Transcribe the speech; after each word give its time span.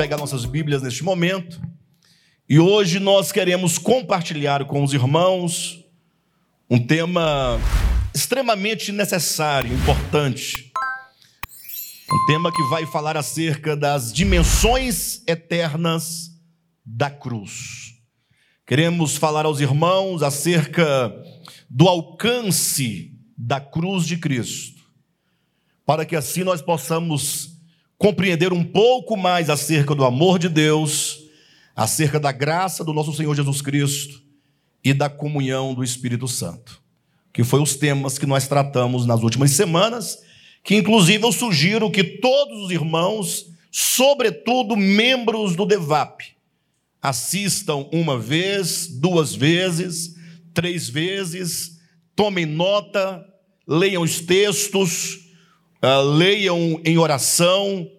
pegar 0.00 0.16
nossas 0.16 0.46
Bíblias 0.46 0.80
neste 0.80 1.04
momento. 1.04 1.60
E 2.48 2.58
hoje 2.58 2.98
nós 2.98 3.30
queremos 3.30 3.76
compartilhar 3.76 4.64
com 4.64 4.82
os 4.82 4.94
irmãos 4.94 5.84
um 6.70 6.78
tema 6.78 7.60
extremamente 8.14 8.92
necessário, 8.92 9.70
importante. 9.70 10.72
Um 12.10 12.26
tema 12.26 12.50
que 12.50 12.62
vai 12.70 12.86
falar 12.86 13.14
acerca 13.14 13.76
das 13.76 14.10
dimensões 14.10 15.22
eternas 15.26 16.30
da 16.82 17.10
cruz. 17.10 17.92
Queremos 18.66 19.18
falar 19.18 19.44
aos 19.44 19.60
irmãos 19.60 20.22
acerca 20.22 21.12
do 21.68 21.86
alcance 21.86 23.12
da 23.36 23.60
cruz 23.60 24.06
de 24.06 24.16
Cristo, 24.16 24.80
para 25.84 26.06
que 26.06 26.16
assim 26.16 26.42
nós 26.42 26.62
possamos 26.62 27.59
compreender 28.00 28.50
um 28.50 28.64
pouco 28.64 29.14
mais 29.14 29.50
acerca 29.50 29.94
do 29.94 30.06
amor 30.06 30.38
de 30.38 30.48
Deus, 30.48 31.20
acerca 31.76 32.18
da 32.18 32.32
graça 32.32 32.82
do 32.82 32.94
nosso 32.94 33.12
Senhor 33.12 33.36
Jesus 33.36 33.60
Cristo 33.60 34.22
e 34.82 34.94
da 34.94 35.10
comunhão 35.10 35.74
do 35.74 35.84
Espírito 35.84 36.26
Santo, 36.26 36.80
que 37.30 37.44
foi 37.44 37.60
os 37.60 37.76
temas 37.76 38.16
que 38.16 38.24
nós 38.24 38.48
tratamos 38.48 39.04
nas 39.04 39.22
últimas 39.22 39.50
semanas, 39.50 40.18
que 40.64 40.76
inclusive 40.76 41.22
eu 41.22 41.30
sugiro 41.30 41.90
que 41.90 42.02
todos 42.02 42.64
os 42.64 42.70
irmãos, 42.70 43.50
sobretudo 43.70 44.74
membros 44.78 45.54
do 45.54 45.66
DEVAP, 45.66 46.22
assistam 47.02 47.86
uma 47.92 48.18
vez, 48.18 48.86
duas 48.86 49.34
vezes, 49.34 50.14
três 50.54 50.88
vezes, 50.88 51.78
tomem 52.16 52.46
nota, 52.46 53.22
leiam 53.68 54.02
os 54.02 54.22
textos, 54.22 55.29
uh, 55.82 56.02
leiam 56.02 56.80
em 56.84 56.98
oração 56.98 57.90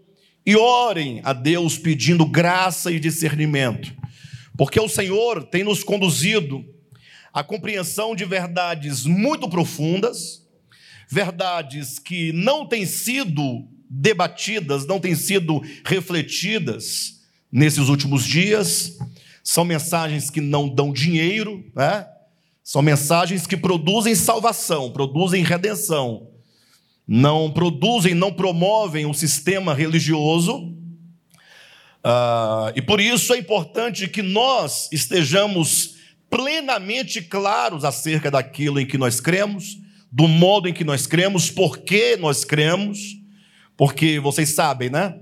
e 0.45 0.55
orem 0.55 1.21
a 1.23 1.33
Deus 1.33 1.77
pedindo 1.77 2.25
graça 2.25 2.91
e 2.91 2.99
discernimento, 2.99 3.93
porque 4.57 4.79
o 4.79 4.89
Senhor 4.89 5.43
tem 5.43 5.63
nos 5.63 5.83
conduzido 5.83 6.65
à 7.33 7.43
compreensão 7.43 8.15
de 8.15 8.25
verdades 8.25 9.05
muito 9.05 9.49
profundas, 9.49 10.47
verdades 11.09 11.99
que 11.99 12.31
não 12.31 12.65
têm 12.65 12.85
sido 12.85 13.67
debatidas, 13.89 14.85
não 14.85 14.99
têm 14.99 15.15
sido 15.15 15.61
refletidas 15.85 17.19
nesses 17.51 17.89
últimos 17.89 18.25
dias. 18.25 18.97
São 19.43 19.65
mensagens 19.65 20.29
que 20.29 20.39
não 20.39 20.69
dão 20.69 20.93
dinheiro, 20.93 21.65
né? 21.75 22.07
são 22.63 22.81
mensagens 22.81 23.45
que 23.45 23.57
produzem 23.57 24.15
salvação, 24.15 24.91
produzem 24.91 25.43
redenção, 25.43 26.30
não 27.13 27.51
produzem, 27.51 28.13
não 28.13 28.31
promovem 28.31 29.05
um 29.05 29.13
sistema 29.13 29.73
religioso. 29.73 30.73
Uh, 31.99 32.71
e 32.73 32.81
por 32.81 33.01
isso 33.01 33.33
é 33.33 33.37
importante 33.37 34.07
que 34.07 34.21
nós 34.21 34.87
estejamos 34.93 35.95
plenamente 36.29 37.21
claros 37.21 37.83
acerca 37.83 38.31
daquilo 38.31 38.79
em 38.79 38.85
que 38.85 38.97
nós 38.97 39.19
cremos, 39.19 39.77
do 40.09 40.25
modo 40.25 40.69
em 40.69 40.73
que 40.73 40.85
nós 40.85 41.05
cremos, 41.05 41.51
por 41.51 41.79
que 41.79 42.15
nós 42.15 42.45
cremos, 42.45 43.17
porque 43.75 44.17
vocês 44.17 44.51
sabem, 44.51 44.89
né? 44.89 45.19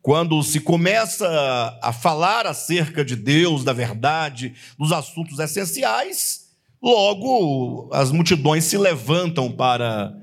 Quando 0.00 0.42
se 0.42 0.58
começa 0.58 1.78
a 1.82 1.92
falar 1.92 2.46
acerca 2.46 3.04
de 3.04 3.14
Deus, 3.14 3.62
da 3.62 3.74
verdade, 3.74 4.54
dos 4.78 4.90
assuntos 4.90 5.38
essenciais, 5.38 6.46
logo 6.80 7.90
as 7.92 8.10
multidões 8.10 8.64
se 8.64 8.78
levantam 8.78 9.52
para 9.52 10.16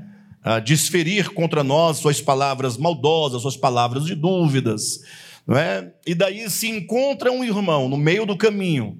a 0.44 0.60
desferir 0.60 1.30
contra 1.30 1.64
nós 1.64 1.98
suas 1.98 2.20
palavras 2.20 2.78
maldosas, 2.78 3.42
suas 3.42 3.56
palavras 3.56 4.06
de 4.06 4.14
dúvidas. 4.14 5.00
Não 5.48 5.58
é? 5.58 5.94
E 6.06 6.14
daí 6.14 6.50
se 6.50 6.68
encontra 6.68 7.32
um 7.32 7.44
irmão 7.44 7.88
no 7.88 7.98
meio 7.98 8.26
do 8.26 8.38
caminho 8.38 9.00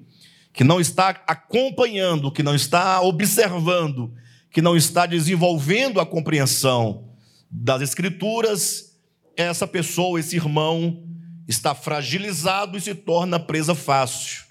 que 0.52 0.64
não 0.64 0.80
está 0.80 1.22
acompanhando, 1.26 2.30
que 2.30 2.42
não 2.42 2.54
está 2.54 3.00
observando, 3.02 4.14
que 4.50 4.62
não 4.62 4.76
está 4.76 5.04
desenvolvendo 5.04 6.00
a 6.00 6.06
compreensão 6.06 7.10
das 7.50 7.82
Escrituras, 7.82 8.96
essa 9.36 9.66
pessoa, 9.66 10.20
esse 10.20 10.36
irmão, 10.36 11.02
está 11.48 11.74
fragilizado 11.74 12.78
e 12.78 12.80
se 12.80 12.94
torna 12.94 13.38
presa 13.38 13.74
fácil. 13.74 14.44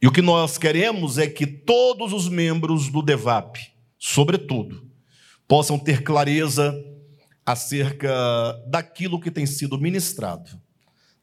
E 0.00 0.06
o 0.06 0.12
que 0.12 0.22
nós 0.22 0.58
queremos 0.58 1.18
é 1.18 1.26
que 1.26 1.46
todos 1.46 2.12
os 2.12 2.28
membros 2.28 2.88
do 2.88 3.02
DEVAP, 3.02 3.58
sobretudo, 3.98 4.89
possam 5.50 5.76
ter 5.76 6.04
clareza 6.04 6.72
acerca 7.44 8.08
daquilo 8.68 9.18
que 9.18 9.32
tem 9.32 9.44
sido 9.46 9.80
ministrado. 9.80 10.48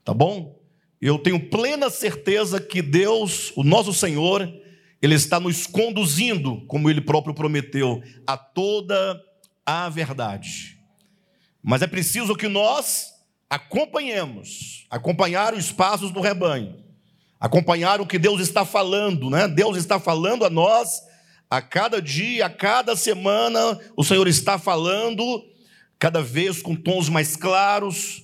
Tá 0.04 0.14
bom? 0.14 0.60
Eu 1.00 1.18
tenho 1.18 1.50
plena 1.50 1.90
certeza 1.90 2.60
que 2.60 2.82
Deus, 2.82 3.54
o 3.56 3.64
nosso 3.64 3.94
Senhor, 3.94 4.46
Ele 5.02 5.16
está 5.16 5.40
nos 5.40 5.66
conduzindo, 5.66 6.60
como 6.68 6.90
Ele 6.90 7.00
próprio 7.00 7.34
prometeu, 7.34 8.04
a 8.28 8.36
toda 8.36 9.18
a 9.66 9.88
verdade. 9.88 10.78
Mas 11.64 11.82
é 11.82 11.88
preciso 11.88 12.36
que 12.36 12.50
nós 12.50 13.14
acompanhemos, 13.50 14.86
acompanhar 14.90 15.54
os 15.54 15.72
passos 15.72 16.12
do 16.12 16.20
rebanho, 16.20 16.84
acompanhar 17.40 18.02
o 18.02 18.06
que 18.06 18.20
Deus 18.20 18.42
está 18.42 18.66
falando, 18.66 19.30
né? 19.30 19.48
Deus 19.48 19.78
está 19.78 19.98
falando 19.98 20.44
a 20.44 20.50
nós 20.50 21.07
a 21.50 21.62
cada 21.62 22.02
dia, 22.02 22.46
a 22.46 22.50
cada 22.50 22.96
semana, 22.96 23.80
o 23.96 24.04
Senhor 24.04 24.28
está 24.28 24.60
falando, 24.60 25.44
cada 25.98 26.22
vez 26.22 26.62
com 26.62 26.76
tons 26.76 27.10
mais 27.10 27.36
claros. 27.36 28.24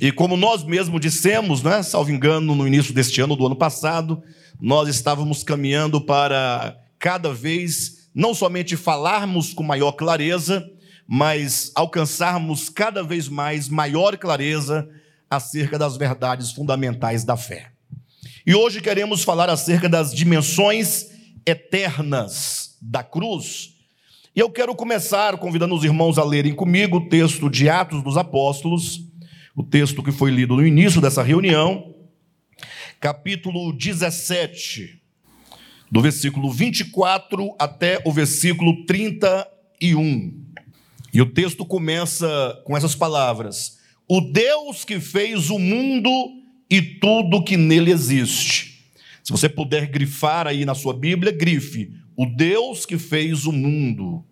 E 0.00 0.12
como 0.12 0.36
nós 0.36 0.64
mesmos 0.64 1.00
dissemos, 1.00 1.62
né, 1.62 1.82
salvo 1.82 2.10
engano, 2.10 2.54
no 2.54 2.66
início 2.66 2.92
deste 2.92 3.20
ano, 3.20 3.36
do 3.36 3.46
ano 3.46 3.56
passado, 3.56 4.22
nós 4.60 4.88
estávamos 4.88 5.42
caminhando 5.42 6.00
para 6.00 6.76
cada 6.98 7.32
vez 7.32 8.08
não 8.14 8.34
somente 8.34 8.76
falarmos 8.76 9.54
com 9.54 9.62
maior 9.62 9.92
clareza, 9.92 10.68
mas 11.06 11.70
alcançarmos 11.74 12.68
cada 12.68 13.02
vez 13.02 13.28
mais 13.28 13.68
maior 13.68 14.16
clareza 14.16 14.88
acerca 15.30 15.78
das 15.78 15.96
verdades 15.96 16.50
fundamentais 16.50 17.22
da 17.22 17.36
fé. 17.36 17.70
E 18.44 18.54
hoje 18.54 18.80
queremos 18.80 19.22
falar 19.22 19.48
acerca 19.48 19.88
das 19.88 20.12
dimensões 20.12 21.17
eternas 21.48 22.76
da 22.80 23.02
cruz. 23.02 23.74
E 24.36 24.40
eu 24.40 24.50
quero 24.50 24.74
começar 24.74 25.36
convidando 25.38 25.74
os 25.74 25.82
irmãos 25.82 26.18
a 26.18 26.24
lerem 26.24 26.54
comigo 26.54 26.98
o 26.98 27.08
texto 27.08 27.48
de 27.48 27.68
Atos 27.70 28.02
dos 28.02 28.18
Apóstolos, 28.18 29.00
o 29.56 29.62
texto 29.62 30.02
que 30.02 30.12
foi 30.12 30.30
lido 30.30 30.56
no 30.56 30.66
início 30.66 31.00
dessa 31.00 31.22
reunião, 31.22 31.94
capítulo 33.00 33.72
17, 33.72 35.00
do 35.90 36.02
versículo 36.02 36.52
24 36.52 37.54
até 37.58 38.00
o 38.04 38.12
versículo 38.12 38.84
31. 38.84 40.44
E 41.14 41.22
o 41.22 41.32
texto 41.32 41.64
começa 41.64 42.60
com 42.66 42.76
essas 42.76 42.94
palavras: 42.94 43.78
O 44.06 44.20
Deus 44.20 44.84
que 44.84 45.00
fez 45.00 45.48
o 45.48 45.58
mundo 45.58 46.10
e 46.70 46.82
tudo 46.82 47.42
que 47.42 47.56
nele 47.56 47.90
existe 47.90 48.67
se 49.28 49.32
você 49.32 49.46
puder 49.46 49.88
grifar 49.88 50.46
aí 50.46 50.64
na 50.64 50.74
sua 50.74 50.94
Bíblia, 50.94 51.30
grife: 51.30 51.92
o 52.16 52.24
Deus 52.24 52.86
que 52.86 52.96
fez 52.96 53.44
o 53.44 53.52
mundo. 53.52 54.24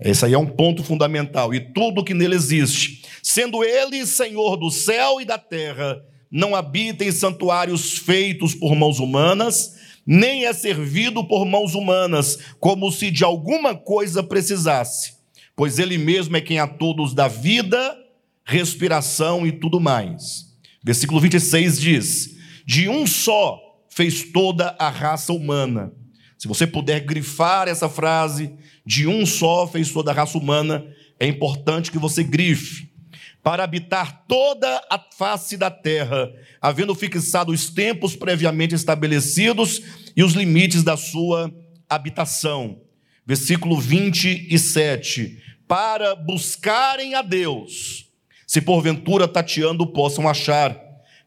Esse 0.00 0.24
aí 0.24 0.34
é 0.34 0.38
um 0.38 0.44
ponto 0.44 0.82
fundamental. 0.82 1.54
E 1.54 1.60
tudo 1.60 2.02
que 2.02 2.12
nele 2.12 2.34
existe, 2.34 3.04
sendo 3.22 3.62
ele 3.62 4.04
Senhor 4.04 4.56
do 4.56 4.72
céu 4.72 5.20
e 5.20 5.24
da 5.24 5.38
terra, 5.38 6.02
não 6.28 6.56
habita 6.56 7.04
em 7.04 7.12
santuários 7.12 7.96
feitos 7.96 8.56
por 8.56 8.74
mãos 8.74 8.98
humanas, 8.98 9.76
nem 10.04 10.46
é 10.46 10.52
servido 10.52 11.22
por 11.22 11.46
mãos 11.46 11.76
humanas, 11.76 12.36
como 12.58 12.90
se 12.90 13.12
de 13.12 13.22
alguma 13.22 13.72
coisa 13.72 14.20
precisasse, 14.20 15.14
pois 15.54 15.78
ele 15.78 15.96
mesmo 15.96 16.36
é 16.36 16.40
quem 16.40 16.58
a 16.58 16.66
todos 16.66 17.14
dá 17.14 17.28
vida, 17.28 17.96
respiração 18.44 19.46
e 19.46 19.52
tudo 19.52 19.78
mais. 19.78 20.52
Versículo 20.82 21.20
26 21.20 21.80
diz: 21.80 22.36
De 22.66 22.88
um 22.88 23.06
só 23.06 23.63
fez 23.94 24.24
toda 24.24 24.74
a 24.78 24.88
raça 24.88 25.32
humana. 25.32 25.92
Se 26.36 26.48
você 26.48 26.66
puder 26.66 27.00
grifar 27.00 27.68
essa 27.68 27.88
frase, 27.88 28.52
de 28.84 29.06
um 29.06 29.24
só 29.24 29.68
fez 29.68 29.90
toda 29.92 30.10
a 30.10 30.14
raça 30.14 30.36
humana, 30.36 30.84
é 31.18 31.26
importante 31.28 31.92
que 31.92 31.98
você 31.98 32.24
grife. 32.24 32.92
Para 33.40 33.62
habitar 33.62 34.24
toda 34.26 34.82
a 34.90 34.98
face 35.16 35.56
da 35.56 35.70
terra, 35.70 36.28
havendo 36.60 36.94
fixado 36.94 37.52
os 37.52 37.70
tempos 37.70 38.16
previamente 38.16 38.74
estabelecidos 38.74 39.80
e 40.16 40.24
os 40.24 40.32
limites 40.32 40.82
da 40.82 40.96
sua 40.96 41.54
habitação. 41.88 42.80
Versículo 43.24 43.78
27. 43.78 45.40
Para 45.68 46.16
buscarem 46.16 47.14
a 47.14 47.22
Deus, 47.22 48.10
se 48.46 48.60
porventura 48.60 49.28
tateando 49.28 49.86
possam 49.86 50.28
achar 50.28 50.83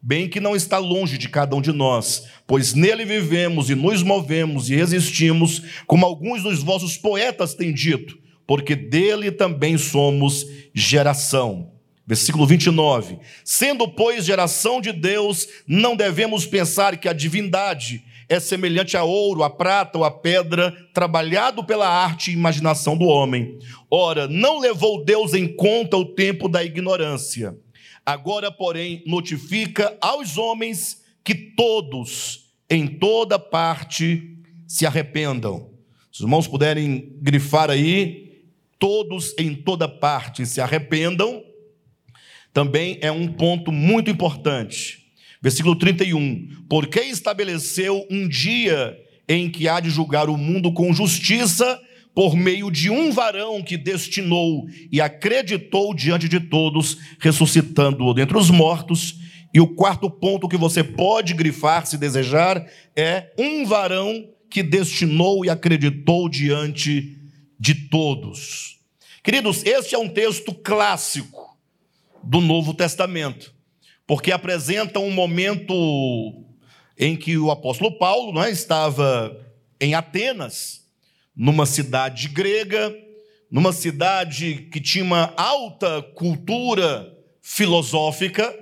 bem 0.08 0.30
que 0.30 0.40
não 0.40 0.56
está 0.56 0.78
longe 0.78 1.18
de 1.18 1.28
cada 1.28 1.54
um 1.54 1.62
de 1.62 1.74
nós, 1.74 2.28
pois 2.48 2.74
nele 2.74 3.04
vivemos 3.04 3.70
e 3.70 3.76
nos 3.76 4.02
movemos 4.02 4.70
e 4.70 4.76
resistimos, 4.76 5.62
como 5.86 6.06
alguns 6.06 6.44
dos 6.44 6.64
vossos 6.64 6.96
poetas 6.96 7.54
têm 7.54 7.74
dito, 7.74 8.18
porque 8.48 8.74
dele 8.74 9.32
também 9.32 9.78
somos 9.78 10.48
geração. 10.74 11.74
Versículo 12.08 12.48
29. 12.48 13.20
Sendo, 13.44 13.86
pois, 13.86 14.24
geração 14.24 14.80
de 14.80 14.94
Deus, 14.94 15.46
não 15.68 15.94
devemos 15.94 16.46
pensar 16.46 16.96
que 16.96 17.10
a 17.10 17.14
divindade 17.14 18.02
é 18.30 18.40
semelhante 18.40 18.96
a 18.96 19.04
ouro, 19.04 19.44
a 19.44 19.50
prata 19.50 19.98
ou 19.98 20.06
a 20.06 20.12
pedra, 20.12 20.74
trabalhado 20.94 21.66
pela 21.66 21.90
arte 21.90 22.32
e 22.32 22.34
imaginação 22.34 22.96
do 22.96 23.04
homem. 23.04 23.60
Ora, 23.92 24.26
não 24.26 24.60
levou 24.60 25.04
Deus 25.04 25.34
em 25.34 25.54
conta 25.54 25.98
o 25.98 26.06
tempo 26.06 26.48
da 26.48 26.64
ignorância. 26.64 27.58
Agora, 28.08 28.50
porém, 28.50 29.04
notifica 29.06 29.98
aos 30.00 30.38
homens 30.38 31.04
que 31.26 31.36
todos, 31.36 32.54
em 32.70 32.88
toda 32.88 33.38
parte, 33.38 34.38
se 34.66 34.86
arrependam. 34.86 35.72
Se 36.10 36.20
os 36.20 36.22
irmãos 36.22 36.48
puderem 36.48 37.18
grifar 37.22 37.70
aí, 37.70 38.46
todos 38.80 39.36
em 39.38 39.54
toda 39.54 39.90
parte 39.90 40.46
se 40.46 40.62
arrependam, 40.62 41.44
também 42.54 42.98
é 43.02 43.12
um 43.12 43.28
ponto 43.28 43.74
muito 43.74 44.10
importante. 44.10 45.12
Versículo 45.42 45.76
31. 45.76 46.64
Porque 46.70 47.02
estabeleceu 47.02 48.08
um 48.10 48.26
dia 48.26 48.98
em 49.28 49.52
que 49.52 49.68
há 49.68 49.82
de 49.82 49.90
julgar 49.90 50.30
o 50.30 50.38
mundo 50.38 50.72
com 50.72 50.94
justiça, 50.94 51.78
por 52.18 52.36
meio 52.36 52.72
de 52.72 52.90
um 52.90 53.12
varão 53.12 53.62
que 53.62 53.78
destinou 53.78 54.68
e 54.92 55.00
acreditou 55.00 55.94
diante 55.94 56.28
de 56.28 56.40
todos, 56.40 56.98
ressuscitando-o 57.20 58.12
dentre 58.12 58.36
os 58.36 58.50
mortos. 58.50 59.20
E 59.54 59.62
o 59.62 59.68
quarto 59.68 60.10
ponto 60.10 60.50
que 60.50 60.58
você 60.58 60.84
pode 60.84 61.36
grifar, 61.36 61.86
se 61.86 61.96
desejar, 61.96 62.66
é 62.96 63.32
um 63.38 63.64
varão 63.68 64.28
que 64.50 64.64
destinou 64.64 65.46
e 65.46 65.50
acreditou 65.52 66.28
diante 66.28 67.16
de 67.60 67.88
todos. 67.88 68.80
Queridos, 69.22 69.64
este 69.64 69.94
é 69.94 70.00
um 70.00 70.10
texto 70.10 70.56
clássico 70.56 71.56
do 72.24 72.42
Novo 72.42 72.74
Testamento 72.74 73.54
porque 74.08 74.32
apresenta 74.32 75.00
um 75.00 75.12
momento 75.12 76.44
em 76.98 77.16
que 77.16 77.38
o 77.38 77.52
apóstolo 77.52 77.96
Paulo 78.00 78.34
não 78.34 78.44
é, 78.44 78.50
estava 78.50 79.40
em 79.80 79.94
Atenas, 79.94 80.87
numa 81.38 81.68
cidade 81.68 82.30
grega, 82.30 82.94
numa 83.52 83.72
cidade 83.72 84.68
que 84.72 84.82
tinha 84.82 85.04
uma 85.04 85.34
alta 85.38 86.02
cultura 86.16 87.14
filosófica 87.42 88.54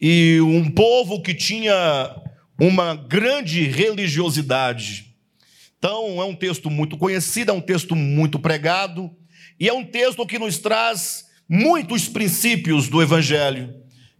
e 0.00 0.40
um 0.40 0.70
povo 0.70 1.20
que 1.20 1.34
tinha 1.34 2.14
uma 2.58 2.94
grande 2.94 3.64
religiosidade. 3.64 5.14
Então, 5.78 6.22
é 6.22 6.24
um 6.24 6.34
texto 6.34 6.70
muito 6.70 6.96
conhecido, 6.96 7.50
é 7.50 7.54
um 7.54 7.60
texto 7.60 7.96
muito 7.96 8.38
pregado, 8.38 9.10
e 9.58 9.68
é 9.68 9.72
um 9.72 9.84
texto 9.84 10.24
que 10.26 10.38
nos 10.38 10.58
traz 10.58 11.24
muitos 11.48 12.08
princípios 12.08 12.88
do 12.88 13.02
Evangelho 13.02 13.74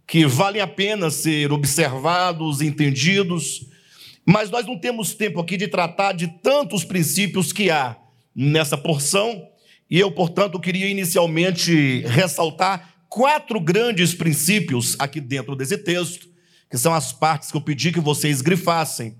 que 0.07 0.25
valem 0.25 0.61
a 0.61 0.67
pena 0.67 1.09
ser 1.09 1.51
observados, 1.51 2.61
entendidos, 2.61 3.66
mas 4.27 4.49
nós 4.49 4.65
não 4.65 4.77
temos 4.77 5.13
tempo 5.13 5.39
aqui 5.39 5.55
de 5.55 5.69
tratar 5.69 6.11
de 6.11 6.27
tantos 6.27 6.83
princípios 6.83 7.53
que 7.53 7.71
há 7.71 7.95
nessa 8.35 8.77
porção, 8.77 9.47
e 9.89 9.97
eu, 9.97 10.11
portanto, 10.11 10.59
queria 10.59 10.89
inicialmente 10.89 12.01
ressaltar 12.01 12.95
quatro 13.07 13.57
grandes 13.57 14.13
princípios 14.13 14.97
aqui 14.99 15.21
dentro 15.21 15.55
desse 15.55 15.77
texto, 15.77 16.27
que 16.69 16.77
são 16.77 16.93
as 16.93 17.13
partes 17.13 17.49
que 17.49 17.55
eu 17.55 17.61
pedi 17.61 17.93
que 17.93 18.01
vocês 18.01 18.41
grifassem, 18.41 19.15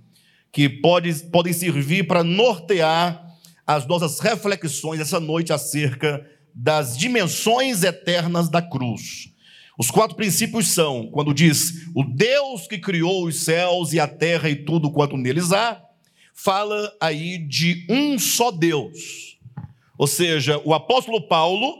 que 0.51 0.67
pode, 0.67 1.13
podem 1.31 1.53
servir 1.53 2.05
para 2.05 2.21
nortear 2.21 3.25
as 3.65 3.87
nossas 3.87 4.19
reflexões 4.19 4.99
essa 4.99 5.21
noite 5.21 5.53
acerca 5.53 6.29
das 6.53 6.97
dimensões 6.97 7.83
eternas 7.83 8.49
da 8.49 8.61
cruz. 8.61 9.29
Os 9.77 9.91
quatro 9.91 10.15
princípios 10.15 10.69
são: 10.69 11.07
quando 11.11 11.33
diz 11.33 11.87
o 11.93 12.03
Deus 12.03 12.67
que 12.67 12.79
criou 12.79 13.27
os 13.27 13.43
céus 13.43 13.93
e 13.93 13.99
a 13.99 14.07
terra 14.07 14.49
e 14.49 14.55
tudo 14.55 14.91
quanto 14.91 15.15
neles 15.15 15.51
há, 15.51 15.79
fala 16.33 16.91
aí 16.99 17.37
de 17.37 17.85
um 17.89 18.17
só 18.17 18.51
Deus. 18.51 19.37
Ou 19.97 20.07
seja, 20.07 20.61
o 20.63 20.73
apóstolo 20.73 21.27
Paulo, 21.27 21.75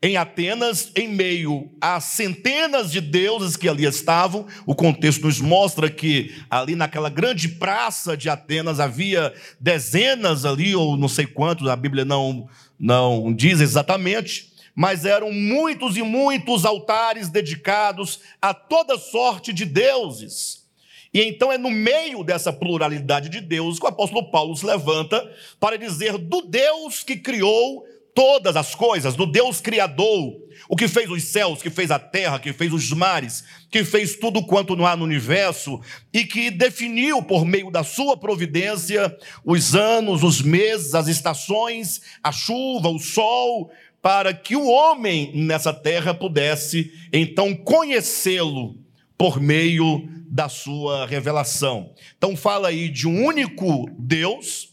em 0.00 0.16
Atenas, 0.16 0.92
em 0.94 1.08
meio 1.08 1.70
a 1.80 2.00
centenas 2.00 2.90
de 2.90 3.00
deuses 3.00 3.56
que 3.56 3.68
ali 3.68 3.84
estavam, 3.84 4.46
o 4.64 4.74
contexto 4.74 5.26
nos 5.26 5.40
mostra 5.40 5.90
que 5.90 6.32
ali 6.48 6.76
naquela 6.76 7.10
grande 7.10 7.48
praça 7.48 8.16
de 8.16 8.28
Atenas 8.28 8.78
havia 8.78 9.34
dezenas 9.60 10.44
ali, 10.44 10.74
ou 10.74 10.96
não 10.96 11.08
sei 11.08 11.26
quantos, 11.26 11.68
a 11.68 11.74
Bíblia 11.74 12.04
não, 12.04 12.48
não 12.78 13.32
diz 13.32 13.60
exatamente 13.60 14.47
mas 14.78 15.04
eram 15.04 15.32
muitos 15.32 15.96
e 15.96 16.02
muitos 16.04 16.64
altares 16.64 17.28
dedicados 17.28 18.20
a 18.40 18.54
toda 18.54 18.96
sorte 18.96 19.52
de 19.52 19.64
deuses. 19.64 20.68
E 21.12 21.20
então 21.20 21.50
é 21.50 21.58
no 21.58 21.68
meio 21.68 22.22
dessa 22.22 22.52
pluralidade 22.52 23.28
de 23.28 23.40
deuses 23.40 23.80
que 23.80 23.86
o 23.86 23.88
apóstolo 23.88 24.30
Paulo 24.30 24.56
se 24.56 24.64
levanta 24.64 25.28
para 25.58 25.76
dizer 25.76 26.16
do 26.16 26.42
Deus 26.42 27.02
que 27.02 27.16
criou 27.16 27.84
todas 28.14 28.56
as 28.56 28.74
coisas, 28.74 29.16
do 29.16 29.26
Deus 29.26 29.60
criador, 29.60 30.36
o 30.68 30.76
que 30.76 30.86
fez 30.86 31.10
os 31.10 31.24
céus, 31.24 31.62
que 31.62 31.70
fez 31.70 31.90
a 31.90 31.98
terra, 31.98 32.38
que 32.38 32.52
fez 32.52 32.72
os 32.72 32.90
mares, 32.90 33.44
que 33.70 33.84
fez 33.84 34.16
tudo 34.16 34.44
quanto 34.44 34.74
não 34.74 34.86
há 34.86 34.96
no 34.96 35.04
universo 35.04 35.80
e 36.12 36.24
que 36.24 36.50
definiu 36.50 37.22
por 37.22 37.44
meio 37.44 37.70
da 37.70 37.82
sua 37.82 38.16
providência 38.16 39.16
os 39.44 39.74
anos, 39.74 40.22
os 40.22 40.42
meses, 40.42 40.94
as 40.94 41.06
estações, 41.06 42.00
a 42.22 42.32
chuva, 42.32 42.88
o 42.88 42.98
sol, 42.98 43.70
para 44.00 44.32
que 44.32 44.56
o 44.56 44.66
homem 44.66 45.32
nessa 45.34 45.72
terra 45.72 46.14
pudesse 46.14 46.92
então 47.12 47.54
conhecê-lo 47.54 48.76
por 49.16 49.40
meio 49.40 50.08
da 50.28 50.48
sua 50.48 51.06
revelação. 51.06 51.92
Então 52.16 52.36
fala 52.36 52.68
aí 52.68 52.88
de 52.88 53.08
um 53.08 53.24
único 53.24 53.88
Deus. 53.98 54.68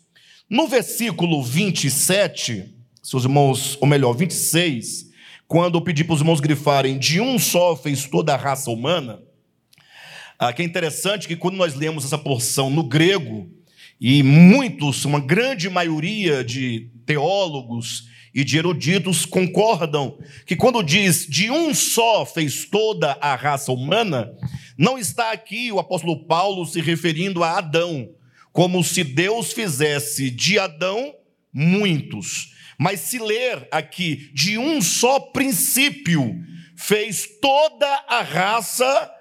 No 0.49 0.67
versículo 0.67 1.41
27, 1.41 2.71
seus 3.01 3.23
irmãos, 3.23 3.77
ou 3.81 3.87
melhor, 3.87 4.13
26, 4.13 5.09
quando 5.47 5.77
eu 5.77 5.81
pedi 5.81 6.03
para 6.03 6.13
os 6.13 6.19
irmãos 6.19 6.39
grifarem 6.39 6.99
de 6.99 7.19
um 7.19 7.39
só 7.39 7.75
fez 7.75 8.05
toda 8.07 8.33
a 8.33 8.37
raça 8.37 8.69
humana, 8.69 9.21
ah, 10.37 10.53
que 10.53 10.61
é 10.61 10.65
interessante 10.65 11.27
que 11.27 11.35
quando 11.35 11.55
nós 11.55 11.73
lemos 11.73 12.05
essa 12.05 12.17
porção 12.17 12.69
no 12.69 12.83
grego, 12.83 13.49
e 13.99 14.21
muitos, 14.21 15.05
uma 15.05 15.19
grande 15.19 15.69
maioria 15.69 16.43
de 16.43 16.89
teólogos 17.05 18.09
e 18.33 18.43
de 18.43 18.57
eruditos 18.57 19.25
concordam 19.25 20.17
que 20.45 20.55
quando 20.55 20.83
diz 20.83 21.25
de 21.25 21.49
um 21.49 21.73
só 21.73 22.25
fez 22.25 22.65
toda 22.65 23.17
a 23.21 23.35
raça 23.35 23.71
humana, 23.71 24.33
não 24.77 24.97
está 24.97 25.31
aqui 25.31 25.71
o 25.71 25.79
apóstolo 25.79 26.25
Paulo 26.25 26.65
se 26.65 26.81
referindo 26.81 27.43
a 27.43 27.57
Adão, 27.57 28.09
como 28.51 28.83
se 28.83 29.03
Deus 29.03 29.53
fizesse 29.53 30.29
de 30.29 30.59
Adão 30.59 31.13
muitos. 31.53 32.53
Mas 32.77 32.99
se 32.99 33.17
ler 33.19 33.67
aqui 33.71 34.29
de 34.33 34.57
um 34.57 34.81
só 34.81 35.19
princípio, 35.19 36.35
fez 36.75 37.25
toda 37.41 37.87
a 38.09 38.21
raça 38.21 39.14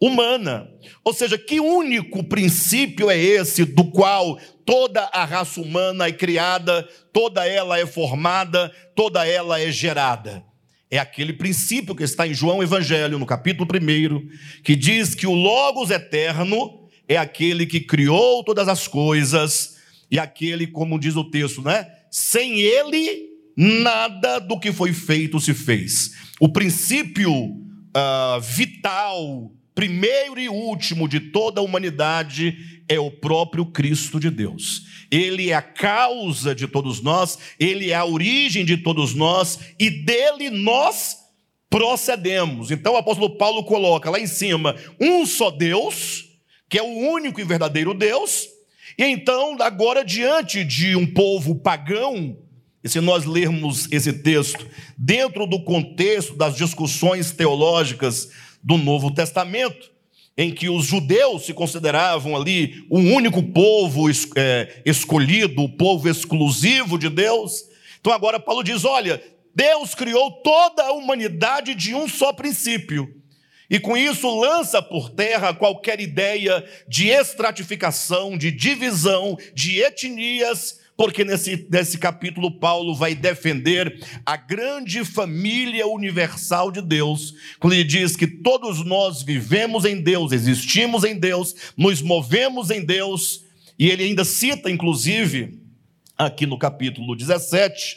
humana. 0.00 0.68
Ou 1.04 1.12
seja, 1.12 1.36
que 1.36 1.60
único 1.60 2.24
princípio 2.24 3.10
é 3.10 3.18
esse 3.18 3.64
do 3.64 3.84
qual 3.84 4.38
toda 4.64 5.02
a 5.12 5.24
raça 5.24 5.60
humana 5.60 6.06
é 6.06 6.12
criada, 6.12 6.88
toda 7.12 7.46
ela 7.46 7.78
é 7.78 7.86
formada, 7.86 8.72
toda 8.96 9.26
ela 9.26 9.60
é 9.60 9.70
gerada? 9.70 10.42
É 10.90 10.98
aquele 10.98 11.32
princípio 11.32 11.94
que 11.94 12.02
está 12.02 12.26
em 12.26 12.34
João 12.34 12.62
Evangelho, 12.62 13.18
no 13.18 13.26
capítulo 13.26 13.68
1, 13.72 14.62
que 14.64 14.74
diz 14.74 15.14
que 15.14 15.26
o 15.26 15.34
Logos 15.34 15.90
eterno 15.90 16.88
é 17.06 17.16
aquele 17.16 17.66
que 17.66 17.80
criou 17.80 18.42
todas 18.42 18.66
as 18.66 18.88
coisas 18.88 19.76
e 20.10 20.18
aquele, 20.18 20.66
como 20.66 20.98
diz 20.98 21.14
o 21.14 21.30
texto, 21.30 21.62
né? 21.62 21.86
Sem 22.10 22.60
ele, 22.60 23.28
nada 23.56 24.40
do 24.40 24.58
que 24.58 24.72
foi 24.72 24.92
feito 24.92 25.38
se 25.38 25.54
fez. 25.54 26.12
O 26.40 26.48
princípio 26.48 27.32
uh, 27.32 28.40
vital, 28.40 29.52
primeiro 29.74 30.40
e 30.40 30.48
último 30.48 31.08
de 31.08 31.20
toda 31.20 31.60
a 31.60 31.64
humanidade 31.64 32.82
é 32.88 32.98
o 32.98 33.10
próprio 33.10 33.66
Cristo 33.66 34.18
de 34.18 34.30
Deus. 34.30 34.82
Ele 35.10 35.50
é 35.50 35.54
a 35.54 35.62
causa 35.62 36.54
de 36.54 36.66
todos 36.66 37.00
nós, 37.00 37.38
ele 37.58 37.90
é 37.90 37.94
a 37.94 38.04
origem 38.04 38.64
de 38.64 38.76
todos 38.76 39.14
nós 39.14 39.58
e 39.78 39.90
dele 39.90 40.50
nós 40.50 41.16
procedemos. 41.68 42.70
Então 42.70 42.94
o 42.94 42.96
apóstolo 42.96 43.36
Paulo 43.36 43.64
coloca 43.64 44.10
lá 44.10 44.18
em 44.18 44.26
cima 44.26 44.76
um 45.00 45.24
só 45.24 45.50
Deus, 45.50 46.26
que 46.68 46.78
é 46.78 46.82
o 46.82 47.12
único 47.12 47.40
e 47.40 47.44
verdadeiro 47.44 47.94
Deus, 47.94 48.48
e 49.00 49.04
então, 49.04 49.56
agora, 49.60 50.04
diante 50.04 50.62
de 50.62 50.94
um 50.94 51.06
povo 51.06 51.54
pagão, 51.54 52.36
e 52.84 52.88
se 52.88 53.00
nós 53.00 53.24
lermos 53.24 53.90
esse 53.90 54.12
texto 54.12 54.66
dentro 54.96 55.46
do 55.46 55.64
contexto 55.64 56.36
das 56.36 56.54
discussões 56.54 57.30
teológicas 57.30 58.30
do 58.62 58.76
Novo 58.76 59.12
Testamento, 59.12 59.90
em 60.36 60.52
que 60.52 60.68
os 60.68 60.86
judeus 60.86 61.44
se 61.44 61.52
consideravam 61.52 62.36
ali 62.36 62.84
o 62.88 62.98
único 62.98 63.42
povo 63.42 64.06
é, 64.36 64.82
escolhido, 64.84 65.62
o 65.62 65.76
povo 65.76 66.08
exclusivo 66.08 66.98
de 66.98 67.08
Deus. 67.08 67.64
Então 68.00 68.12
agora 68.12 68.40
Paulo 68.40 68.62
diz: 68.62 68.84
olha, 68.84 69.22
Deus 69.54 69.94
criou 69.94 70.30
toda 70.42 70.84
a 70.84 70.92
humanidade 70.92 71.74
de 71.74 71.94
um 71.94 72.08
só 72.08 72.32
princípio. 72.32 73.16
E 73.68 73.78
com 73.78 73.96
isso 73.96 74.28
lança 74.40 74.82
por 74.82 75.10
terra 75.10 75.54
qualquer 75.54 76.00
ideia 76.00 76.64
de 76.88 77.08
estratificação, 77.08 78.36
de 78.36 78.50
divisão, 78.50 79.38
de 79.54 79.80
etnias, 79.80 80.79
porque 81.00 81.24
nesse, 81.24 81.66
nesse 81.70 81.96
capítulo 81.96 82.50
Paulo 82.50 82.94
vai 82.94 83.14
defender 83.14 84.06
a 84.26 84.36
grande 84.36 85.02
família 85.02 85.86
universal 85.86 86.70
de 86.70 86.82
Deus, 86.82 87.34
quando 87.58 87.72
ele 87.72 87.84
diz 87.84 88.16
que 88.16 88.26
todos 88.26 88.84
nós 88.84 89.22
vivemos 89.22 89.86
em 89.86 89.98
Deus, 89.98 90.30
existimos 90.30 91.02
em 91.02 91.18
Deus, 91.18 91.54
nos 91.74 92.02
movemos 92.02 92.68
em 92.68 92.84
Deus, 92.84 93.46
e 93.78 93.88
ele 93.88 94.04
ainda 94.04 94.26
cita, 94.26 94.70
inclusive, 94.70 95.58
aqui 96.18 96.44
no 96.44 96.58
capítulo 96.58 97.16
17, 97.16 97.96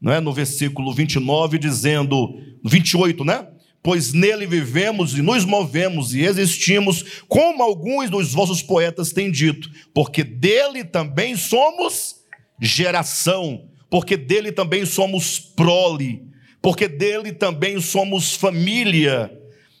não 0.00 0.12
é? 0.12 0.20
no 0.20 0.32
versículo 0.32 0.94
29, 0.94 1.58
dizendo, 1.58 2.40
28, 2.64 3.24
né? 3.24 3.48
Pois 3.82 4.12
nele 4.12 4.46
vivemos 4.46 5.18
e 5.18 5.22
nos 5.22 5.44
movemos 5.44 6.14
e 6.14 6.22
existimos, 6.22 7.04
como 7.26 7.64
alguns 7.64 8.08
dos 8.08 8.32
vossos 8.32 8.62
poetas 8.62 9.12
têm 9.12 9.28
dito, 9.28 9.68
porque 9.92 10.22
dele 10.22 10.84
também 10.84 11.34
somos 11.34 12.22
geração, 12.60 13.68
porque 13.90 14.16
dele 14.16 14.52
também 14.52 14.84
somos 14.84 15.38
prole, 15.38 16.22
porque 16.60 16.88
dele 16.88 17.32
também 17.32 17.80
somos 17.80 18.34
família, 18.34 19.30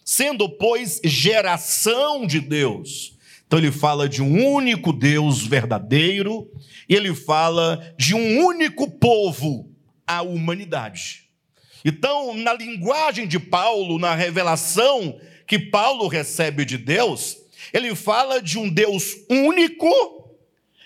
sendo, 0.04 0.48
pois, 0.48 1.00
geração 1.04 2.26
de 2.26 2.40
Deus. 2.40 3.16
Então 3.46 3.58
ele 3.58 3.72
fala 3.72 4.08
de 4.08 4.22
um 4.22 4.52
único 4.52 4.92
Deus 4.92 5.46
verdadeiro, 5.46 6.50
e 6.88 6.94
ele 6.94 7.14
fala 7.14 7.94
de 7.96 8.14
um 8.14 8.44
único 8.44 8.90
povo, 8.90 9.70
a 10.06 10.22
humanidade. 10.22 11.24
Então, 11.84 12.34
na 12.34 12.52
linguagem 12.52 13.26
de 13.26 13.38
Paulo, 13.38 13.98
na 13.98 14.14
revelação 14.14 15.18
que 15.46 15.58
Paulo 15.58 16.08
recebe 16.08 16.64
de 16.64 16.78
Deus, 16.78 17.36
ele 17.72 17.94
fala 17.94 18.40
de 18.40 18.58
um 18.58 18.68
Deus 18.68 19.14
único 19.28 20.23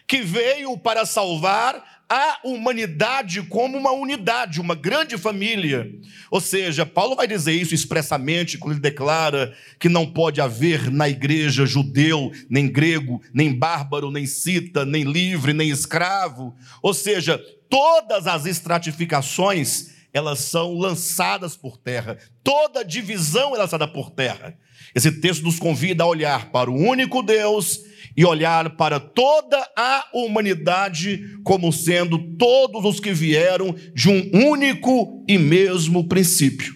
que 0.09 0.23
veio 0.23 0.77
para 0.79 1.05
salvar 1.05 1.99
a 2.09 2.39
humanidade 2.43 3.43
como 3.43 3.77
uma 3.77 3.93
unidade, 3.93 4.63
uma 4.63 4.75
grande 4.75 5.19
família. 5.19 5.87
Ou 6.31 6.41
seja, 6.41 6.87
Paulo 6.87 7.15
vai 7.15 7.29
dizer 7.29 7.53
isso 7.53 7.75
expressamente 7.75 8.57
quando 8.57 8.73
ele 8.73 8.81
declara 8.81 9.55
que 9.79 9.91
não 9.91 10.11
pode 10.11 10.41
haver 10.41 10.91
na 10.91 11.07
igreja 11.07 11.67
judeu, 11.67 12.33
nem 12.49 12.67
grego, 12.67 13.21
nem 13.35 13.53
bárbaro, 13.53 14.11
nem 14.11 14.25
cita, 14.25 14.87
nem 14.87 15.05
livre, 15.05 15.53
nem 15.53 15.69
escravo. 15.69 16.57
Ou 16.83 16.95
seja, 16.95 17.39
todas 17.69 18.27
as 18.27 18.47
estratificações, 18.47 19.91
elas 20.11 20.39
são 20.39 20.79
lançadas 20.79 21.55
por 21.55 21.77
terra. 21.77 22.17
Toda 22.43 22.83
divisão 22.83 23.55
é 23.55 23.59
lançada 23.59 23.87
por 23.87 24.11
terra. 24.11 24.57
Esse 24.95 25.13
texto 25.13 25.43
nos 25.43 25.59
convida 25.59 26.05
a 26.05 26.07
olhar 26.07 26.51
para 26.51 26.71
o 26.71 26.75
único 26.75 27.23
Deus 27.23 27.83
e 28.19 28.25
olhar 28.25 28.71
para 28.71 28.99
toda 28.99 29.57
a 29.77 30.09
humanidade 30.13 31.39
como 31.45 31.73
sendo 31.73 32.19
todos 32.37 32.85
os 32.85 32.99
que 32.99 33.13
vieram 33.13 33.73
de 33.95 34.09
um 34.09 34.51
único 34.51 35.25
e 35.29 35.39
mesmo 35.39 36.09
princípio, 36.09 36.75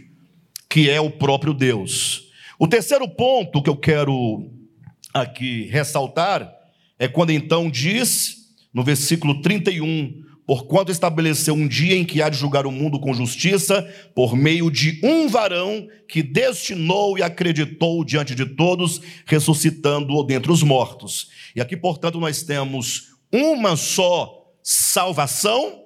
que 0.71 0.89
é 0.89 1.01
o 1.01 1.11
próprio 1.11 1.53
Deus. 1.53 2.29
O 2.61 2.69
terceiro 2.69 3.09
ponto 3.09 3.61
que 3.61 3.69
eu 3.69 3.77
quero 3.77 4.53
aqui 5.13 5.65
ressaltar 5.65 6.49
é 6.97 7.09
quando 7.09 7.33
então 7.33 7.69
diz, 7.69 8.37
no 8.73 8.85
versículo 8.85 9.43
31, 9.43 10.23
porquanto 10.47 10.91
estabeleceu 10.91 11.55
um 11.55 11.69
dia 11.69 11.97
em 11.97 12.05
que 12.05 12.21
há 12.21 12.29
de 12.29 12.37
julgar 12.37 12.67
o 12.67 12.73
mundo 12.73 12.99
com 12.99 13.15
justiça, 13.15 13.83
por 14.15 14.37
meio 14.37 14.71
de 14.71 15.01
um 15.03 15.29
varão 15.29 15.87
que 16.09 16.23
destinou 16.23 17.17
e 17.17 17.23
acreditou 17.23 18.05
diante 18.05 18.35
de 18.35 18.45
todos, 18.45 19.01
ressuscitando-o 19.27 20.23
dentre 20.25 20.51
os 20.51 20.63
mortos. 20.63 21.29
E 21.55 21.61
aqui, 21.61 21.77
portanto, 21.77 22.19
nós 22.19 22.43
temos 22.43 23.13
uma 23.33 23.77
só 23.77 24.47
salvação 24.63 25.81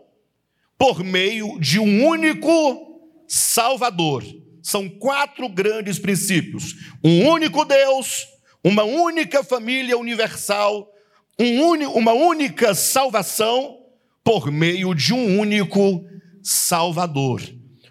por 0.79 1.03
meio 1.05 1.59
de 1.61 1.79
um 1.79 2.07
único 2.07 2.85
Salvador. 3.29 4.25
São 4.63 4.89
quatro 4.89 5.49
grandes 5.49 5.99
princípios: 5.99 6.75
um 7.05 7.27
único 7.29 7.65
Deus, 7.65 8.27
uma 8.65 8.85
única 8.85 9.45
família 9.45 9.97
universal, 9.97 10.91
um 11.39 11.73
uma 11.89 12.13
única 12.13 12.75
salvação 12.75 13.86
por 14.27 14.51
meio 14.51 14.93
de 14.93 15.15
um 15.15 15.39
único 15.39 16.05
Salvador. 16.43 17.41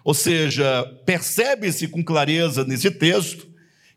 Ou 0.04 0.12
seja, 0.12 0.84
percebe-se 1.06 1.88
com 1.88 2.04
clareza 2.04 2.62
nesse 2.62 2.90
texto 2.90 3.48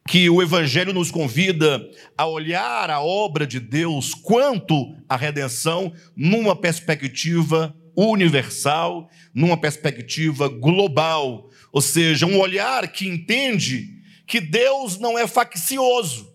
que 0.07 0.29
o 0.29 0.41
Evangelho 0.41 0.93
nos 0.93 1.11
convida 1.11 1.85
a 2.17 2.25
olhar 2.25 2.89
a 2.89 3.01
obra 3.01 3.45
de 3.45 3.59
Deus 3.59 4.13
quanto 4.13 4.95
à 5.09 5.17
redenção 5.17 5.91
numa 6.15 6.55
perspectiva 6.55 7.75
universal, 7.93 9.09
numa 9.33 9.57
perspectiva 9.57 10.47
global. 10.47 11.49
Ou 11.73 11.81
seja, 11.81 12.25
um 12.25 12.39
olhar 12.39 12.87
que 12.87 13.05
entende 13.05 14.01
que 14.25 14.39
Deus 14.39 14.97
não 14.97 15.19
é 15.19 15.27
faccioso, 15.27 16.33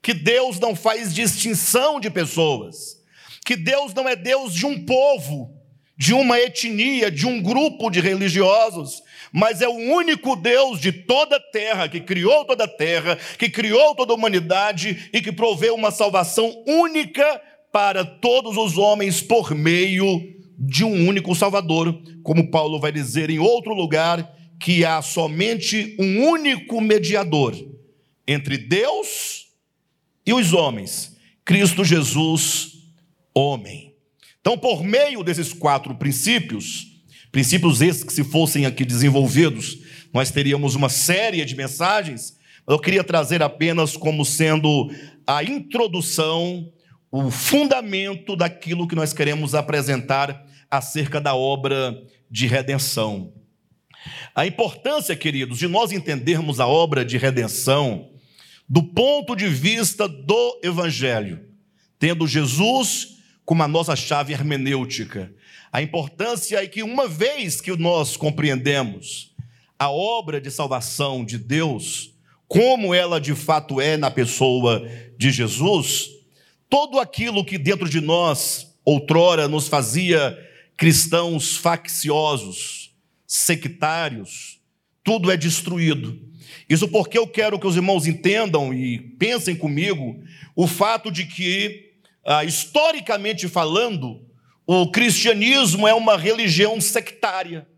que 0.00 0.14
Deus 0.14 0.58
não 0.58 0.74
faz 0.74 1.14
distinção 1.14 2.00
de 2.00 2.08
pessoas 2.08 2.96
que 3.46 3.54
Deus 3.54 3.94
não 3.94 4.08
é 4.08 4.16
Deus 4.16 4.52
de 4.52 4.66
um 4.66 4.84
povo, 4.84 5.54
de 5.96 6.12
uma 6.12 6.36
etnia, 6.40 7.12
de 7.12 7.28
um 7.28 7.40
grupo 7.40 7.88
de 7.88 8.00
religiosos, 8.00 9.00
mas 9.32 9.62
é 9.62 9.68
o 9.68 9.72
único 9.72 10.34
Deus 10.34 10.80
de 10.80 10.90
toda 10.90 11.36
a 11.36 11.40
terra, 11.40 11.88
que 11.88 12.00
criou 12.00 12.44
toda 12.44 12.64
a 12.64 12.68
terra, 12.68 13.16
que 13.38 13.48
criou 13.48 13.94
toda 13.94 14.12
a 14.12 14.16
humanidade 14.16 15.08
e 15.12 15.22
que 15.22 15.30
proveu 15.30 15.76
uma 15.76 15.92
salvação 15.92 16.64
única 16.66 17.40
para 17.72 18.04
todos 18.04 18.56
os 18.56 18.76
homens 18.76 19.22
por 19.22 19.54
meio 19.54 20.06
de 20.58 20.82
um 20.82 21.06
único 21.06 21.32
Salvador, 21.32 22.02
como 22.24 22.50
Paulo 22.50 22.80
vai 22.80 22.90
dizer 22.90 23.30
em 23.30 23.38
outro 23.38 23.74
lugar, 23.74 24.28
que 24.58 24.84
há 24.84 25.00
somente 25.00 25.94
um 26.00 26.24
único 26.24 26.80
mediador 26.80 27.54
entre 28.26 28.58
Deus 28.58 29.46
e 30.26 30.32
os 30.32 30.52
homens, 30.52 31.16
Cristo 31.44 31.84
Jesus, 31.84 32.75
homem. 33.36 33.94
Então, 34.40 34.56
por 34.56 34.82
meio 34.82 35.22
desses 35.22 35.52
quatro 35.52 35.94
princípios, 35.94 36.86
princípios 37.30 37.82
esses 37.82 38.02
que, 38.02 38.12
se 38.12 38.24
fossem 38.24 38.64
aqui 38.64 38.82
desenvolvidos, 38.82 39.78
nós 40.12 40.30
teríamos 40.30 40.74
uma 40.74 40.88
série 40.88 41.44
de 41.44 41.54
mensagens, 41.54 42.38
eu 42.66 42.78
queria 42.78 43.04
trazer 43.04 43.42
apenas 43.42 43.96
como 43.96 44.24
sendo 44.24 44.90
a 45.26 45.44
introdução, 45.44 46.72
o 47.10 47.30
fundamento 47.30 48.34
daquilo 48.34 48.88
que 48.88 48.94
nós 48.94 49.12
queremos 49.12 49.54
apresentar 49.54 50.46
acerca 50.70 51.20
da 51.20 51.34
obra 51.34 51.94
de 52.30 52.46
redenção. 52.46 53.32
A 54.34 54.46
importância, 54.46 55.14
queridos, 55.14 55.58
de 55.58 55.68
nós 55.68 55.92
entendermos 55.92 56.58
a 56.60 56.66
obra 56.66 57.04
de 57.04 57.18
redenção 57.18 58.10
do 58.68 58.82
ponto 58.82 59.36
de 59.36 59.46
vista 59.46 60.08
do 60.08 60.60
Evangelho, 60.62 61.40
tendo 61.98 62.26
Jesus 62.26 63.15
como 63.46 63.62
a 63.62 63.68
nossa 63.68 63.94
chave 63.94 64.32
hermenêutica. 64.32 65.32
A 65.72 65.80
importância 65.80 66.62
é 66.62 66.66
que, 66.66 66.82
uma 66.82 67.06
vez 67.06 67.60
que 67.60 67.74
nós 67.76 68.16
compreendemos 68.16 69.32
a 69.78 69.88
obra 69.88 70.40
de 70.40 70.50
salvação 70.50 71.24
de 71.24 71.38
Deus, 71.38 72.12
como 72.48 72.92
ela 72.92 73.20
de 73.20 73.34
fato 73.36 73.80
é 73.80 73.96
na 73.96 74.10
pessoa 74.10 74.86
de 75.16 75.30
Jesus, 75.30 76.10
todo 76.68 76.98
aquilo 76.98 77.44
que 77.44 77.56
dentro 77.56 77.88
de 77.88 78.00
nós, 78.00 78.74
outrora, 78.84 79.46
nos 79.46 79.68
fazia 79.68 80.36
cristãos 80.76 81.56
facciosos, 81.56 82.94
sectários, 83.26 84.58
tudo 85.04 85.30
é 85.30 85.36
destruído. 85.36 86.20
Isso 86.68 86.88
porque 86.88 87.16
eu 87.16 87.28
quero 87.28 87.60
que 87.60 87.66
os 87.66 87.76
irmãos 87.76 88.08
entendam 88.08 88.74
e 88.74 88.98
pensem 88.98 89.54
comigo 89.54 90.20
o 90.56 90.66
fato 90.66 91.12
de 91.12 91.24
que 91.24 91.86
ah, 92.26 92.44
historicamente 92.44 93.48
falando, 93.48 94.20
o 94.66 94.90
cristianismo 94.90 95.86
é 95.86 95.94
uma 95.94 96.16
religião 96.16 96.80
sectária, 96.80 97.68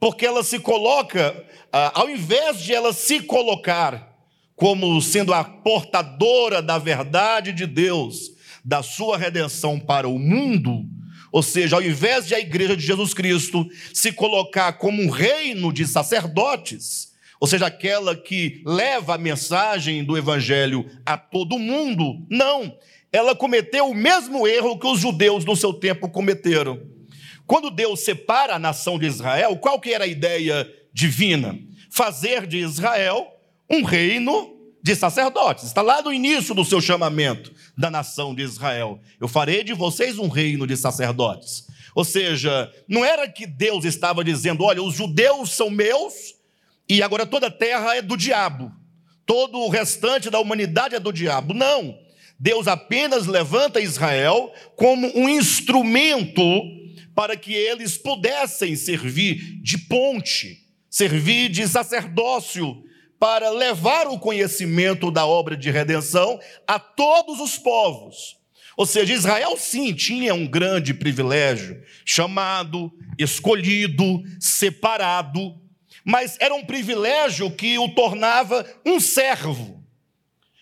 porque 0.00 0.24
ela 0.24 0.42
se 0.42 0.58
coloca, 0.58 1.44
ah, 1.70 1.92
ao 1.94 2.08
invés 2.08 2.62
de 2.62 2.72
ela 2.72 2.94
se 2.94 3.20
colocar 3.20 4.16
como 4.54 5.00
sendo 5.02 5.34
a 5.34 5.44
portadora 5.44 6.62
da 6.62 6.78
verdade 6.78 7.52
de 7.52 7.66
Deus, 7.66 8.30
da 8.64 8.82
sua 8.82 9.18
redenção 9.18 9.78
para 9.78 10.08
o 10.08 10.18
mundo, 10.18 10.86
ou 11.30 11.42
seja, 11.42 11.76
ao 11.76 11.82
invés 11.82 12.26
de 12.26 12.34
a 12.34 12.40
igreja 12.40 12.74
de 12.74 12.86
Jesus 12.86 13.12
Cristo 13.12 13.68
se 13.92 14.10
colocar 14.10 14.72
como 14.74 15.02
um 15.02 15.10
reino 15.10 15.70
de 15.70 15.86
sacerdotes, 15.86 17.14
ou 17.38 17.46
seja, 17.46 17.66
aquela 17.66 18.16
que 18.16 18.62
leva 18.64 19.16
a 19.16 19.18
mensagem 19.18 20.02
do 20.02 20.16
evangelho 20.16 20.90
a 21.04 21.18
todo 21.18 21.58
mundo, 21.58 22.26
não 22.30 22.74
ela 23.16 23.34
cometeu 23.34 23.88
o 23.88 23.94
mesmo 23.94 24.46
erro 24.46 24.78
que 24.78 24.86
os 24.86 25.00
judeus 25.00 25.44
no 25.44 25.56
seu 25.56 25.72
tempo 25.72 26.08
cometeram. 26.08 26.80
Quando 27.46 27.70
Deus 27.70 28.00
separa 28.00 28.56
a 28.56 28.58
nação 28.58 28.98
de 28.98 29.06
Israel, 29.06 29.56
qual 29.56 29.80
que 29.80 29.94
era 29.94 30.04
a 30.04 30.08
ideia 30.08 30.70
divina? 30.92 31.58
Fazer 31.90 32.46
de 32.46 32.58
Israel 32.58 33.26
um 33.70 33.82
reino 33.82 34.54
de 34.82 34.94
sacerdotes. 34.94 35.64
Está 35.64 35.80
lá 35.80 36.02
no 36.02 36.12
início 36.12 36.54
do 36.54 36.64
seu 36.64 36.78
chamamento 36.80 37.52
da 37.76 37.90
nação 37.90 38.34
de 38.34 38.42
Israel. 38.42 39.00
Eu 39.18 39.28
farei 39.28 39.64
de 39.64 39.72
vocês 39.72 40.18
um 40.18 40.28
reino 40.28 40.66
de 40.66 40.76
sacerdotes. 40.76 41.66
Ou 41.94 42.04
seja, 42.04 42.70
não 42.86 43.02
era 43.02 43.26
que 43.26 43.46
Deus 43.46 43.86
estava 43.86 44.22
dizendo: 44.22 44.62
olha, 44.62 44.82
os 44.82 44.94
judeus 44.94 45.52
são 45.52 45.70
meus 45.70 46.34
e 46.86 47.02
agora 47.02 47.24
toda 47.24 47.46
a 47.46 47.50
terra 47.50 47.96
é 47.96 48.02
do 48.02 48.16
diabo. 48.16 48.70
Todo 49.24 49.58
o 49.58 49.70
restante 49.70 50.28
da 50.28 50.38
humanidade 50.38 50.94
é 50.94 51.00
do 51.00 51.12
diabo. 51.12 51.54
Não. 51.54 52.05
Deus 52.38 52.68
apenas 52.68 53.26
levanta 53.26 53.80
Israel 53.80 54.52
como 54.76 55.10
um 55.18 55.28
instrumento 55.28 56.42
para 57.14 57.36
que 57.36 57.54
eles 57.54 57.96
pudessem 57.96 58.76
servir 58.76 59.60
de 59.62 59.78
ponte, 59.78 60.58
servir 60.90 61.48
de 61.48 61.66
sacerdócio, 61.66 62.84
para 63.18 63.48
levar 63.50 64.06
o 64.08 64.18
conhecimento 64.18 65.10
da 65.10 65.26
obra 65.26 65.56
de 65.56 65.70
redenção 65.70 66.38
a 66.66 66.78
todos 66.78 67.40
os 67.40 67.56
povos. 67.56 68.36
Ou 68.76 68.84
seja, 68.84 69.14
Israel 69.14 69.56
sim 69.56 69.94
tinha 69.94 70.34
um 70.34 70.46
grande 70.46 70.92
privilégio, 70.92 71.82
chamado, 72.04 72.92
escolhido, 73.18 74.22
separado, 74.38 75.54
mas 76.04 76.36
era 76.38 76.54
um 76.54 76.64
privilégio 76.64 77.50
que 77.50 77.78
o 77.78 77.88
tornava 77.88 78.66
um 78.84 79.00
servo, 79.00 79.75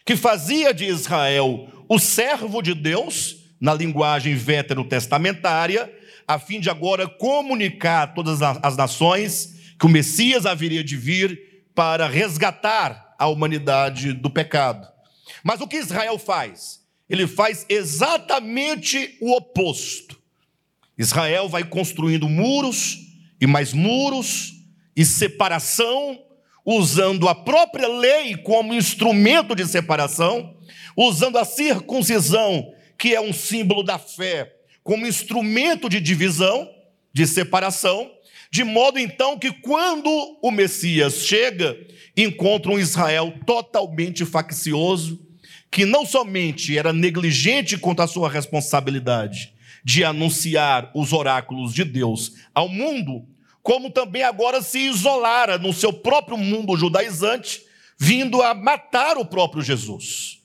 que 0.05 0.17
fazia 0.17 0.75
de 0.75 0.85
Israel 0.85 1.69
o 1.89 1.99
servo 1.99 2.63
de 2.63 2.75
Deus, 2.75 3.37
na 3.61 3.73
linguagem 3.73 4.35
veterotestamentária, 4.35 5.93
a 6.27 6.39
fim 6.39 6.61
de 6.61 6.69
agora 6.69 7.07
comunicar 7.07 8.03
a 8.03 8.07
todas 8.07 8.43
as 8.43 8.77
nações 8.77 9.55
que 9.79 9.87
o 9.87 9.89
Messias 9.89 10.47
haveria 10.47 10.83
de 10.83 10.97
vir 10.97 11.65
para 11.75 12.07
resgatar 12.07 13.15
a 13.19 13.27
humanidade 13.27 14.13
do 14.13 14.31
pecado. 14.31 14.87
Mas 15.43 15.61
o 15.61 15.69
que 15.69 15.77
Israel 15.77 16.19
faz? 16.19 16.81
Ele 17.09 17.27
faz 17.27 17.67
exatamente 17.69 19.17
o 19.21 19.33
oposto. 19.37 20.19
Israel 20.97 21.49
vai 21.49 21.65
construindo 21.65 22.29
muros 22.29 22.99
e 23.41 23.47
mais 23.47 23.73
muros 23.73 24.55
e 24.97 25.05
separação, 25.05 26.19
usando 26.65 27.29
a 27.29 27.35
própria 27.35 27.89
lei 27.89 28.37
como 28.37 28.75
instrumento 28.75 29.55
de 29.55 29.67
separação, 29.67 30.57
usando 30.97 31.39
a 31.39 31.45
circuncisão, 31.45 32.73
que 32.99 33.15
é 33.15 33.21
um 33.21 33.33
símbolo 33.33 33.83
da 33.83 33.99
fé, 33.99 34.55
como 34.83 35.07
instrumento 35.07 35.89
de 35.89 36.01
divisão, 36.01 36.69
de 37.13 37.27
separação, 37.27 38.11
de 38.51 38.65
modo 38.65 38.99
então 38.99 39.39
que 39.39 39.51
quando 39.51 40.09
o 40.41 40.51
Messias 40.51 41.27
chega, 41.27 41.77
encontra 42.17 42.71
um 42.71 42.79
Israel 42.79 43.35
totalmente 43.45 44.25
faccioso, 44.25 45.21
que 45.71 45.85
não 45.85 46.07
somente 46.07 46.79
era 46.79 46.93
negligente 46.93 47.77
quanto 47.77 48.01
à 48.01 48.07
sua 48.07 48.31
responsabilidade 48.31 49.53
de 49.85 50.03
anunciar 50.03 50.91
os 50.95 51.13
oráculos 51.13 51.75
de 51.75 51.85
Deus 51.85 52.33
ao 52.55 52.69
mundo, 52.69 53.27
como 53.65 53.91
também 53.91 54.23
agora 54.23 54.61
se 54.61 54.79
isolara 54.79 55.57
no 55.57 55.73
seu 55.73 55.91
próprio 55.91 56.37
mundo 56.37 56.77
judaizante, 56.77 57.63
vindo 57.99 58.43
a 58.43 58.53
matar 58.53 59.17
o 59.17 59.25
próprio 59.25 59.63
Jesus. 59.63 60.39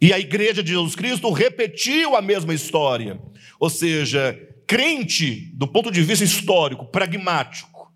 E 0.00 0.12
a 0.12 0.18
igreja 0.18 0.60
de 0.60 0.72
Jesus 0.72 0.96
Cristo 0.96 1.30
repetiu 1.30 2.16
a 2.16 2.20
mesma 2.20 2.52
história. 2.52 3.20
Ou 3.60 3.70
seja, 3.70 4.36
crente, 4.66 5.52
do 5.54 5.68
ponto 5.68 5.92
de 5.92 6.02
vista 6.02 6.24
histórico, 6.24 6.86
pragmático, 6.86 7.92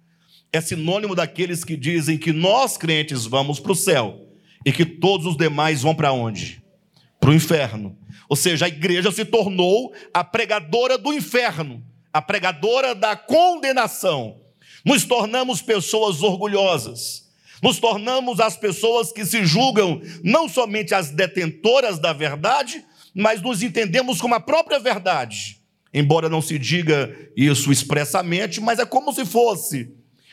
é 0.53 0.61
sinônimo 0.61 1.17
daqueles 1.17 1.65
que 1.65 1.77
dizem 1.77 2.17
que 2.17 2.33
nós 2.33 2.77
crentes 2.77 3.27
vamos 3.27 3.59
para 3.59 3.73
o 3.73 3.77
céu 3.77 4.29
e 4.65 4.71
que 4.71 4.87
todos 4.87 5.27
os 5.27 5.37
demais 5.37 5.83
vão 5.83 5.97
para 5.97 6.13
onde? 6.13 6.63
Para 7.19 7.31
o 7.31 7.35
inferno. 7.35 7.99
Ou 8.29 8.37
seja, 8.37 8.67
a 8.67 8.69
igreja 8.69 9.11
se 9.11 9.25
tornou 9.25 9.93
a 10.13 10.23
pregadora 10.23 10.97
do 10.97 11.13
inferno, 11.13 11.83
a 12.13 12.23
pregadora 12.23 12.95
da 12.95 13.17
condenação. 13.17 14.44
Nos 14.85 15.05
tornamos 15.05 15.63
pessoas 15.63 16.23
orgulhosas 16.23 17.25
nos 17.65 17.79
tornamos 17.79 18.41
as 18.41 18.59
pessoas 18.59 19.11
que 19.11 19.25
se 19.25 19.47
julgam 19.47 20.03
não 20.23 20.47
somente 20.47 20.95
as 20.95 21.11
detentoras 21.11 21.99
da 21.99 22.13
verdade, 22.13 22.85
mas 23.15 23.41
nos 23.41 23.63
entendemos 23.63 24.21
como 24.21 24.35
a 24.35 24.41
própria 24.41 24.79
verdade. 24.79 25.59
Embora 25.93 26.29
não 26.29 26.43
se 26.43 26.59
diga 26.59 27.17
isso 27.35 27.73
expressamente, 27.73 28.61
mas 28.61 28.79
é 28.79 28.85
como 28.85 29.15
se 29.15 29.25
fosse, 29.25 29.91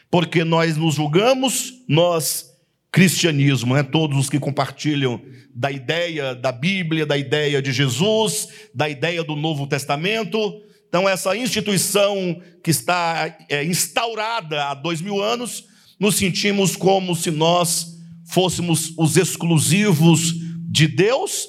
porque 0.10 0.44
nós 0.44 0.76
nos 0.76 0.96
julgamos, 0.96 1.76
nós, 1.88 2.52
cristianismo, 2.92 3.76
né? 3.76 3.84
todos 3.84 4.18
os 4.18 4.30
que 4.30 4.38
compartilham 4.38 5.22
da 5.56 5.72
ideia 5.72 6.36
da 6.36 6.52
Bíblia, 6.52 7.06
da 7.06 7.18
ideia 7.18 7.62
de 7.62 7.72
Jesus, 7.72 8.50
da 8.76 8.90
ideia 8.90 9.24
do 9.24 9.38
Novo 9.38 9.68
Testamento. 9.68 10.62
Então, 10.92 11.08
essa 11.08 11.38
instituição 11.38 12.42
que 12.62 12.70
está 12.70 13.38
é, 13.48 13.64
instaurada 13.64 14.66
há 14.66 14.74
dois 14.74 15.00
mil 15.00 15.24
anos, 15.24 15.64
nos 15.98 16.18
sentimos 16.18 16.76
como 16.76 17.16
se 17.16 17.32
nós 17.32 17.98
fôssemos 18.28 18.94
os 18.98 19.16
exclusivos 19.16 20.34
de 20.70 20.90
Deus, 20.90 21.48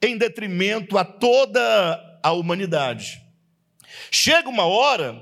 em 0.00 0.16
detrimento 0.16 0.96
a 0.96 1.04
toda 1.04 1.60
a 2.22 2.30
humanidade. 2.30 3.20
Chega 4.12 4.48
uma 4.48 4.64
hora 4.64 5.20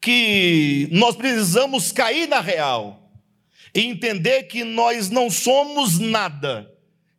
que 0.00 0.88
nós 0.90 1.14
precisamos 1.14 1.92
cair 1.92 2.26
na 2.26 2.40
real 2.40 3.12
e 3.74 3.82
entender 3.82 4.44
que 4.44 4.64
nós 4.64 5.10
não 5.10 5.28
somos 5.28 5.98
nada. 5.98 6.66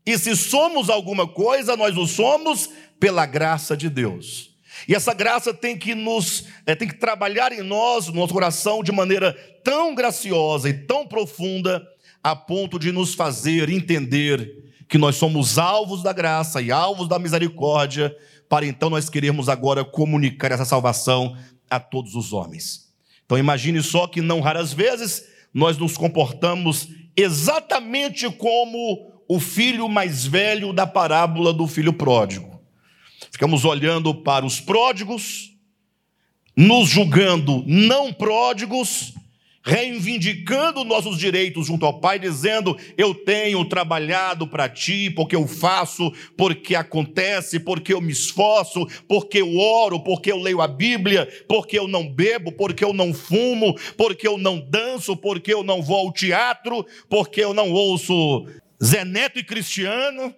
E 0.03 0.17
se 0.17 0.35
somos 0.35 0.89
alguma 0.89 1.27
coisa, 1.27 1.77
nós 1.77 1.95
o 1.95 2.07
somos 2.07 2.67
pela 2.99 3.27
graça 3.27 3.77
de 3.77 3.91
Deus. 3.91 4.52
E 4.87 4.95
essa 4.95 5.13
graça 5.13 5.53
tem 5.53 5.77
que 5.77 5.95
nos 5.95 6.45
é, 6.65 6.75
tem 6.75 6.87
que 6.87 6.95
trabalhar 6.95 7.51
em 7.51 7.61
nós, 7.61 8.07
no 8.07 8.15
nosso 8.15 8.33
coração, 8.33 8.83
de 8.83 8.91
maneira 8.91 9.33
tão 9.63 9.95
graciosa 9.95 10.69
e 10.69 10.73
tão 10.73 11.07
profunda, 11.07 11.85
a 12.23 12.35
ponto 12.35 12.79
de 12.79 12.91
nos 12.91 13.13
fazer 13.13 13.69
entender 13.69 14.63
que 14.87 14.97
nós 14.97 15.15
somos 15.15 15.57
alvos 15.57 16.03
da 16.03 16.13
graça 16.13 16.61
e 16.61 16.71
alvos 16.71 17.07
da 17.07 17.19
misericórdia, 17.19 18.15
para 18.47 18.65
então 18.65 18.89
nós 18.89 19.09
queremos 19.09 19.49
agora 19.49 19.83
comunicar 19.83 20.51
essa 20.51 20.65
salvação 20.65 21.35
a 21.69 21.79
todos 21.79 22.15
os 22.15 22.31
homens. 22.31 22.93
Então 23.25 23.37
imagine 23.37 23.81
só 23.81 24.07
que 24.07 24.21
não 24.21 24.39
raras 24.39 24.71
vezes 24.71 25.25
nós 25.53 25.77
nos 25.77 25.97
comportamos 25.97 26.89
exatamente 27.15 28.29
como 28.29 29.11
o 29.27 29.39
filho 29.39 29.87
mais 29.87 30.25
velho 30.25 30.73
da 30.73 30.85
parábola 30.85 31.53
do 31.53 31.67
filho 31.67 31.93
pródigo. 31.93 32.52
Ficamos 33.33 33.65
olhando 33.65 34.13
para 34.13 34.45
os 34.45 34.59
pródigos, 34.59 35.57
nos 36.55 36.87
julgando 36.87 37.63
não 37.65 38.13
pródigos, 38.13 39.11
reivindicando 39.63 40.83
nossos 40.83 41.17
direitos 41.17 41.65
junto 41.65 41.83
ao 41.83 41.99
Pai, 41.99 42.19
dizendo: 42.19 42.77
Eu 42.95 43.15
tenho 43.15 43.65
trabalhado 43.65 44.45
para 44.45 44.69
ti, 44.69 45.09
porque 45.09 45.35
eu 45.35 45.47
faço, 45.47 46.13
porque 46.37 46.75
acontece, 46.75 47.59
porque 47.59 47.91
eu 47.91 47.99
me 47.99 48.11
esforço, 48.11 48.85
porque 49.07 49.41
eu 49.41 49.57
oro, 49.57 49.99
porque 50.01 50.31
eu 50.31 50.37
leio 50.37 50.61
a 50.61 50.67
Bíblia, 50.67 51.27
porque 51.47 51.79
eu 51.79 51.87
não 51.87 52.07
bebo, 52.07 52.51
porque 52.51 52.85
eu 52.85 52.93
não 52.93 53.11
fumo, 53.11 53.73
porque 53.97 54.27
eu 54.27 54.37
não 54.37 54.59
danço, 54.59 55.17
porque 55.17 55.51
eu 55.51 55.63
não 55.63 55.81
vou 55.81 55.97
ao 55.97 56.13
teatro, 56.13 56.85
porque 57.09 57.43
eu 57.43 57.51
não 57.51 57.71
ouço 57.71 58.45
Zé 58.81 59.03
Neto 59.03 59.39
e 59.39 59.43
Cristiano, 59.43 60.35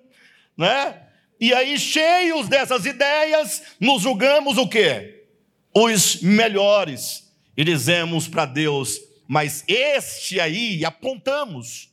né? 0.57 1.01
E 1.39 1.53
aí, 1.53 1.77
cheios 1.77 2.47
dessas 2.47 2.85
ideias, 2.85 3.61
nos 3.79 4.01
julgamos 4.01 4.57
o 4.57 4.67
quê? 4.67 5.25
Os 5.73 6.21
melhores. 6.21 7.29
E 7.57 7.63
dizemos 7.63 8.27
para 8.27 8.45
Deus, 8.45 8.99
mas 9.27 9.63
este 9.67 10.39
aí, 10.39 10.85
apontamos, 10.85 11.89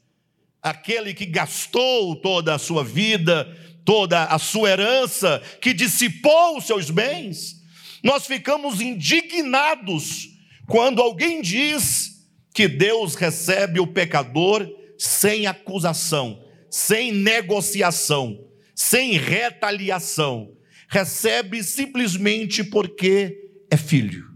aquele 0.62 1.12
que 1.12 1.26
gastou 1.26 2.14
toda 2.16 2.54
a 2.54 2.58
sua 2.58 2.84
vida, 2.84 3.48
toda 3.84 4.24
a 4.24 4.38
sua 4.38 4.70
herança, 4.70 5.42
que 5.60 5.72
dissipou 5.72 6.58
os 6.58 6.64
seus 6.64 6.88
bens, 6.90 7.60
nós 8.02 8.26
ficamos 8.26 8.80
indignados 8.80 10.30
quando 10.68 11.02
alguém 11.02 11.42
diz 11.42 12.26
que 12.54 12.68
Deus 12.68 13.14
recebe 13.16 13.80
o 13.80 13.86
pecador 13.86 14.68
sem 14.98 15.46
acusação, 15.46 16.44
sem 16.70 17.10
negociação 17.10 18.51
sem 18.82 19.12
retaliação, 19.12 20.56
recebe 20.88 21.62
simplesmente 21.62 22.64
porque 22.64 23.50
é 23.70 23.76
filho. 23.76 24.26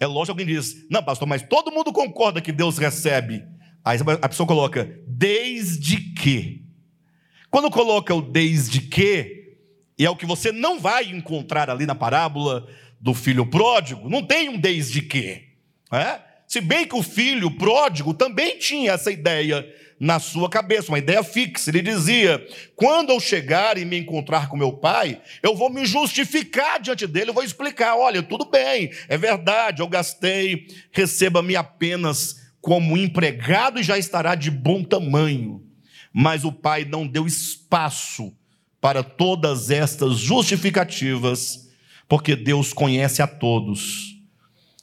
É 0.00 0.06
lógico 0.06 0.36
que 0.36 0.42
alguém 0.42 0.46
diz, 0.46 0.86
não, 0.90 1.02
pastor, 1.02 1.28
mas 1.28 1.42
todo 1.42 1.70
mundo 1.70 1.92
concorda 1.92 2.40
que 2.40 2.52
Deus 2.52 2.76
recebe. 2.76 3.44
Aí 3.84 3.98
a 4.20 4.28
pessoa 4.28 4.46
coloca, 4.46 5.00
desde 5.06 5.96
que. 6.14 6.64
Quando 7.50 7.70
coloca 7.70 8.12
o 8.12 8.20
desde 8.20 8.80
que, 8.80 9.56
e 9.96 10.04
é 10.04 10.10
o 10.10 10.16
que 10.16 10.26
você 10.26 10.50
não 10.50 10.80
vai 10.80 11.04
encontrar 11.04 11.70
ali 11.70 11.86
na 11.86 11.94
parábola, 11.94 12.68
do 13.00 13.14
filho 13.14 13.46
pródigo, 13.46 14.08
não 14.08 14.26
tem 14.26 14.48
um 14.48 14.58
desde 14.58 15.02
que. 15.02 15.44
É? 15.92 16.20
Se 16.48 16.60
bem 16.60 16.86
que 16.86 16.96
o 16.96 17.02
filho 17.02 17.50
pródigo 17.52 18.12
também 18.12 18.58
tinha 18.58 18.92
essa 18.92 19.10
ideia 19.10 19.64
na 19.98 20.18
sua 20.18 20.48
cabeça, 20.48 20.90
uma 20.90 20.98
ideia 20.98 21.22
fixa. 21.22 21.70
Ele 21.70 21.82
dizia: 21.82 22.44
quando 22.74 23.10
eu 23.10 23.20
chegar 23.20 23.78
e 23.78 23.84
me 23.84 23.98
encontrar 23.98 24.48
com 24.48 24.56
meu 24.56 24.72
pai, 24.72 25.20
eu 25.42 25.54
vou 25.56 25.70
me 25.70 25.86
justificar 25.86 26.80
diante 26.80 27.06
dele, 27.06 27.30
eu 27.30 27.34
vou 27.34 27.44
explicar: 27.44 27.96
olha, 27.96 28.22
tudo 28.22 28.44
bem, 28.44 28.90
é 29.08 29.16
verdade, 29.16 29.82
eu 29.82 29.88
gastei, 29.88 30.66
receba-me 30.92 31.56
apenas 31.56 32.46
como 32.60 32.96
empregado 32.96 33.78
e 33.78 33.82
já 33.82 33.96
estará 33.96 34.34
de 34.34 34.50
bom 34.50 34.82
tamanho. 34.82 35.62
Mas 36.12 36.44
o 36.44 36.52
pai 36.52 36.84
não 36.84 37.06
deu 37.06 37.26
espaço 37.26 38.34
para 38.80 39.02
todas 39.02 39.70
estas 39.70 40.18
justificativas, 40.18 41.68
porque 42.08 42.34
Deus 42.34 42.72
conhece 42.72 43.20
a 43.22 43.26
todos. 43.26 44.15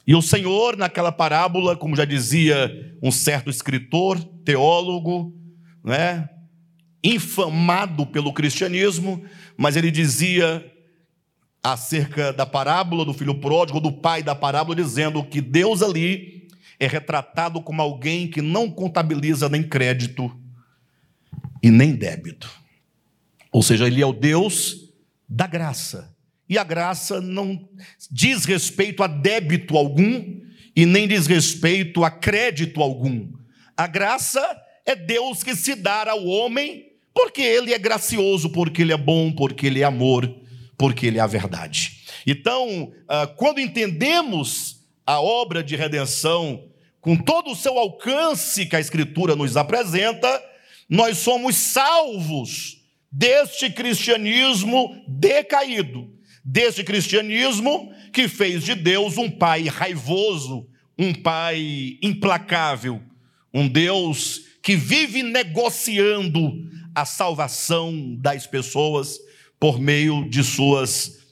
E 0.06 0.14
o 0.14 0.20
Senhor, 0.20 0.76
naquela 0.76 1.10
parábola, 1.10 1.76
como 1.76 1.96
já 1.96 2.04
dizia 2.04 2.70
um 3.02 3.10
certo 3.10 3.48
escritor, 3.48 4.22
teólogo, 4.44 5.34
né, 5.82 6.28
infamado 7.02 8.06
pelo 8.06 8.32
cristianismo, 8.32 9.24
mas 9.56 9.76
ele 9.76 9.90
dizia 9.90 10.70
acerca 11.62 12.32
da 12.32 12.44
parábola 12.44 13.04
do 13.04 13.14
filho 13.14 13.40
pródigo, 13.40 13.80
do 13.80 13.90
pai 13.90 14.22
da 14.22 14.34
parábola, 14.34 14.76
dizendo 14.76 15.24
que 15.24 15.40
Deus 15.40 15.82
ali 15.82 16.48
é 16.78 16.86
retratado 16.86 17.62
como 17.62 17.80
alguém 17.80 18.28
que 18.28 18.42
não 18.42 18.70
contabiliza 18.70 19.48
nem 19.48 19.62
crédito 19.62 20.30
e 21.62 21.70
nem 21.70 21.94
débito. 21.94 22.50
Ou 23.50 23.62
seja, 23.62 23.86
ele 23.86 24.02
é 24.02 24.06
o 24.06 24.12
Deus 24.12 24.92
da 25.26 25.46
graça. 25.46 26.13
E 26.48 26.58
a 26.58 26.64
graça 26.64 27.20
não 27.20 27.68
diz 28.10 28.44
respeito 28.44 29.02
a 29.02 29.06
débito 29.06 29.76
algum 29.76 30.40
e 30.76 30.84
nem 30.84 31.08
diz 31.08 31.26
respeito 31.26 32.04
a 32.04 32.10
crédito 32.10 32.82
algum. 32.82 33.32
A 33.76 33.86
graça 33.86 34.40
é 34.84 34.94
Deus 34.94 35.42
que 35.42 35.56
se 35.56 35.74
dá 35.74 36.10
ao 36.10 36.26
homem 36.26 36.92
porque 37.14 37.40
ele 37.40 37.72
é 37.72 37.78
gracioso, 37.78 38.50
porque 38.50 38.82
ele 38.82 38.92
é 38.92 38.96
bom, 38.96 39.32
porque 39.32 39.68
ele 39.68 39.80
é 39.80 39.84
amor, 39.84 40.32
porque 40.76 41.06
ele 41.06 41.18
é 41.18 41.20
a 41.20 41.26
verdade. 41.26 42.02
Então, 42.26 42.92
ah, 43.08 43.26
quando 43.26 43.60
entendemos 43.60 44.80
a 45.06 45.20
obra 45.20 45.62
de 45.62 45.76
redenção 45.76 46.68
com 47.00 47.16
todo 47.16 47.52
o 47.52 47.56
seu 47.56 47.78
alcance 47.78 48.66
que 48.66 48.74
a 48.74 48.80
Escritura 48.80 49.36
nos 49.36 49.56
apresenta, 49.56 50.42
nós 50.88 51.18
somos 51.18 51.56
salvos 51.56 52.82
deste 53.10 53.70
cristianismo 53.70 55.02
decaído 55.06 56.13
desse 56.44 56.84
cristianismo 56.84 57.92
que 58.12 58.28
fez 58.28 58.62
de 58.62 58.74
Deus 58.74 59.16
um 59.16 59.30
pai 59.30 59.64
raivoso, 59.64 60.66
um 60.98 61.14
pai 61.14 61.98
implacável, 62.02 63.00
um 63.52 63.66
Deus 63.66 64.42
que 64.62 64.76
vive 64.76 65.22
negociando 65.22 66.52
a 66.94 67.04
salvação 67.04 68.14
das 68.16 68.46
pessoas 68.46 69.18
por 69.58 69.80
meio 69.80 70.28
de 70.28 70.44
suas 70.44 71.24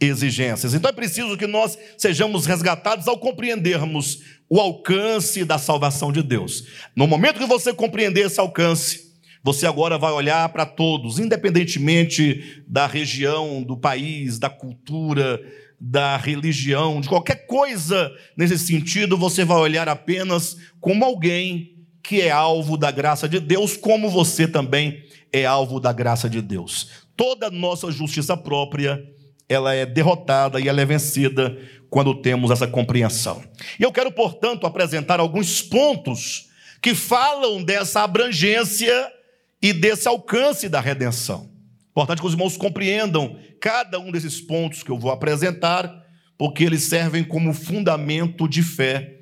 exigências. 0.00 0.74
Então 0.74 0.90
é 0.90 0.92
preciso 0.92 1.36
que 1.36 1.46
nós 1.46 1.78
sejamos 1.96 2.44
resgatados 2.44 3.08
ao 3.08 3.18
compreendermos 3.18 4.20
o 4.48 4.60
alcance 4.60 5.44
da 5.44 5.58
salvação 5.58 6.12
de 6.12 6.22
Deus. 6.22 6.64
No 6.94 7.06
momento 7.06 7.38
que 7.38 7.46
você 7.46 7.72
compreender 7.72 8.26
esse 8.26 8.38
alcance, 8.38 9.05
você 9.46 9.64
agora 9.64 9.96
vai 9.96 10.10
olhar 10.10 10.48
para 10.48 10.66
todos, 10.66 11.20
independentemente 11.20 12.64
da 12.66 12.84
região, 12.84 13.62
do 13.62 13.76
país, 13.76 14.40
da 14.40 14.50
cultura, 14.50 15.40
da 15.78 16.16
religião, 16.16 17.00
de 17.00 17.08
qualquer 17.08 17.46
coisa 17.46 18.10
nesse 18.36 18.58
sentido, 18.58 19.16
você 19.16 19.44
vai 19.44 19.58
olhar 19.58 19.88
apenas 19.88 20.56
como 20.80 21.04
alguém 21.04 21.76
que 22.02 22.20
é 22.20 22.28
alvo 22.28 22.76
da 22.76 22.90
graça 22.90 23.28
de 23.28 23.38
Deus, 23.38 23.76
como 23.76 24.10
você 24.10 24.48
também 24.48 25.04
é 25.32 25.46
alvo 25.46 25.78
da 25.78 25.92
graça 25.92 26.28
de 26.28 26.42
Deus. 26.42 26.90
Toda 27.16 27.48
nossa 27.48 27.88
justiça 27.92 28.36
própria, 28.36 29.00
ela 29.48 29.72
é 29.72 29.86
derrotada 29.86 30.58
e 30.58 30.66
ela 30.66 30.80
é 30.80 30.84
vencida 30.84 31.56
quando 31.88 32.20
temos 32.20 32.50
essa 32.50 32.66
compreensão. 32.66 33.44
E 33.78 33.84
eu 33.84 33.92
quero, 33.92 34.10
portanto, 34.10 34.66
apresentar 34.66 35.20
alguns 35.20 35.62
pontos 35.62 36.48
que 36.82 36.96
falam 36.96 37.62
dessa 37.62 38.02
abrangência 38.02 39.12
e 39.60 39.72
desse 39.72 40.06
alcance 40.08 40.68
da 40.68 40.80
redenção. 40.80 41.50
Importante 41.90 42.20
que 42.20 42.26
os 42.26 42.34
irmãos 42.34 42.56
compreendam 42.56 43.38
cada 43.60 43.98
um 43.98 44.12
desses 44.12 44.40
pontos 44.40 44.82
que 44.82 44.90
eu 44.90 44.98
vou 44.98 45.10
apresentar, 45.10 46.04
porque 46.36 46.62
eles 46.62 46.84
servem 46.84 47.24
como 47.24 47.54
fundamento 47.54 48.46
de 48.46 48.62
fé 48.62 49.20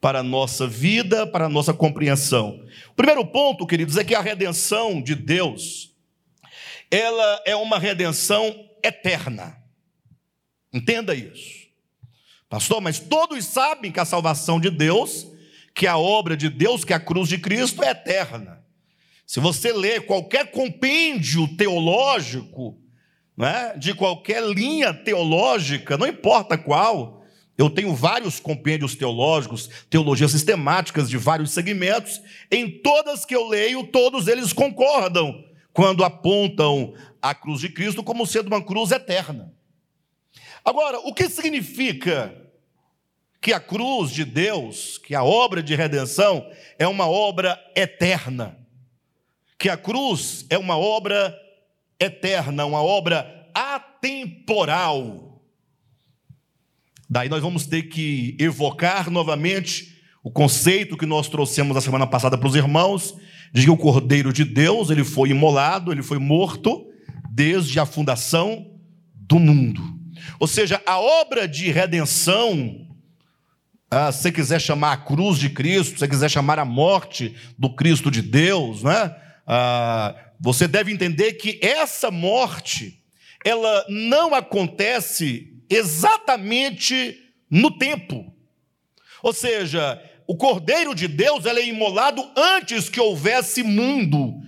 para 0.00 0.20
a 0.20 0.22
nossa 0.22 0.66
vida, 0.66 1.26
para 1.26 1.46
a 1.46 1.48
nossa 1.48 1.72
compreensão. 1.72 2.60
O 2.90 2.94
primeiro 2.94 3.24
ponto, 3.26 3.66
queridos, 3.66 3.96
é 3.96 4.04
que 4.04 4.14
a 4.14 4.20
redenção 4.20 5.00
de 5.00 5.14
Deus, 5.14 5.94
ela 6.90 7.42
é 7.46 7.56
uma 7.56 7.78
redenção 7.78 8.54
eterna. 8.82 9.56
Entenda 10.72 11.14
isso. 11.14 11.60
Pastor, 12.48 12.80
mas 12.80 12.98
todos 12.98 13.44
sabem 13.44 13.92
que 13.92 14.00
a 14.00 14.04
salvação 14.04 14.60
de 14.60 14.70
Deus, 14.70 15.26
que 15.74 15.86
a 15.86 15.96
obra 15.96 16.36
de 16.36 16.48
Deus, 16.48 16.84
que 16.84 16.92
a 16.92 17.00
cruz 17.00 17.28
de 17.28 17.38
Cristo 17.38 17.82
é 17.82 17.90
eterna. 17.90 18.60
Se 19.30 19.38
você 19.38 19.72
ler 19.72 20.06
qualquer 20.06 20.50
compêndio 20.50 21.46
teológico, 21.56 22.76
né, 23.36 23.76
de 23.78 23.94
qualquer 23.94 24.42
linha 24.42 24.92
teológica, 24.92 25.96
não 25.96 26.08
importa 26.08 26.58
qual, 26.58 27.22
eu 27.56 27.70
tenho 27.70 27.94
vários 27.94 28.40
compêndios 28.40 28.96
teológicos, 28.96 29.70
teologias 29.88 30.32
sistemáticas 30.32 31.08
de 31.08 31.16
vários 31.16 31.52
segmentos, 31.52 32.20
em 32.50 32.68
todas 32.82 33.24
que 33.24 33.36
eu 33.36 33.46
leio, 33.46 33.86
todos 33.86 34.26
eles 34.26 34.52
concordam 34.52 35.44
quando 35.72 36.02
apontam 36.02 36.92
a 37.22 37.32
cruz 37.32 37.60
de 37.60 37.68
Cristo 37.68 38.02
como 38.02 38.26
sendo 38.26 38.48
uma 38.48 38.60
cruz 38.60 38.90
eterna. 38.90 39.54
Agora, 40.64 40.98
o 41.06 41.14
que 41.14 41.28
significa 41.28 42.34
que 43.40 43.52
a 43.52 43.60
cruz 43.60 44.10
de 44.10 44.24
Deus, 44.24 44.98
que 44.98 45.14
a 45.14 45.22
obra 45.22 45.62
de 45.62 45.76
redenção, 45.76 46.50
é 46.76 46.88
uma 46.88 47.08
obra 47.08 47.56
eterna? 47.76 48.59
Que 49.60 49.68
a 49.68 49.76
cruz 49.76 50.46
é 50.48 50.56
uma 50.56 50.78
obra 50.78 51.38
eterna, 52.00 52.64
uma 52.64 52.82
obra 52.82 53.46
atemporal. 53.54 55.44
Daí 57.08 57.28
nós 57.28 57.42
vamos 57.42 57.66
ter 57.66 57.82
que 57.82 58.34
evocar 58.40 59.10
novamente 59.10 60.00
o 60.24 60.30
conceito 60.30 60.96
que 60.96 61.04
nós 61.04 61.28
trouxemos 61.28 61.76
a 61.76 61.80
semana 61.82 62.06
passada 62.06 62.38
para 62.38 62.48
os 62.48 62.56
irmãos, 62.56 63.14
de 63.52 63.64
que 63.64 63.70
o 63.70 63.76
Cordeiro 63.76 64.32
de 64.32 64.46
Deus, 64.46 64.88
ele 64.88 65.04
foi 65.04 65.28
imolado, 65.28 65.92
ele 65.92 66.02
foi 66.02 66.18
morto 66.18 66.86
desde 67.30 67.78
a 67.78 67.84
fundação 67.84 68.66
do 69.14 69.38
mundo. 69.38 69.82
Ou 70.38 70.46
seja, 70.46 70.80
a 70.86 70.98
obra 70.98 71.46
de 71.46 71.70
redenção, 71.70 72.86
ah, 73.90 74.10
se 74.10 74.22
você 74.22 74.32
quiser 74.32 74.60
chamar 74.60 74.92
a 74.92 74.96
cruz 74.96 75.38
de 75.38 75.50
Cristo, 75.50 75.92
se 75.92 75.98
você 75.98 76.08
quiser 76.08 76.30
chamar 76.30 76.58
a 76.58 76.64
morte 76.64 77.34
do 77.58 77.74
Cristo 77.74 78.10
de 78.10 78.22
Deus, 78.22 78.82
né? 78.82 79.14
Ah, 79.52 80.14
você 80.38 80.68
deve 80.68 80.92
entender 80.92 81.32
que 81.32 81.58
essa 81.60 82.08
morte, 82.08 83.02
ela 83.44 83.84
não 83.88 84.32
acontece 84.32 85.52
exatamente 85.68 87.18
no 87.50 87.76
tempo. 87.76 88.32
Ou 89.20 89.32
seja, 89.32 90.00
o 90.24 90.36
Cordeiro 90.36 90.94
de 90.94 91.08
Deus 91.08 91.46
é 91.46 91.66
imolado 91.66 92.22
antes 92.36 92.88
que 92.88 93.00
houvesse 93.00 93.64
mundo. 93.64 94.40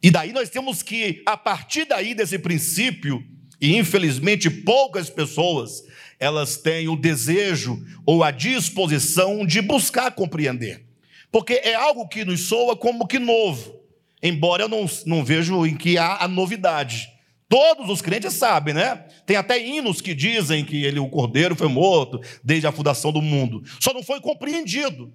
E 0.00 0.08
daí 0.08 0.32
nós 0.32 0.48
temos 0.48 0.84
que, 0.84 1.20
a 1.26 1.36
partir 1.36 1.84
daí 1.86 2.14
desse 2.14 2.38
princípio, 2.38 3.20
e 3.60 3.76
infelizmente 3.76 4.48
poucas 4.48 5.10
pessoas, 5.10 5.82
elas 6.20 6.58
têm 6.58 6.86
o 6.86 6.94
desejo 6.94 7.76
ou 8.06 8.22
a 8.22 8.30
disposição 8.30 9.44
de 9.44 9.60
buscar 9.60 10.12
compreender. 10.12 10.86
Porque 11.32 11.54
é 11.54 11.74
algo 11.74 12.06
que 12.06 12.24
nos 12.24 12.42
soa 12.42 12.76
como 12.76 13.04
que 13.04 13.18
novo. 13.18 13.77
Embora 14.22 14.64
eu 14.64 14.68
não, 14.68 14.86
não 15.06 15.24
vejo 15.24 15.64
em 15.66 15.76
que 15.76 15.96
há 15.96 16.24
a 16.24 16.28
novidade. 16.28 17.08
Todos 17.48 17.88
os 17.88 18.02
crentes 18.02 18.34
sabem, 18.34 18.74
né? 18.74 19.06
Tem 19.24 19.36
até 19.36 19.58
hinos 19.58 20.00
que 20.00 20.14
dizem 20.14 20.64
que 20.64 20.84
ele, 20.84 20.98
o 20.98 21.08
cordeiro 21.08 21.56
foi 21.56 21.68
morto 21.68 22.20
desde 22.44 22.66
a 22.66 22.72
fundação 22.72 23.10
do 23.10 23.22
mundo. 23.22 23.62
Só 23.80 23.94
não 23.94 24.02
foi 24.02 24.20
compreendido. 24.20 25.12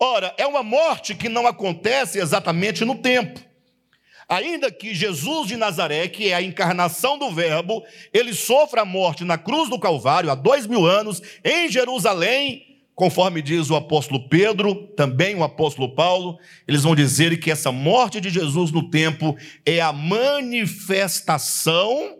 Ora, 0.00 0.32
é 0.38 0.46
uma 0.46 0.62
morte 0.62 1.14
que 1.14 1.28
não 1.28 1.46
acontece 1.46 2.18
exatamente 2.18 2.84
no 2.84 2.94
tempo. 2.94 3.40
Ainda 4.28 4.70
que 4.70 4.94
Jesus 4.94 5.48
de 5.48 5.56
Nazaré, 5.56 6.06
que 6.06 6.28
é 6.28 6.34
a 6.34 6.42
encarnação 6.42 7.18
do 7.18 7.30
Verbo, 7.30 7.82
ele 8.12 8.32
sofra 8.32 8.82
a 8.82 8.84
morte 8.84 9.24
na 9.24 9.36
cruz 9.36 9.68
do 9.68 9.78
Calvário 9.78 10.30
há 10.30 10.34
dois 10.34 10.66
mil 10.66 10.86
anos, 10.86 11.20
em 11.42 11.68
Jerusalém, 11.70 12.67
conforme 12.98 13.40
diz 13.40 13.70
o 13.70 13.76
apóstolo 13.76 14.28
Pedro, 14.28 14.74
também 14.96 15.36
o 15.36 15.44
apóstolo 15.44 15.94
Paulo, 15.94 16.36
eles 16.66 16.82
vão 16.82 16.96
dizer 16.96 17.38
que 17.38 17.48
essa 17.48 17.70
morte 17.70 18.20
de 18.20 18.28
Jesus 18.28 18.72
no 18.72 18.90
tempo 18.90 19.36
é 19.64 19.80
a 19.80 19.92
manifestação 19.92 22.18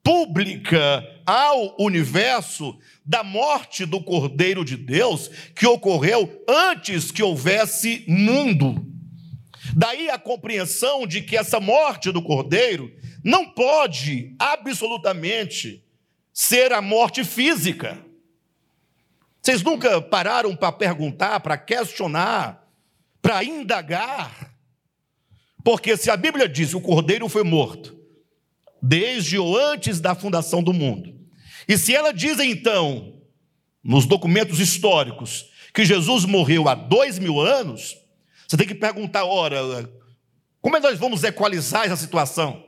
pública 0.00 1.04
ao 1.26 1.74
universo 1.76 2.78
da 3.04 3.24
morte 3.24 3.84
do 3.84 4.00
Cordeiro 4.00 4.64
de 4.64 4.76
Deus 4.76 5.28
que 5.56 5.66
ocorreu 5.66 6.40
antes 6.48 7.10
que 7.10 7.24
houvesse 7.24 8.04
mundo. 8.06 8.86
Daí 9.74 10.08
a 10.08 10.20
compreensão 10.20 11.04
de 11.04 11.22
que 11.22 11.36
essa 11.36 11.58
morte 11.58 12.12
do 12.12 12.22
Cordeiro 12.22 12.92
não 13.24 13.48
pode 13.48 14.36
absolutamente 14.38 15.82
ser 16.32 16.72
a 16.72 16.80
morte 16.80 17.24
física. 17.24 18.11
Vocês 19.42 19.62
nunca 19.62 20.00
pararam 20.00 20.54
para 20.54 20.70
perguntar, 20.70 21.40
para 21.40 21.58
questionar, 21.58 22.64
para 23.20 23.42
indagar? 23.42 24.54
Porque 25.64 25.96
se 25.96 26.10
a 26.10 26.16
Bíblia 26.16 26.48
diz 26.48 26.70
que 26.70 26.76
o 26.76 26.80
cordeiro 26.80 27.28
foi 27.28 27.42
morto 27.42 27.98
desde 28.80 29.38
ou 29.38 29.56
antes 29.56 30.00
da 30.00 30.14
fundação 30.14 30.62
do 30.62 30.72
mundo, 30.72 31.14
e 31.68 31.76
se 31.76 31.94
ela 31.94 32.12
diz 32.12 32.38
então, 32.38 33.20
nos 33.82 34.06
documentos 34.06 34.60
históricos, 34.60 35.50
que 35.74 35.84
Jesus 35.84 36.24
morreu 36.24 36.68
há 36.68 36.74
dois 36.74 37.18
mil 37.18 37.40
anos, 37.40 37.96
você 38.46 38.56
tem 38.56 38.66
que 38.66 38.74
perguntar, 38.74 39.24
ora, 39.24 39.88
como 40.60 40.76
é 40.76 40.80
que 40.80 40.86
nós 40.86 40.98
vamos 40.98 41.24
equalizar 41.24 41.86
essa 41.86 41.96
situação? 41.96 42.64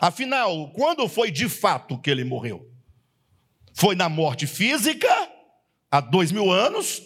Afinal, 0.00 0.70
quando 0.72 1.08
foi 1.08 1.30
de 1.30 1.48
fato 1.48 1.98
que 1.98 2.10
ele 2.10 2.24
morreu? 2.24 2.68
Foi 3.74 3.94
na 3.94 4.08
morte 4.08 4.46
física, 4.46 5.21
há 5.92 6.00
dois 6.00 6.32
mil 6.32 6.50
anos, 6.50 7.02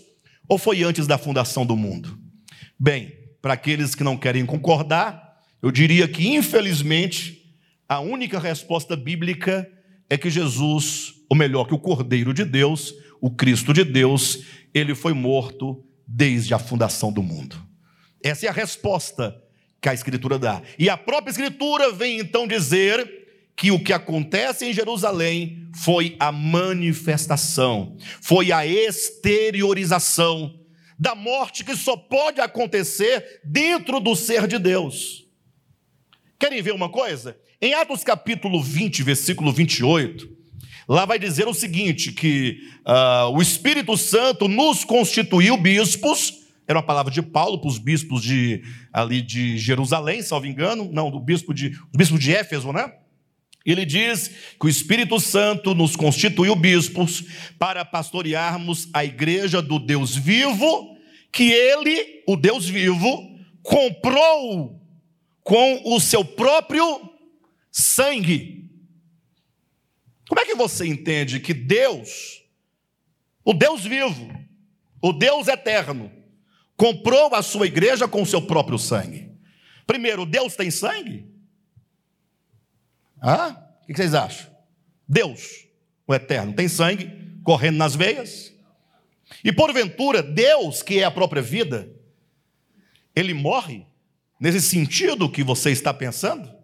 ou 0.48 0.56
foi 0.56 0.84
antes 0.84 1.08
da 1.08 1.18
fundação 1.18 1.66
do 1.66 1.76
mundo? 1.76 2.16
Bem, 2.78 3.12
para 3.42 3.54
aqueles 3.54 3.96
que 3.96 4.04
não 4.04 4.16
querem 4.16 4.46
concordar, 4.46 5.40
eu 5.60 5.72
diria 5.72 6.06
que, 6.06 6.28
infelizmente, 6.28 7.42
a 7.88 7.98
única 7.98 8.38
resposta 8.38 8.96
bíblica 8.96 9.68
é 10.08 10.16
que 10.16 10.30
Jesus, 10.30 11.14
ou 11.28 11.36
melhor, 11.36 11.66
que 11.66 11.74
o 11.74 11.78
Cordeiro 11.78 12.32
de 12.32 12.44
Deus, 12.44 12.94
o 13.20 13.30
Cristo 13.30 13.72
de 13.72 13.82
Deus, 13.82 14.44
ele 14.72 14.94
foi 14.94 15.12
morto 15.12 15.84
desde 16.06 16.54
a 16.54 16.58
fundação 16.58 17.12
do 17.12 17.22
mundo. 17.22 17.56
Essa 18.22 18.46
é 18.46 18.48
a 18.48 18.52
resposta 18.52 19.36
que 19.80 19.88
a 19.88 19.94
Escritura 19.94 20.38
dá. 20.38 20.62
E 20.78 20.88
a 20.88 20.96
própria 20.96 21.30
Escritura 21.30 21.92
vem 21.92 22.20
então 22.20 22.46
dizer 22.46 23.25
que 23.56 23.70
o 23.70 23.82
que 23.82 23.92
acontece 23.92 24.66
em 24.66 24.72
Jerusalém 24.72 25.68
foi 25.74 26.14
a 26.20 26.30
manifestação, 26.30 27.96
foi 28.20 28.52
a 28.52 28.66
exteriorização 28.66 30.54
da 30.98 31.14
morte 31.14 31.64
que 31.64 31.74
só 31.74 31.96
pode 31.96 32.40
acontecer 32.40 33.40
dentro 33.44 33.98
do 33.98 34.14
ser 34.14 34.46
de 34.46 34.58
Deus. 34.58 35.24
Querem 36.38 36.60
ver 36.60 36.72
uma 36.72 36.90
coisa? 36.90 37.38
Em 37.60 37.72
Atos 37.72 38.04
capítulo 38.04 38.62
20, 38.62 39.02
versículo 39.02 39.50
28, 39.52 40.28
lá 40.86 41.06
vai 41.06 41.18
dizer 41.18 41.48
o 41.48 41.54
seguinte: 41.54 42.12
que 42.12 42.60
uh, 42.86 43.30
o 43.30 43.40
Espírito 43.40 43.96
Santo 43.96 44.48
nos 44.48 44.84
constituiu 44.84 45.56
bispos 45.56 46.44
era 46.68 46.80
uma 46.80 46.84
palavra 46.84 47.12
de 47.12 47.22
Paulo 47.22 47.60
para 47.60 47.68
os 47.68 47.78
bispos 47.78 48.20
de, 48.22 48.62
ali 48.92 49.22
de 49.22 49.56
Jerusalém, 49.56 50.20
salvo 50.20 50.46
engano, 50.46 50.90
não, 50.92 51.12
do 51.12 51.20
bispo 51.20 51.54
de, 51.54 51.68
os 51.68 51.96
bispos 51.96 52.18
de 52.18 52.34
Éfeso, 52.34 52.72
né? 52.72 52.92
Ele 53.66 53.84
diz 53.84 54.28
que 54.60 54.66
o 54.66 54.68
Espírito 54.68 55.18
Santo 55.18 55.74
nos 55.74 55.96
constituiu 55.96 56.54
bispos 56.54 57.24
para 57.58 57.84
pastorearmos 57.84 58.88
a 58.94 59.04
igreja 59.04 59.60
do 59.60 59.80
Deus 59.80 60.14
vivo, 60.14 60.96
que 61.32 61.50
ele, 61.50 62.22
o 62.28 62.36
Deus 62.36 62.68
vivo, 62.68 63.36
comprou 63.62 64.80
com 65.42 65.82
o 65.84 66.00
seu 66.00 66.24
próprio 66.24 67.10
sangue. 67.72 68.70
Como 70.28 70.40
é 70.40 70.44
que 70.44 70.54
você 70.54 70.86
entende 70.86 71.40
que 71.40 71.52
Deus, 71.52 72.42
o 73.44 73.52
Deus 73.52 73.84
vivo, 73.84 74.30
o 75.02 75.12
Deus 75.12 75.48
eterno, 75.48 76.10
comprou 76.76 77.34
a 77.34 77.42
sua 77.42 77.66
igreja 77.66 78.06
com 78.06 78.22
o 78.22 78.26
seu 78.26 78.42
próprio 78.42 78.78
sangue. 78.78 79.32
Primeiro, 79.86 80.24
Deus 80.24 80.54
tem 80.54 80.70
sangue? 80.70 81.35
Ah, 83.20 83.56
o 83.82 83.86
que 83.86 83.94
vocês 83.94 84.14
acham? 84.14 84.50
Deus, 85.08 85.66
o 86.06 86.14
eterno, 86.14 86.52
tem 86.52 86.68
sangue 86.68 87.40
correndo 87.42 87.76
nas 87.76 87.94
veias? 87.94 88.52
E 89.44 89.52
porventura, 89.52 90.22
Deus, 90.22 90.82
que 90.82 91.00
é 91.00 91.04
a 91.04 91.10
própria 91.10 91.42
vida, 91.42 91.90
ele 93.14 93.34
morre 93.34 93.86
nesse 94.40 94.60
sentido 94.60 95.30
que 95.30 95.42
você 95.42 95.70
está 95.70 95.92
pensando? 95.92 96.54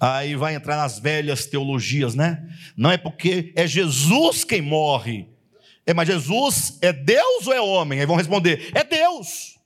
Aí 0.00 0.34
vai 0.34 0.54
entrar 0.54 0.76
nas 0.76 0.98
velhas 0.98 1.46
teologias, 1.46 2.14
né? 2.14 2.48
Não 2.76 2.90
é 2.90 2.98
porque 2.98 3.52
é 3.54 3.66
Jesus 3.66 4.42
quem 4.42 4.60
morre, 4.60 5.28
é, 5.86 5.92
mas 5.92 6.08
Jesus 6.08 6.78
é 6.80 6.92
Deus 6.92 7.46
ou 7.46 7.52
é 7.52 7.60
homem? 7.60 8.00
Aí 8.00 8.06
vão 8.06 8.16
responder: 8.16 8.70
é 8.74 8.84
Deus. 8.84 9.58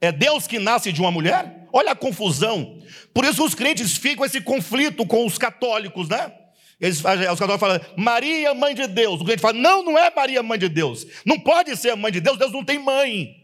É 0.00 0.12
Deus 0.12 0.46
que 0.46 0.58
nasce 0.58 0.92
de 0.92 1.00
uma 1.00 1.10
mulher? 1.10 1.63
Olha 1.76 1.90
a 1.90 1.96
confusão. 1.96 2.78
Por 3.12 3.24
isso 3.24 3.44
os 3.44 3.52
crentes 3.52 3.96
ficam 3.96 4.24
esse 4.24 4.40
conflito 4.40 5.04
com 5.04 5.26
os 5.26 5.36
católicos, 5.36 6.08
né? 6.08 6.32
Eles, 6.80 6.98
os 6.98 7.02
católicos 7.02 7.58
falam, 7.58 7.80
Maria, 7.96 8.54
mãe 8.54 8.76
de 8.76 8.86
Deus. 8.86 9.20
O 9.20 9.24
crente 9.24 9.40
fala, 9.40 9.54
não, 9.54 9.82
não 9.82 9.98
é 9.98 10.08
Maria, 10.14 10.40
mãe 10.40 10.56
de 10.56 10.68
Deus. 10.68 11.04
Não 11.26 11.36
pode 11.40 11.76
ser 11.76 11.90
a 11.90 11.96
mãe 11.96 12.12
de 12.12 12.20
Deus, 12.20 12.38
Deus 12.38 12.52
não 12.52 12.64
tem 12.64 12.78
mãe. 12.78 13.34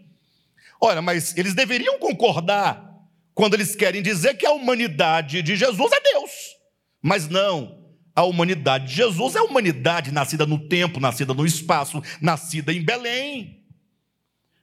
Olha, 0.80 1.02
mas 1.02 1.36
eles 1.36 1.54
deveriam 1.54 1.98
concordar 1.98 2.88
quando 3.34 3.54
eles 3.54 3.74
querem 3.74 4.00
dizer 4.00 4.34
que 4.34 4.46
a 4.46 4.52
humanidade 4.52 5.42
de 5.42 5.56
Jesus 5.56 5.90
é 5.90 6.00
Deus. 6.00 6.30
Mas 7.02 7.28
não, 7.28 7.84
a 8.14 8.22
humanidade 8.22 8.86
de 8.86 8.94
Jesus 8.94 9.34
é 9.34 9.40
a 9.40 9.44
humanidade 9.44 10.12
nascida 10.12 10.46
no 10.46 10.68
tempo, 10.68 11.00
nascida 11.00 11.34
no 11.34 11.44
espaço, 11.44 12.00
nascida 12.22 12.72
em 12.72 12.84
Belém. 12.84 13.59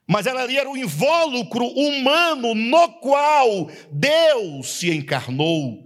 Mas 0.07 0.25
ela 0.25 0.43
ali 0.43 0.57
era 0.57 0.69
o 0.69 0.77
invólucro 0.77 1.65
humano 1.65 2.55
no 2.55 2.93
qual 2.93 3.69
Deus 3.91 4.79
se 4.79 4.89
encarnou, 4.89 5.85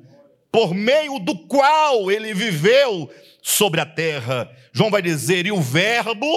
por 0.51 0.75
meio 0.75 1.17
do 1.17 1.35
qual 1.47 2.11
ele 2.11 2.31
viveu 2.33 3.09
sobre 3.41 3.81
a 3.81 3.85
terra. 3.85 4.47
João 4.71 4.91
vai 4.91 5.01
dizer: 5.01 5.47
e 5.47 5.51
o 5.51 5.59
Verbo 5.59 6.27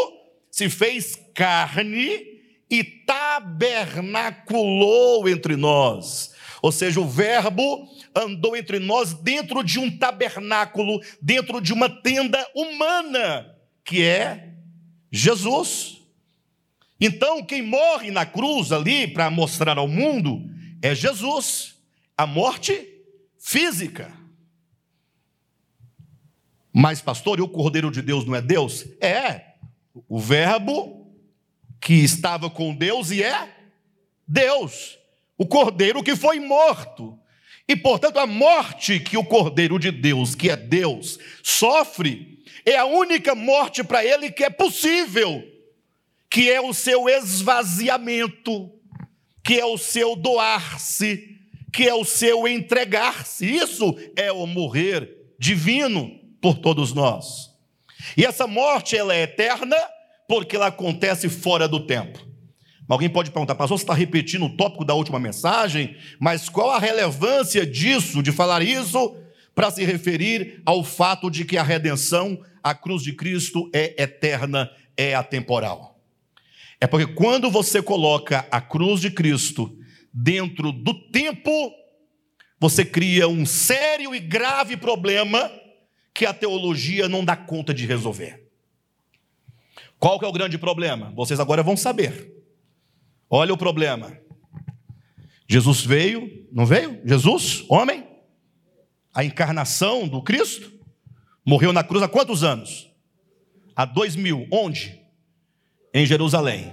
se 0.50 0.70
fez 0.70 1.20
carne 1.34 2.32
e 2.70 2.82
tabernaculou 2.82 5.28
entre 5.28 5.56
nós. 5.56 6.32
Ou 6.62 6.72
seja, 6.72 6.98
o 6.98 7.06
Verbo 7.06 7.86
andou 8.14 8.56
entre 8.56 8.78
nós 8.78 9.12
dentro 9.12 9.62
de 9.62 9.78
um 9.78 9.94
tabernáculo, 9.98 11.02
dentro 11.20 11.60
de 11.60 11.74
uma 11.74 11.90
tenda 11.90 12.42
humana, 12.54 13.54
que 13.84 14.02
é 14.02 14.48
Jesus. 15.12 16.03
Então, 17.06 17.44
quem 17.44 17.60
morre 17.60 18.10
na 18.10 18.24
cruz 18.24 18.72
ali 18.72 19.06
para 19.06 19.30
mostrar 19.30 19.76
ao 19.76 19.86
mundo 19.86 20.50
é 20.80 20.94
Jesus, 20.94 21.74
a 22.16 22.26
morte 22.26 22.88
física. 23.38 24.10
Mas, 26.72 27.02
pastor, 27.02 27.38
e 27.38 27.42
o 27.42 27.48
Cordeiro 27.48 27.90
de 27.90 28.00
Deus 28.00 28.24
não 28.24 28.34
é 28.34 28.40
Deus? 28.40 28.86
É, 29.02 29.52
o 30.08 30.18
Verbo 30.18 31.14
que 31.78 31.92
estava 31.92 32.48
com 32.48 32.74
Deus 32.74 33.10
e 33.10 33.22
é 33.22 33.54
Deus, 34.26 34.98
o 35.36 35.44
Cordeiro 35.44 36.02
que 36.02 36.16
foi 36.16 36.40
morto. 36.40 37.18
E, 37.68 37.76
portanto, 37.76 38.18
a 38.18 38.26
morte 38.26 38.98
que 38.98 39.18
o 39.18 39.24
Cordeiro 39.26 39.78
de 39.78 39.90
Deus, 39.90 40.34
que 40.34 40.48
é 40.48 40.56
Deus, 40.56 41.18
sofre, 41.42 42.42
é 42.64 42.78
a 42.78 42.86
única 42.86 43.34
morte 43.34 43.84
para 43.84 44.02
ele 44.02 44.30
que 44.30 44.42
é 44.42 44.48
possível, 44.48 45.53
que 46.34 46.50
é 46.50 46.60
o 46.60 46.74
seu 46.74 47.08
esvaziamento, 47.08 48.72
que 49.44 49.60
é 49.60 49.64
o 49.64 49.78
seu 49.78 50.16
doar-se, 50.16 51.38
que 51.72 51.88
é 51.88 51.94
o 51.94 52.04
seu 52.04 52.48
entregar-se. 52.48 53.46
Isso 53.46 53.96
é 54.16 54.32
o 54.32 54.44
morrer 54.44 55.16
divino 55.38 56.10
por 56.42 56.58
todos 56.58 56.92
nós. 56.92 57.52
E 58.16 58.26
essa 58.26 58.48
morte 58.48 58.96
ela 58.96 59.14
é 59.14 59.22
eterna 59.22 59.76
porque 60.26 60.56
ela 60.56 60.66
acontece 60.66 61.28
fora 61.28 61.68
do 61.68 61.86
tempo. 61.86 62.18
Alguém 62.88 63.08
pode 63.08 63.30
perguntar, 63.30 63.54
pastor, 63.54 63.78
você 63.78 63.84
está 63.84 63.94
repetindo 63.94 64.46
o 64.46 64.56
tópico 64.56 64.84
da 64.84 64.94
última 64.94 65.20
mensagem, 65.20 65.96
mas 66.18 66.48
qual 66.48 66.72
a 66.72 66.80
relevância 66.80 67.64
disso, 67.64 68.24
de 68.24 68.32
falar 68.32 68.60
isso, 68.60 69.16
para 69.54 69.70
se 69.70 69.84
referir 69.84 70.60
ao 70.66 70.82
fato 70.82 71.30
de 71.30 71.44
que 71.44 71.56
a 71.56 71.62
redenção, 71.62 72.42
a 72.60 72.74
cruz 72.74 73.04
de 73.04 73.12
Cristo, 73.12 73.70
é 73.72 74.02
eterna, 74.02 74.68
é 74.96 75.14
atemporal? 75.14 75.93
É 76.84 76.86
porque 76.86 77.14
quando 77.14 77.50
você 77.50 77.80
coloca 77.80 78.46
a 78.50 78.60
cruz 78.60 79.00
de 79.00 79.10
Cristo 79.10 79.74
dentro 80.12 80.70
do 80.70 80.92
tempo, 81.08 81.50
você 82.60 82.84
cria 82.84 83.26
um 83.26 83.46
sério 83.46 84.14
e 84.14 84.20
grave 84.20 84.76
problema 84.76 85.50
que 86.12 86.26
a 86.26 86.34
teologia 86.34 87.08
não 87.08 87.24
dá 87.24 87.34
conta 87.34 87.72
de 87.72 87.86
resolver. 87.86 88.50
Qual 89.98 90.18
que 90.18 90.26
é 90.26 90.28
o 90.28 90.32
grande 90.32 90.58
problema? 90.58 91.10
Vocês 91.16 91.40
agora 91.40 91.62
vão 91.62 91.74
saber. 91.74 92.30
Olha 93.30 93.54
o 93.54 93.56
problema. 93.56 94.18
Jesus 95.48 95.80
veio, 95.80 96.46
não 96.52 96.66
veio? 96.66 97.00
Jesus, 97.06 97.64
homem, 97.70 98.06
a 99.14 99.24
encarnação 99.24 100.06
do 100.06 100.20
Cristo? 100.20 100.70
Morreu 101.46 101.72
na 101.72 101.82
cruz 101.82 102.02
há 102.02 102.08
quantos 102.08 102.44
anos? 102.44 102.90
Há 103.74 103.86
dois 103.86 104.14
mil. 104.14 104.46
Onde? 104.52 105.02
Em 105.94 106.04
Jerusalém. 106.04 106.72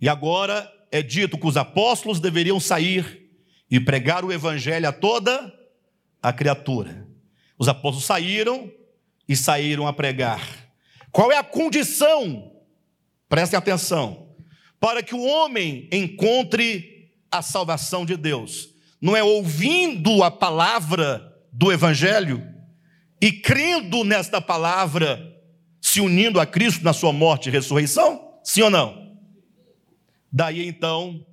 E 0.00 0.08
agora 0.08 0.72
é 0.90 1.02
dito 1.02 1.38
que 1.38 1.46
os 1.46 1.58
apóstolos 1.58 2.18
deveriam 2.18 2.58
sair 2.58 3.30
e 3.70 3.78
pregar 3.78 4.24
o 4.24 4.32
evangelho 4.32 4.88
a 4.88 4.92
toda 4.92 5.52
a 6.22 6.32
criatura. 6.32 7.06
Os 7.58 7.68
apóstolos 7.68 8.06
saíram 8.06 8.72
e 9.28 9.36
saíram 9.36 9.86
a 9.86 9.92
pregar. 9.92 10.40
Qual 11.10 11.30
é 11.30 11.36
a 11.36 11.44
condição? 11.44 12.52
Prestem 13.28 13.58
atenção. 13.58 14.28
Para 14.80 15.02
que 15.02 15.14
o 15.14 15.22
homem 15.22 15.88
encontre 15.92 17.10
a 17.30 17.40
salvação 17.40 18.04
de 18.04 18.16
Deus. 18.16 18.70
Não 19.00 19.16
é 19.16 19.22
ouvindo 19.22 20.22
a 20.22 20.30
palavra 20.30 21.34
do 21.52 21.72
evangelho 21.72 22.46
e 23.20 23.32
crendo 23.32 24.04
nesta 24.04 24.40
palavra, 24.40 25.34
se 25.80 26.00
unindo 26.00 26.40
a 26.40 26.46
Cristo 26.46 26.84
na 26.84 26.92
sua 26.92 27.12
morte 27.12 27.48
e 27.48 27.52
ressurreição? 27.52 28.21
Sim 28.42 28.62
ou 28.62 28.70
não? 28.70 29.16
Daí 30.32 30.66
então 30.66 31.24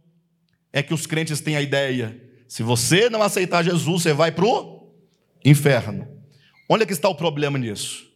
é 0.71 0.83
que 0.83 0.93
os 0.93 1.05
crentes 1.05 1.41
têm 1.41 1.55
a 1.55 1.61
ideia: 1.61 2.21
se 2.47 2.63
você 2.63 3.09
não 3.09 3.21
aceitar 3.21 3.63
Jesus, 3.63 4.03
você 4.03 4.13
vai 4.13 4.31
para 4.31 4.45
o 4.45 4.91
inferno. 5.43 6.07
Onde 6.69 6.83
é 6.83 6.85
que 6.85 6.93
está 6.93 7.09
o 7.09 7.15
problema 7.15 7.57
nisso? 7.57 8.07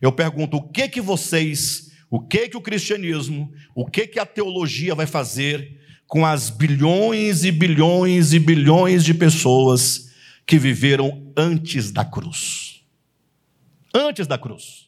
Eu 0.00 0.12
pergunto: 0.12 0.56
o 0.56 0.68
que 0.68 0.88
que 0.88 1.00
vocês, 1.00 1.90
o 2.10 2.20
que 2.20 2.48
que 2.48 2.56
o 2.56 2.60
cristianismo, 2.60 3.52
o 3.74 3.84
que 3.84 4.06
que 4.06 4.18
a 4.18 4.26
teologia 4.26 4.94
vai 4.94 5.06
fazer 5.06 5.76
com 6.06 6.24
as 6.24 6.48
bilhões 6.48 7.44
e 7.44 7.52
bilhões 7.52 8.32
e 8.32 8.38
bilhões 8.38 9.04
de 9.04 9.12
pessoas 9.12 10.10
que 10.46 10.58
viveram 10.58 11.32
antes 11.36 11.90
da 11.90 12.04
cruz? 12.04 12.82
Antes 13.92 14.26
da 14.26 14.38
cruz. 14.38 14.87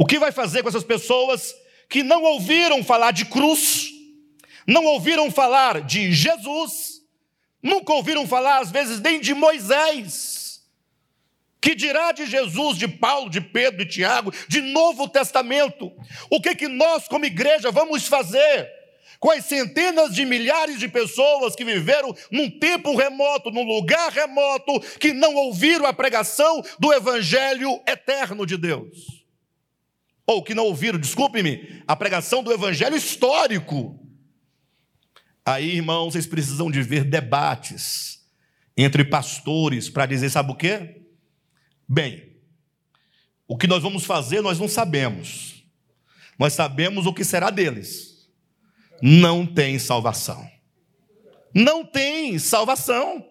O 0.00 0.06
que 0.06 0.18
vai 0.18 0.32
fazer 0.32 0.62
com 0.62 0.70
essas 0.70 0.82
pessoas 0.82 1.54
que 1.86 2.02
não 2.02 2.22
ouviram 2.22 2.82
falar 2.82 3.10
de 3.10 3.26
cruz, 3.26 3.90
não 4.66 4.86
ouviram 4.86 5.30
falar 5.30 5.82
de 5.82 6.10
Jesus, 6.10 7.02
nunca 7.62 7.92
ouviram 7.92 8.26
falar, 8.26 8.60
às 8.60 8.70
vezes, 8.70 8.98
nem 8.98 9.20
de 9.20 9.34
Moisés? 9.34 10.62
Que 11.60 11.74
dirá 11.74 12.12
de 12.12 12.24
Jesus, 12.24 12.78
de 12.78 12.88
Paulo, 12.88 13.28
de 13.28 13.42
Pedro, 13.42 13.84
de 13.84 13.92
Tiago, 13.92 14.32
de 14.48 14.62
Novo 14.62 15.06
Testamento? 15.06 15.92
O 16.30 16.40
que 16.40 16.54
que 16.54 16.66
nós 16.66 17.06
como 17.06 17.26
igreja 17.26 17.70
vamos 17.70 18.08
fazer 18.08 18.70
com 19.18 19.30
as 19.30 19.44
centenas 19.44 20.14
de 20.14 20.24
milhares 20.24 20.78
de 20.78 20.88
pessoas 20.88 21.54
que 21.54 21.62
viveram 21.62 22.16
num 22.30 22.48
tempo 22.48 22.96
remoto, 22.96 23.50
num 23.50 23.64
lugar 23.64 24.10
remoto, 24.10 24.80
que 24.98 25.12
não 25.12 25.34
ouviram 25.34 25.84
a 25.84 25.92
pregação 25.92 26.62
do 26.78 26.90
evangelho 26.90 27.82
eterno 27.86 28.46
de 28.46 28.56
Deus? 28.56 29.19
Ou 30.30 30.44
que 30.44 30.54
não 30.54 30.66
ouviram, 30.66 30.96
desculpe-me, 30.96 31.82
a 31.88 31.96
pregação 31.96 32.40
do 32.40 32.52
evangelho 32.52 32.94
histórico. 32.94 33.98
Aí, 35.44 35.74
irmãos, 35.74 36.12
vocês 36.12 36.24
precisam 36.24 36.70
de 36.70 36.80
ver 36.84 37.02
debates 37.02 38.24
entre 38.76 39.04
pastores 39.04 39.90
para 39.90 40.06
dizer, 40.06 40.30
sabe 40.30 40.52
o 40.52 40.54
quê? 40.54 41.02
Bem, 41.88 42.36
o 43.48 43.56
que 43.56 43.66
nós 43.66 43.82
vamos 43.82 44.04
fazer 44.04 44.40
nós 44.40 44.56
não 44.56 44.68
sabemos. 44.68 45.64
Nós 46.38 46.52
sabemos 46.52 47.06
o 47.06 47.12
que 47.12 47.24
será 47.24 47.50
deles. 47.50 48.30
Não 49.02 49.44
tem 49.44 49.80
salvação. 49.80 50.48
Não 51.52 51.84
tem 51.84 52.38
salvação. 52.38 53.26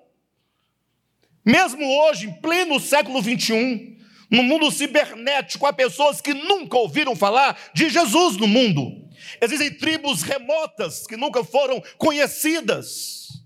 Mesmo 1.46 1.82
hoje, 1.82 2.28
em 2.28 2.42
pleno 2.42 2.78
século 2.78 3.22
21, 3.22 3.99
no 4.30 4.44
mundo 4.44 4.70
cibernético, 4.72 5.66
há 5.66 5.74
pessoas 5.74 6.22
que 6.22 6.34
nunca 6.34 6.78
ouviram 6.78 7.16
falar 7.16 7.58
de 7.74 7.90
Jesus 7.90 8.38
no 8.38 8.48
mundo. 8.48 9.08
Existem 9.42 9.74
tribos 9.74 10.22
remotas 10.22 11.08
que 11.08 11.18
nunca 11.18 11.44
foram 11.44 11.82
conhecidas. 11.98 13.44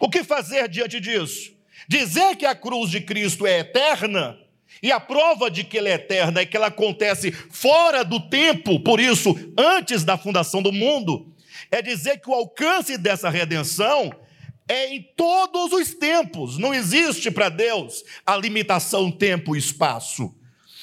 O 0.00 0.10
que 0.10 0.22
fazer 0.22 0.68
diante 0.68 1.00
disso? 1.00 1.54
Dizer 1.88 2.36
que 2.36 2.44
a 2.44 2.54
cruz 2.54 2.90
de 2.90 3.00
Cristo 3.00 3.46
é 3.46 3.60
eterna, 3.60 4.38
e 4.82 4.92
a 4.92 5.00
prova 5.00 5.50
de 5.50 5.64
que 5.64 5.78
ela 5.78 5.88
é 5.88 5.92
eterna 5.92 6.40
é 6.40 6.46
que 6.46 6.56
ela 6.56 6.66
acontece 6.66 7.32
fora 7.32 8.04
do 8.04 8.20
tempo, 8.28 8.78
por 8.80 9.00
isso, 9.00 9.34
antes 9.56 10.04
da 10.04 10.18
fundação 10.18 10.60
do 10.60 10.72
mundo, 10.72 11.32
é 11.70 11.80
dizer 11.80 12.20
que 12.20 12.28
o 12.28 12.34
alcance 12.34 12.98
dessa 12.98 13.30
redenção 13.30 14.12
é 14.68 14.94
em 14.94 15.02
todos 15.16 15.72
os 15.72 15.94
tempos, 15.94 16.58
não 16.58 16.74
existe 16.74 17.30
para 17.30 17.48
Deus 17.48 18.02
a 18.24 18.36
limitação 18.36 19.10
tempo 19.10 19.54
e 19.54 19.58
espaço. 19.58 20.34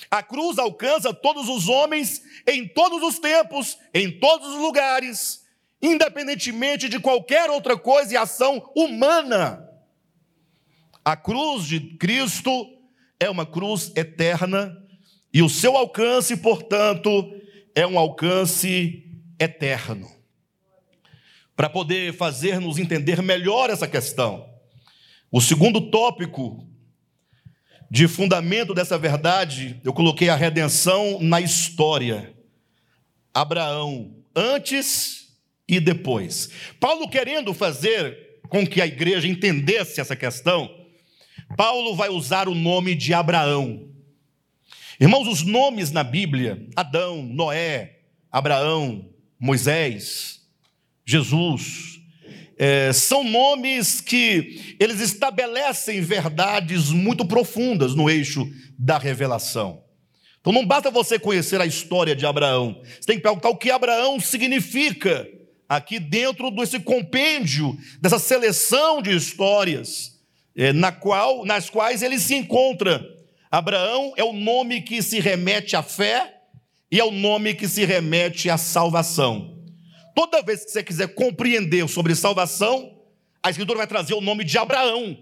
A 0.09 0.21
cruz 0.21 0.57
alcança 0.57 1.13
todos 1.13 1.49
os 1.49 1.67
homens 1.67 2.21
em 2.47 2.67
todos 2.67 3.01
os 3.01 3.19
tempos, 3.19 3.77
em 3.93 4.19
todos 4.19 4.47
os 4.47 4.61
lugares, 4.61 5.43
independentemente 5.81 6.87
de 6.87 6.99
qualquer 6.99 7.49
outra 7.49 7.77
coisa 7.77 8.13
e 8.13 8.17
ação 8.17 8.71
humana. 8.75 9.67
A 11.03 11.17
cruz 11.17 11.65
de 11.65 11.79
Cristo 11.97 12.77
é 13.19 13.29
uma 13.29 13.45
cruz 13.45 13.91
eterna 13.95 14.77
e 15.33 15.41
o 15.41 15.49
seu 15.49 15.75
alcance, 15.75 16.37
portanto, 16.37 17.09
é 17.75 17.85
um 17.85 17.97
alcance 17.97 19.03
eterno. 19.39 20.22
Para 21.55 21.69
poder 21.69 22.13
fazer-nos 22.13 22.77
entender 22.77 23.21
melhor 23.21 23.69
essa 23.69 23.87
questão, 23.87 24.49
o 25.31 25.39
segundo 25.39 25.89
tópico 25.89 26.67
de 27.89 28.07
fundamento 28.07 28.73
dessa 28.73 28.97
verdade, 28.97 29.79
eu 29.83 29.93
coloquei 29.93 30.29
a 30.29 30.35
redenção 30.35 31.19
na 31.21 31.39
história. 31.39 32.33
Abraão, 33.33 34.15
antes 34.35 35.37
e 35.67 35.79
depois. 35.79 36.49
Paulo 36.79 37.07
querendo 37.07 37.53
fazer 37.53 38.39
com 38.49 38.65
que 38.65 38.81
a 38.81 38.87
igreja 38.87 39.27
entendesse 39.27 40.01
essa 40.01 40.15
questão, 40.15 40.69
Paulo 41.55 41.95
vai 41.95 42.09
usar 42.09 42.47
o 42.47 42.55
nome 42.55 42.95
de 42.95 43.13
Abraão. 43.13 43.89
Irmãos, 44.99 45.27
os 45.27 45.43
nomes 45.43 45.91
na 45.91 46.03
Bíblia, 46.03 46.67
Adão, 46.75 47.23
Noé, 47.23 47.99
Abraão, 48.31 49.09
Moisés, 49.39 50.42
Jesus, 51.05 51.99
é, 52.57 52.93
são 52.93 53.23
nomes 53.23 53.99
que 53.99 54.75
eles 54.79 54.99
estabelecem 54.99 56.01
verdades 56.01 56.89
muito 56.89 57.25
profundas 57.25 57.95
no 57.95 58.09
eixo 58.09 58.47
da 58.77 58.97
revelação. 58.97 59.83
Então 60.39 60.53
não 60.53 60.65
basta 60.65 60.91
você 60.91 61.17
conhecer 61.17 61.59
a 61.61 61.65
história 61.65 62.15
de 62.15 62.25
Abraão, 62.25 62.81
você 62.83 63.07
tem 63.07 63.17
que 63.17 63.23
perguntar 63.23 63.49
o 63.49 63.57
que 63.57 63.71
Abraão 63.71 64.19
significa 64.19 65.27
aqui 65.67 65.99
dentro 65.99 66.51
desse 66.51 66.79
compêndio, 66.79 67.77
dessa 68.01 68.19
seleção 68.19 69.01
de 69.01 69.15
histórias 69.15 70.13
é, 70.55 70.71
na 70.71 70.91
qual, 70.91 71.45
nas 71.45 71.69
quais 71.69 72.03
ele 72.03 72.19
se 72.19 72.35
encontra. 72.35 73.03
Abraão 73.49 74.13
é 74.17 74.23
o 74.23 74.33
nome 74.33 74.81
que 74.81 75.01
se 75.01 75.19
remete 75.19 75.75
à 75.75 75.83
fé 75.83 76.41
e 76.91 76.99
é 76.99 77.03
o 77.03 77.11
nome 77.11 77.53
que 77.53 77.67
se 77.67 77.85
remete 77.85 78.49
à 78.49 78.57
salvação. 78.57 79.52
Toda 80.15 80.41
vez 80.41 80.63
que 80.65 80.71
você 80.71 80.84
quiser 80.84 81.13
compreender 81.13 81.88
sobre 81.88 82.15
salvação, 82.15 82.97
a 83.41 83.49
Escritura 83.49 83.80
vai 83.80 83.88
trazer 83.88 84.13
o 84.13 84.21
nome 84.21 84.43
de 84.43 84.58
Abraão, 84.58 85.17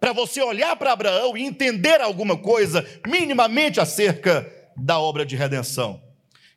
para 0.00 0.12
você 0.12 0.40
olhar 0.40 0.76
para 0.76 0.92
Abraão 0.92 1.36
e 1.36 1.42
entender 1.42 2.00
alguma 2.00 2.36
coisa 2.36 2.86
minimamente 3.06 3.80
acerca 3.80 4.50
da 4.76 4.98
obra 4.98 5.26
de 5.26 5.34
redenção. 5.34 6.00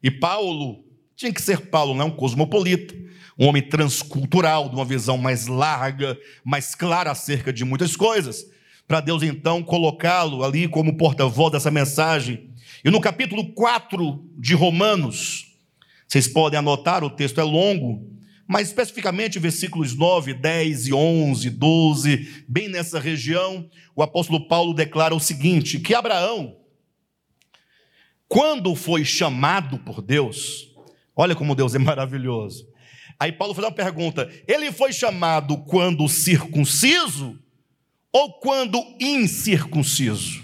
E 0.04 0.12
Paulo, 0.12 0.84
tinha 1.16 1.34
que 1.34 1.42
ser 1.42 1.62
Paulo, 1.62 1.96
não 1.96 2.08
um 2.08 2.16
cosmopolita, 2.16 2.94
um 3.38 3.48
homem 3.48 3.62
transcultural, 3.62 4.70
de 4.70 4.76
uma 4.76 4.86
visão 4.86 5.18
mais 5.18 5.48
larga, 5.48 6.18
mais 6.44 6.76
clara 6.76 7.12
acerca 7.12 7.52
de 7.52 7.66
muitas 7.66 7.96
coisas, 7.96 8.46
para 8.88 9.02
Deus 9.02 9.24
então 9.24 9.64
colocá-lo 9.64 10.44
ali 10.44 10.68
como 10.68 10.98
porta-voz 10.98 11.52
dessa 11.52 11.72
mensagem. 11.72 12.52
E 12.84 12.92
no 12.92 13.02
capítulo 13.02 13.54
4 13.54 14.24
de 14.38 14.54
Romanos, 14.54 15.51
vocês 16.12 16.28
podem 16.28 16.60
anotar, 16.60 17.06
o 17.06 17.10
texto 17.10 17.40
é 17.40 17.44
longo, 17.44 18.06
mas 18.46 18.68
especificamente 18.68 19.40
versículos 19.40 19.96
9, 19.96 20.34
10 20.34 20.88
e 20.88 20.94
11, 20.94 21.50
12, 21.50 22.44
bem 22.50 22.68
nessa 22.68 23.00
região, 23.00 23.70
o 23.96 24.04
apóstolo 24.04 24.46
Paulo 24.46 24.74
declara 24.74 25.16
o 25.16 25.22
seguinte: 25.22 25.80
que 25.80 25.96
Abraão, 25.96 26.58
quando 28.28 28.76
foi 28.76 29.06
chamado 29.06 29.80
por 29.80 30.02
Deus, 30.02 30.76
olha 31.16 31.34
como 31.34 31.56
Deus 31.56 31.76
é 31.76 31.80
maravilhoso. 31.80 32.68
Aí 33.18 33.32
Paulo 33.32 33.54
faz 33.54 33.66
uma 33.66 33.74
pergunta: 33.74 34.30
ele 34.46 34.70
foi 34.70 34.92
chamado 34.92 35.60
quando 35.60 36.10
circunciso 36.10 37.40
ou 38.12 38.34
quando 38.42 38.84
incircunciso? 39.00 40.44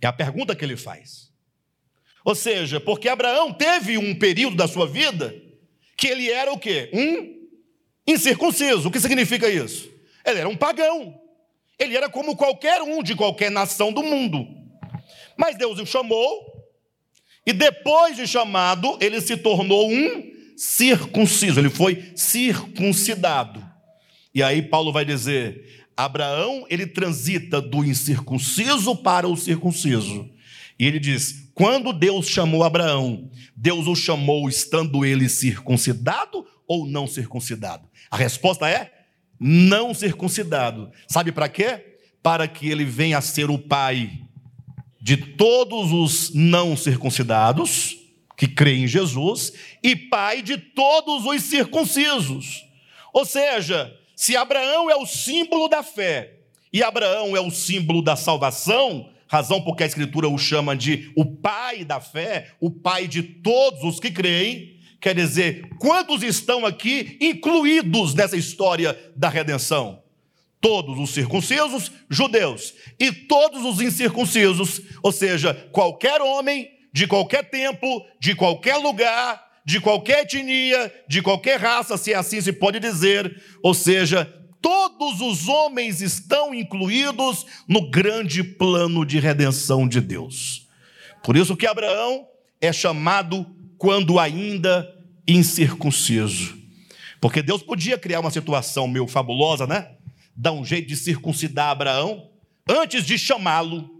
É 0.00 0.06
a 0.06 0.12
pergunta 0.14 0.56
que 0.56 0.64
ele 0.64 0.78
faz. 0.78 1.27
Ou 2.28 2.34
seja, 2.34 2.78
porque 2.78 3.08
Abraão 3.08 3.54
teve 3.54 3.96
um 3.96 4.14
período 4.14 4.54
da 4.54 4.68
sua 4.68 4.86
vida 4.86 5.34
que 5.96 6.06
ele 6.06 6.30
era 6.30 6.52
o 6.52 6.58
quê? 6.58 6.90
Um 6.92 7.48
incircunciso. 8.06 8.86
O 8.86 8.90
que 8.90 9.00
significa 9.00 9.48
isso? 9.48 9.90
Ele 10.26 10.40
era 10.40 10.48
um 10.50 10.54
pagão. 10.54 11.18
Ele 11.78 11.96
era 11.96 12.06
como 12.06 12.36
qualquer 12.36 12.82
um 12.82 13.02
de 13.02 13.14
qualquer 13.14 13.50
nação 13.50 13.90
do 13.90 14.02
mundo. 14.02 14.46
Mas 15.38 15.56
Deus 15.56 15.78
o 15.78 15.86
chamou, 15.86 16.68
e 17.46 17.54
depois 17.54 18.14
de 18.14 18.26
chamado, 18.26 18.98
ele 19.00 19.22
se 19.22 19.34
tornou 19.38 19.90
um 19.90 20.30
circunciso, 20.54 21.58
ele 21.58 21.70
foi 21.70 22.12
circuncidado. 22.14 23.66
E 24.34 24.42
aí 24.42 24.60
Paulo 24.60 24.92
vai 24.92 25.06
dizer: 25.06 25.86
Abraão, 25.96 26.66
ele 26.68 26.86
transita 26.86 27.58
do 27.58 27.82
incircunciso 27.82 28.94
para 28.96 29.26
o 29.26 29.34
circunciso. 29.34 30.28
E 30.78 30.86
ele 30.86 31.00
diz: 31.00 31.50
quando 31.54 31.92
Deus 31.92 32.28
chamou 32.28 32.62
Abraão, 32.62 33.30
Deus 33.56 33.86
o 33.86 33.96
chamou 33.96 34.48
estando 34.48 35.04
ele 35.04 35.28
circuncidado 35.28 36.46
ou 36.66 36.86
não 36.86 37.06
circuncidado? 37.06 37.88
A 38.10 38.16
resposta 38.16 38.68
é 38.68 38.92
não 39.40 39.92
circuncidado. 39.92 40.90
Sabe 41.08 41.32
para 41.32 41.48
quê? 41.48 41.98
Para 42.22 42.46
que 42.46 42.68
ele 42.68 42.84
venha 42.84 43.18
a 43.18 43.22
ser 43.22 43.50
o 43.50 43.58
pai 43.58 44.22
de 45.00 45.16
todos 45.16 45.92
os 45.92 46.34
não 46.34 46.76
circuncidados 46.76 47.96
que 48.36 48.46
creem 48.46 48.84
em 48.84 48.88
Jesus 48.88 49.52
e 49.82 49.96
pai 49.96 50.42
de 50.42 50.56
todos 50.56 51.24
os 51.24 51.42
circuncisos. 51.42 52.64
Ou 53.12 53.24
seja, 53.24 53.96
se 54.14 54.36
Abraão 54.36 54.90
é 54.90 54.96
o 54.96 55.06
símbolo 55.06 55.68
da 55.68 55.82
fé 55.82 56.34
e 56.72 56.82
Abraão 56.82 57.36
é 57.36 57.40
o 57.40 57.50
símbolo 57.50 58.02
da 58.02 58.14
salvação, 58.14 59.08
razão 59.28 59.60
porque 59.60 59.82
a 59.82 59.86
Escritura 59.86 60.28
o 60.28 60.38
chama 60.38 60.74
de 60.74 61.12
o 61.14 61.24
pai 61.24 61.84
da 61.84 62.00
fé, 62.00 62.52
o 62.58 62.70
pai 62.70 63.06
de 63.06 63.22
todos 63.22 63.84
os 63.84 64.00
que 64.00 64.10
creem, 64.10 64.80
quer 65.00 65.14
dizer, 65.14 65.68
quantos 65.78 66.22
estão 66.22 66.66
aqui 66.66 67.16
incluídos 67.20 68.14
nessa 68.14 68.36
história 68.36 68.98
da 69.14 69.28
redenção? 69.28 70.02
Todos 70.60 70.98
os 70.98 71.10
circuncisos, 71.10 71.92
judeus, 72.10 72.74
e 72.98 73.12
todos 73.12 73.64
os 73.64 73.80
incircuncisos, 73.80 74.80
ou 75.02 75.12
seja, 75.12 75.54
qualquer 75.70 76.20
homem, 76.20 76.68
de 76.92 77.06
qualquer 77.06 77.48
tempo, 77.48 78.04
de 78.18 78.34
qualquer 78.34 78.76
lugar, 78.76 79.46
de 79.64 79.80
qualquer 79.80 80.22
etnia, 80.22 80.92
de 81.06 81.22
qualquer 81.22 81.60
raça, 81.60 81.96
se 81.96 82.12
assim 82.12 82.40
se 82.40 82.52
pode 82.52 82.80
dizer, 82.80 83.40
ou 83.62 83.74
seja, 83.74 84.34
todos 84.60 85.20
os 85.20 85.48
homens 85.48 86.00
estão 86.00 86.54
incluídos 86.54 87.46
no 87.66 87.90
grande 87.90 88.42
plano 88.42 89.04
de 89.04 89.18
redenção 89.18 89.86
de 89.86 90.00
Deus. 90.00 90.66
Por 91.22 91.36
isso 91.36 91.56
que 91.56 91.66
Abraão 91.66 92.26
é 92.60 92.72
chamado 92.72 93.46
quando 93.76 94.18
ainda 94.18 94.88
incircunciso. 95.26 96.56
Porque 97.20 97.42
Deus 97.42 97.62
podia 97.62 97.98
criar 97.98 98.20
uma 98.20 98.30
situação 98.30 98.86
meio 98.86 99.06
fabulosa, 99.06 99.66
né? 99.66 99.92
Dar 100.34 100.52
um 100.52 100.64
jeito 100.64 100.88
de 100.88 100.96
circuncidar 100.96 101.70
Abraão 101.70 102.30
antes 102.68 103.04
de 103.04 103.18
chamá-lo, 103.18 103.90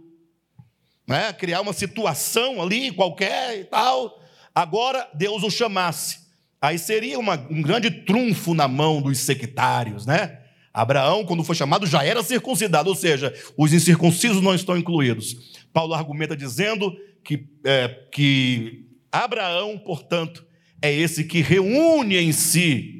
né? 1.07 1.33
Criar 1.33 1.61
uma 1.61 1.73
situação 1.73 2.61
ali 2.61 2.91
qualquer 2.91 3.59
e 3.59 3.63
tal. 3.65 4.21
Agora 4.53 5.09
Deus 5.13 5.43
o 5.43 5.49
chamasse. 5.49 6.19
Aí 6.61 6.77
seria 6.77 7.17
uma, 7.17 7.35
um 7.49 7.61
grande 7.61 7.89
trunfo 7.89 8.53
na 8.53 8.67
mão 8.67 9.01
dos 9.01 9.19
sectários, 9.19 10.05
né? 10.05 10.38
Abraão, 10.73 11.25
quando 11.25 11.43
foi 11.43 11.55
chamado, 11.55 11.85
já 11.85 12.03
era 12.03 12.23
circuncidado, 12.23 12.89
ou 12.89 12.95
seja, 12.95 13.33
os 13.57 13.73
incircuncisos 13.73 14.41
não 14.41 14.53
estão 14.53 14.77
incluídos. 14.77 15.35
Paulo 15.73 15.93
argumenta 15.93 16.35
dizendo 16.35 16.95
que, 17.23 17.47
é, 17.65 17.87
que 18.11 18.85
Abraão, 19.11 19.77
portanto, 19.77 20.45
é 20.81 20.93
esse 20.93 21.23
que 21.23 21.41
reúne 21.41 22.17
em 22.17 22.31
si 22.31 22.99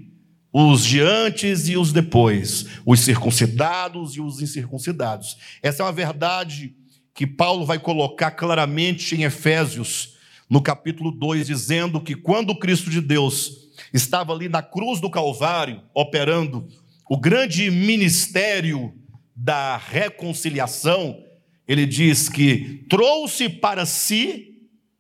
os 0.52 0.84
de 0.84 1.00
antes 1.00 1.68
e 1.68 1.78
os 1.78 1.94
depois, 1.94 2.66
os 2.86 3.02
circuncidados 3.02 4.16
e 4.16 4.22
os 4.22 4.42
incircuncidados. 4.42 5.38
Essa 5.62 5.84
é 5.84 5.86
uma 5.86 5.92
verdade 5.92 6.76
que 7.14 7.28
Paulo 7.28 7.66
vai 7.66 7.78
colocar 7.78 8.32
claramente 8.32 9.16
em 9.16 9.24
Efésios, 9.24 10.18
no 10.50 10.62
capítulo 10.62 11.12
2, 11.12 11.46
dizendo 11.46 12.02
que 12.02 12.16
quando 12.16 12.50
o 12.52 12.58
Cristo 12.58 12.90
de 12.90 13.00
Deus 13.00 13.70
estava 13.94 14.34
ali 14.34 14.50
na 14.50 14.64
cruz 14.64 15.00
do 15.00 15.10
Calvário, 15.10 15.84
operando 15.94 16.68
o 17.10 17.18
grande 17.18 17.72
ministério 17.72 18.94
da 19.36 19.78
reconciliação, 19.78 21.26
ele 21.68 21.88
diz 21.88 22.30
que 22.30 22.86
trouxe 22.88 23.50
para 23.50 23.86
si 23.86 24.46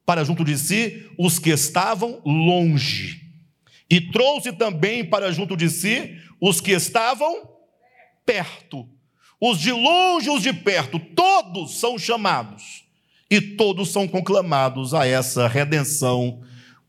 para 0.09 0.23
junto 0.23 0.43
de 0.43 0.57
si 0.57 1.07
os 1.19 1.37
que 1.37 1.51
estavam 1.51 2.19
longe, 2.25 3.21
e 3.87 4.01
trouxe 4.01 4.51
também 4.51 5.05
para 5.05 5.31
junto 5.31 5.55
de 5.55 5.69
si 5.69 6.19
os 6.41 6.59
que 6.59 6.71
estavam 6.71 7.47
perto. 8.25 8.89
Os 9.39 9.59
de 9.59 9.71
longe, 9.71 10.31
os 10.31 10.41
de 10.41 10.51
perto, 10.51 10.97
todos 10.97 11.79
são 11.79 11.95
chamados 11.95 12.85
e 13.29 13.39
todos 13.39 13.89
são 13.91 14.07
conclamados 14.07 14.95
a 14.95 15.05
essa 15.05 15.47
redenção 15.47 16.41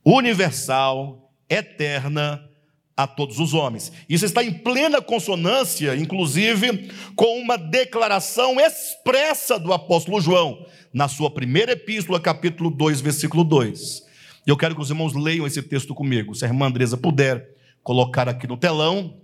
universal, 0.02 1.30
eterna 1.46 2.49
a 3.02 3.06
todos 3.06 3.38
os 3.38 3.54
homens. 3.54 3.92
Isso 4.08 4.24
está 4.24 4.42
em 4.42 4.52
plena 4.52 5.00
consonância, 5.00 5.96
inclusive, 5.96 6.90
com 7.14 7.38
uma 7.38 7.56
declaração 7.56 8.60
expressa 8.60 9.58
do 9.58 9.72
apóstolo 9.72 10.20
João, 10.20 10.66
na 10.92 11.08
sua 11.08 11.30
primeira 11.30 11.72
epístola, 11.72 12.20
capítulo 12.20 12.70
2, 12.70 13.00
versículo 13.00 13.44
2. 13.44 14.02
Eu 14.46 14.56
quero 14.56 14.74
que 14.74 14.80
os 14.80 14.90
irmãos 14.90 15.14
leiam 15.14 15.46
esse 15.46 15.62
texto 15.62 15.94
comigo. 15.94 16.34
Se 16.34 16.44
a 16.44 16.48
irmã 16.48 16.66
Andresa 16.66 16.96
puder 16.96 17.48
colocar 17.82 18.28
aqui 18.28 18.46
no 18.46 18.56
telão, 18.56 19.20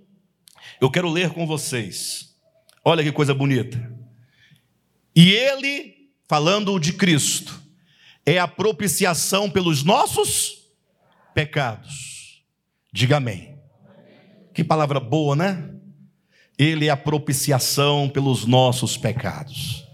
eu 0.80 0.90
quero 0.90 1.10
ler 1.10 1.30
com 1.30 1.46
vocês. 1.46 2.34
Olha 2.84 3.02
que 3.02 3.12
coisa 3.12 3.34
bonita. 3.34 3.92
E 5.14 5.32
ele, 5.32 6.10
falando 6.28 6.78
de 6.78 6.92
Cristo, 6.92 7.60
é 8.24 8.38
a 8.38 8.46
propiciação 8.46 9.50
pelos 9.50 9.82
nossos 9.82 10.70
pecados. 11.34 12.42
Diga 12.92 13.16
amém. 13.16 13.55
Que 14.56 14.64
palavra 14.64 14.98
boa, 14.98 15.36
né? 15.36 15.68
Ele 16.56 16.86
é 16.86 16.88
a 16.88 16.96
propiciação 16.96 18.08
pelos 18.08 18.46
nossos 18.46 18.96
pecados. 18.96 19.84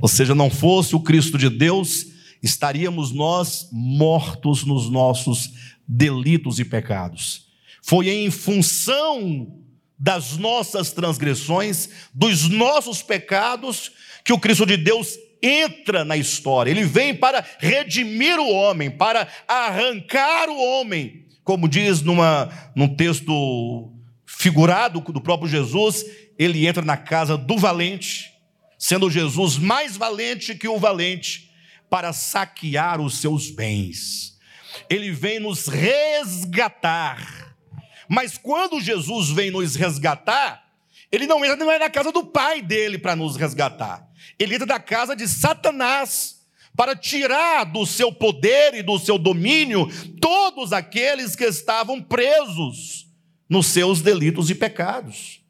Ou 0.00 0.08
seja, 0.08 0.34
não 0.34 0.48
fosse 0.48 0.96
o 0.96 1.00
Cristo 1.00 1.36
de 1.36 1.50
Deus, 1.50 2.06
estaríamos 2.42 3.12
nós 3.12 3.68
mortos 3.70 4.64
nos 4.64 4.88
nossos 4.88 5.52
delitos 5.86 6.58
e 6.58 6.64
pecados. 6.64 7.48
Foi 7.82 8.08
em 8.08 8.30
função 8.30 9.60
das 9.98 10.38
nossas 10.38 10.90
transgressões, 10.92 11.90
dos 12.14 12.48
nossos 12.48 13.02
pecados, 13.02 13.92
que 14.24 14.32
o 14.32 14.38
Cristo 14.38 14.64
de 14.64 14.78
Deus 14.78 15.18
entra 15.42 16.02
na 16.02 16.16
história. 16.16 16.70
Ele 16.70 16.86
vem 16.86 17.14
para 17.14 17.44
redimir 17.58 18.38
o 18.38 18.50
homem, 18.50 18.90
para 18.90 19.28
arrancar 19.46 20.48
o 20.48 20.56
homem. 20.56 21.26
Como 21.44 21.68
diz 21.68 22.02
numa, 22.02 22.48
num 22.74 22.94
texto 22.94 23.92
figurado 24.26 25.00
do 25.00 25.20
próprio 25.20 25.48
Jesus, 25.48 26.04
ele 26.38 26.66
entra 26.66 26.84
na 26.84 26.96
casa 26.96 27.36
do 27.36 27.56
valente 27.56 28.32
sendo 28.82 29.08
Jesus 29.08 29.58
mais 29.58 29.96
valente 29.96 30.56
que 30.56 30.66
o 30.66 30.76
valente, 30.76 31.52
para 31.88 32.12
saquear 32.12 33.00
os 33.00 33.18
seus 33.18 33.48
bens. 33.48 34.36
Ele 34.90 35.12
vem 35.12 35.38
nos 35.38 35.68
resgatar. 35.68 37.54
Mas 38.08 38.36
quando 38.36 38.80
Jesus 38.80 39.30
vem 39.30 39.52
nos 39.52 39.76
resgatar, 39.76 40.66
ele 41.12 41.28
não 41.28 41.44
entra 41.44 41.64
é 41.72 41.78
na 41.78 41.88
casa 41.88 42.10
do 42.10 42.26
pai 42.26 42.60
dele 42.60 42.98
para 42.98 43.14
nos 43.14 43.36
resgatar. 43.36 44.04
Ele 44.36 44.56
entra 44.56 44.66
da 44.66 44.80
casa 44.80 45.14
de 45.14 45.28
Satanás 45.28 46.31
para 46.76 46.96
tirar 46.96 47.64
do 47.64 47.84
seu 47.84 48.12
poder 48.12 48.74
e 48.74 48.82
do 48.82 48.98
seu 48.98 49.18
domínio 49.18 49.88
todos 50.20 50.72
aqueles 50.72 51.36
que 51.36 51.44
estavam 51.44 52.00
presos 52.00 53.06
nos 53.48 53.66
seus 53.66 54.00
delitos 54.00 54.48
e 54.50 54.54
pecados. 54.54 55.42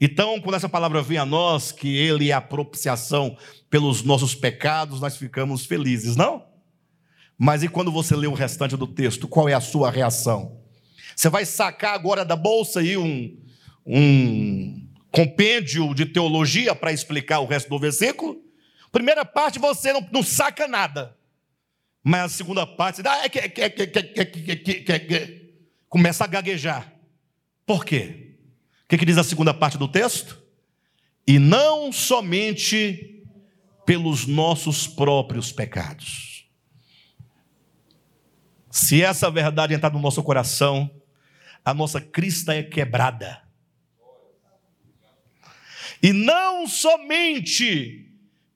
Então, 0.00 0.40
quando 0.40 0.56
essa 0.56 0.68
palavra 0.68 1.02
vem 1.02 1.18
a 1.18 1.26
nós, 1.26 1.70
que 1.70 1.96
Ele 1.96 2.30
é 2.30 2.32
a 2.32 2.40
propiciação 2.40 3.36
pelos 3.70 4.02
nossos 4.02 4.34
pecados, 4.34 5.00
nós 5.00 5.16
ficamos 5.16 5.64
felizes, 5.64 6.16
não? 6.16 6.44
Mas 7.38 7.62
e 7.62 7.68
quando 7.68 7.90
você 7.90 8.14
lê 8.14 8.26
o 8.26 8.34
restante 8.34 8.76
do 8.76 8.86
texto, 8.86 9.26
qual 9.26 9.48
é 9.48 9.54
a 9.54 9.60
sua 9.60 9.90
reação? 9.90 10.60
Você 11.14 11.28
vai 11.28 11.44
sacar 11.44 11.94
agora 11.94 12.24
da 12.24 12.36
bolsa 12.36 12.80
aí 12.80 12.96
um, 12.96 13.36
um 13.86 14.88
compêndio 15.10 15.94
de 15.94 16.06
teologia 16.06 16.74
para 16.74 16.92
explicar 16.92 17.40
o 17.40 17.46
resto 17.46 17.68
do 17.68 17.78
versículo? 17.78 18.40
Primeira 18.92 19.24
parte 19.24 19.58
você 19.58 19.92
não, 19.92 20.08
não 20.12 20.22
saca 20.22 20.68
nada. 20.68 21.16
Mas 22.04 22.22
a 22.22 22.28
segunda 22.28 22.66
parte, 22.66 23.02
você 23.02 25.50
começa 25.88 26.24
a 26.24 26.28
gaguejar. 26.28 26.92
Por 27.64 27.84
quê? 27.84 28.32
que, 28.92 28.98
que 28.98 29.06
diz 29.06 29.16
a 29.16 29.24
segunda 29.24 29.54
parte 29.54 29.78
do 29.78 29.88
texto? 29.88 30.38
E 31.26 31.38
não 31.38 31.90
somente 31.90 33.24
pelos 33.86 34.26
nossos 34.26 34.86
próprios 34.86 35.50
pecados. 35.50 36.46
Se 38.70 39.02
essa 39.02 39.30
verdade 39.30 39.72
entrar 39.72 39.90
no 39.90 39.98
nosso 39.98 40.22
coração, 40.22 40.90
a 41.64 41.72
nossa 41.72 42.02
crista 42.02 42.54
é 42.54 42.62
quebrada. 42.62 43.42
E 46.02 46.12
não 46.12 46.66
somente 46.66 48.11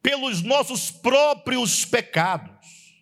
pelos 0.06 0.40
nossos 0.40 0.88
próprios 0.88 1.84
pecados. 1.84 2.94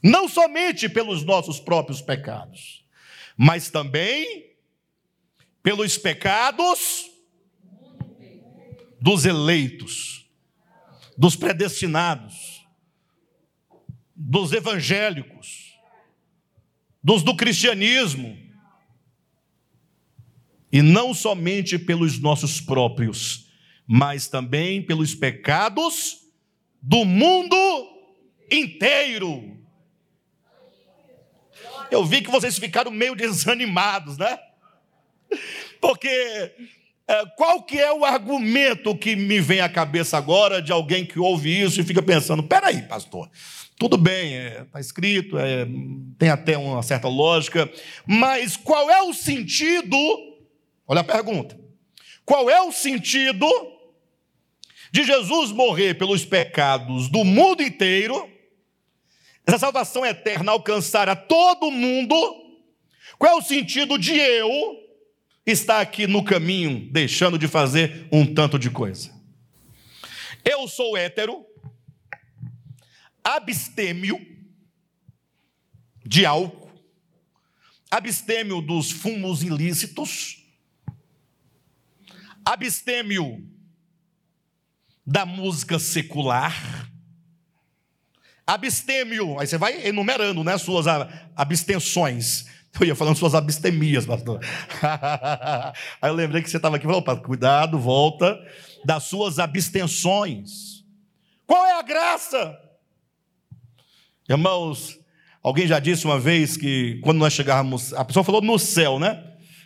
Não 0.00 0.28
somente 0.28 0.88
pelos 0.88 1.24
nossos 1.24 1.58
próprios 1.58 2.00
pecados, 2.00 2.86
mas 3.36 3.70
também 3.70 4.54
pelos 5.64 5.98
pecados 5.98 7.10
dos 9.00 9.24
eleitos, 9.24 10.30
dos 11.18 11.34
predestinados, 11.34 12.64
dos 14.14 14.52
evangélicos, 14.52 15.76
dos 17.02 17.24
do 17.24 17.34
cristianismo, 17.34 18.38
e 20.70 20.80
não 20.80 21.12
somente 21.12 21.76
pelos 21.80 22.20
nossos 22.20 22.60
próprios, 22.60 23.43
mas 23.86 24.28
também 24.28 24.82
pelos 24.82 25.14
pecados 25.14 26.24
do 26.80 27.04
mundo 27.04 27.56
inteiro. 28.50 29.56
Eu 31.90 32.04
vi 32.04 32.22
que 32.22 32.30
vocês 32.30 32.58
ficaram 32.58 32.90
meio 32.90 33.14
desanimados, 33.14 34.18
né? 34.18 34.38
Porque 35.80 36.08
é, 37.06 37.26
qual 37.36 37.62
que 37.62 37.78
é 37.78 37.92
o 37.92 38.04
argumento 38.04 38.96
que 38.96 39.14
me 39.14 39.40
vem 39.40 39.60
à 39.60 39.68
cabeça 39.68 40.16
agora 40.16 40.62
de 40.62 40.72
alguém 40.72 41.04
que 41.04 41.18
ouve 41.18 41.60
isso 41.60 41.80
e 41.80 41.84
fica 41.84 42.02
pensando, 42.02 42.42
peraí, 42.42 42.82
pastor, 42.82 43.30
tudo 43.78 43.98
bem, 43.98 44.34
está 44.34 44.60
é, 44.60 44.64
tá 44.64 44.80
escrito, 44.80 45.38
é, 45.38 45.66
tem 46.18 46.30
até 46.30 46.56
uma 46.56 46.82
certa 46.82 47.08
lógica, 47.08 47.70
mas 48.06 48.56
qual 48.56 48.90
é 48.90 49.02
o 49.02 49.12
sentido? 49.12 49.96
Olha 50.86 51.00
a 51.00 51.04
pergunta. 51.04 51.58
Qual 52.24 52.48
é 52.48 52.60
o 52.62 52.72
sentido 52.72 53.46
de 54.94 55.02
Jesus 55.02 55.50
morrer 55.50 55.94
pelos 55.94 56.24
pecados 56.24 57.08
do 57.08 57.24
mundo 57.24 57.64
inteiro, 57.64 58.30
essa 59.44 59.58
salvação 59.58 60.06
eterna 60.06 60.52
alcançar 60.52 61.08
a 61.08 61.16
todo 61.16 61.68
mundo? 61.68 62.14
Qual 63.18 63.32
é 63.32 63.34
o 63.34 63.42
sentido 63.42 63.98
de 63.98 64.16
eu 64.16 64.48
estar 65.44 65.80
aqui 65.80 66.06
no 66.06 66.22
caminho, 66.22 66.88
deixando 66.92 67.36
de 67.36 67.48
fazer 67.48 68.06
um 68.12 68.24
tanto 68.24 68.56
de 68.56 68.70
coisa? 68.70 69.12
Eu 70.44 70.68
sou 70.68 70.96
hétero, 70.96 71.44
abstêmio 73.24 74.24
de 76.06 76.24
álcool, 76.24 76.70
abstêmio 77.90 78.60
dos 78.60 78.92
fumos 78.92 79.42
ilícitos, 79.42 80.46
abstêmio 82.44 83.52
da 85.06 85.26
música 85.26 85.78
secular, 85.78 86.90
abstêmio, 88.46 89.38
aí 89.38 89.46
você 89.46 89.58
vai 89.58 89.86
enumerando, 89.86 90.42
né, 90.42 90.56
suas 90.58 90.86
abstenções. 91.36 92.46
Eu 92.80 92.88
ia 92.88 92.96
falando 92.96 93.16
suas 93.16 93.36
abstemias, 93.36 94.04
pastor. 94.04 94.40
aí 96.02 96.10
eu 96.10 96.12
lembrei 96.12 96.42
que 96.42 96.50
você 96.50 96.56
estava 96.56 96.74
aqui, 96.74 96.84
falou, 96.84 97.04
cuidado, 97.22 97.78
volta 97.78 98.36
das 98.84 99.04
suas 99.04 99.38
abstenções. 99.38 100.84
Qual 101.46 101.64
é 101.64 101.78
a 101.78 101.82
graça? 101.82 102.58
Irmãos, 104.28 104.98
alguém 105.40 105.68
já 105.68 105.78
disse 105.78 106.04
uma 106.04 106.18
vez 106.18 106.56
que 106.56 106.98
quando 107.04 107.18
nós 107.18 107.32
chegarmos, 107.32 107.92
a 107.92 108.04
pessoa 108.04 108.24
falou 108.24 108.42
no 108.42 108.58
céu, 108.58 108.98
né? 108.98 109.22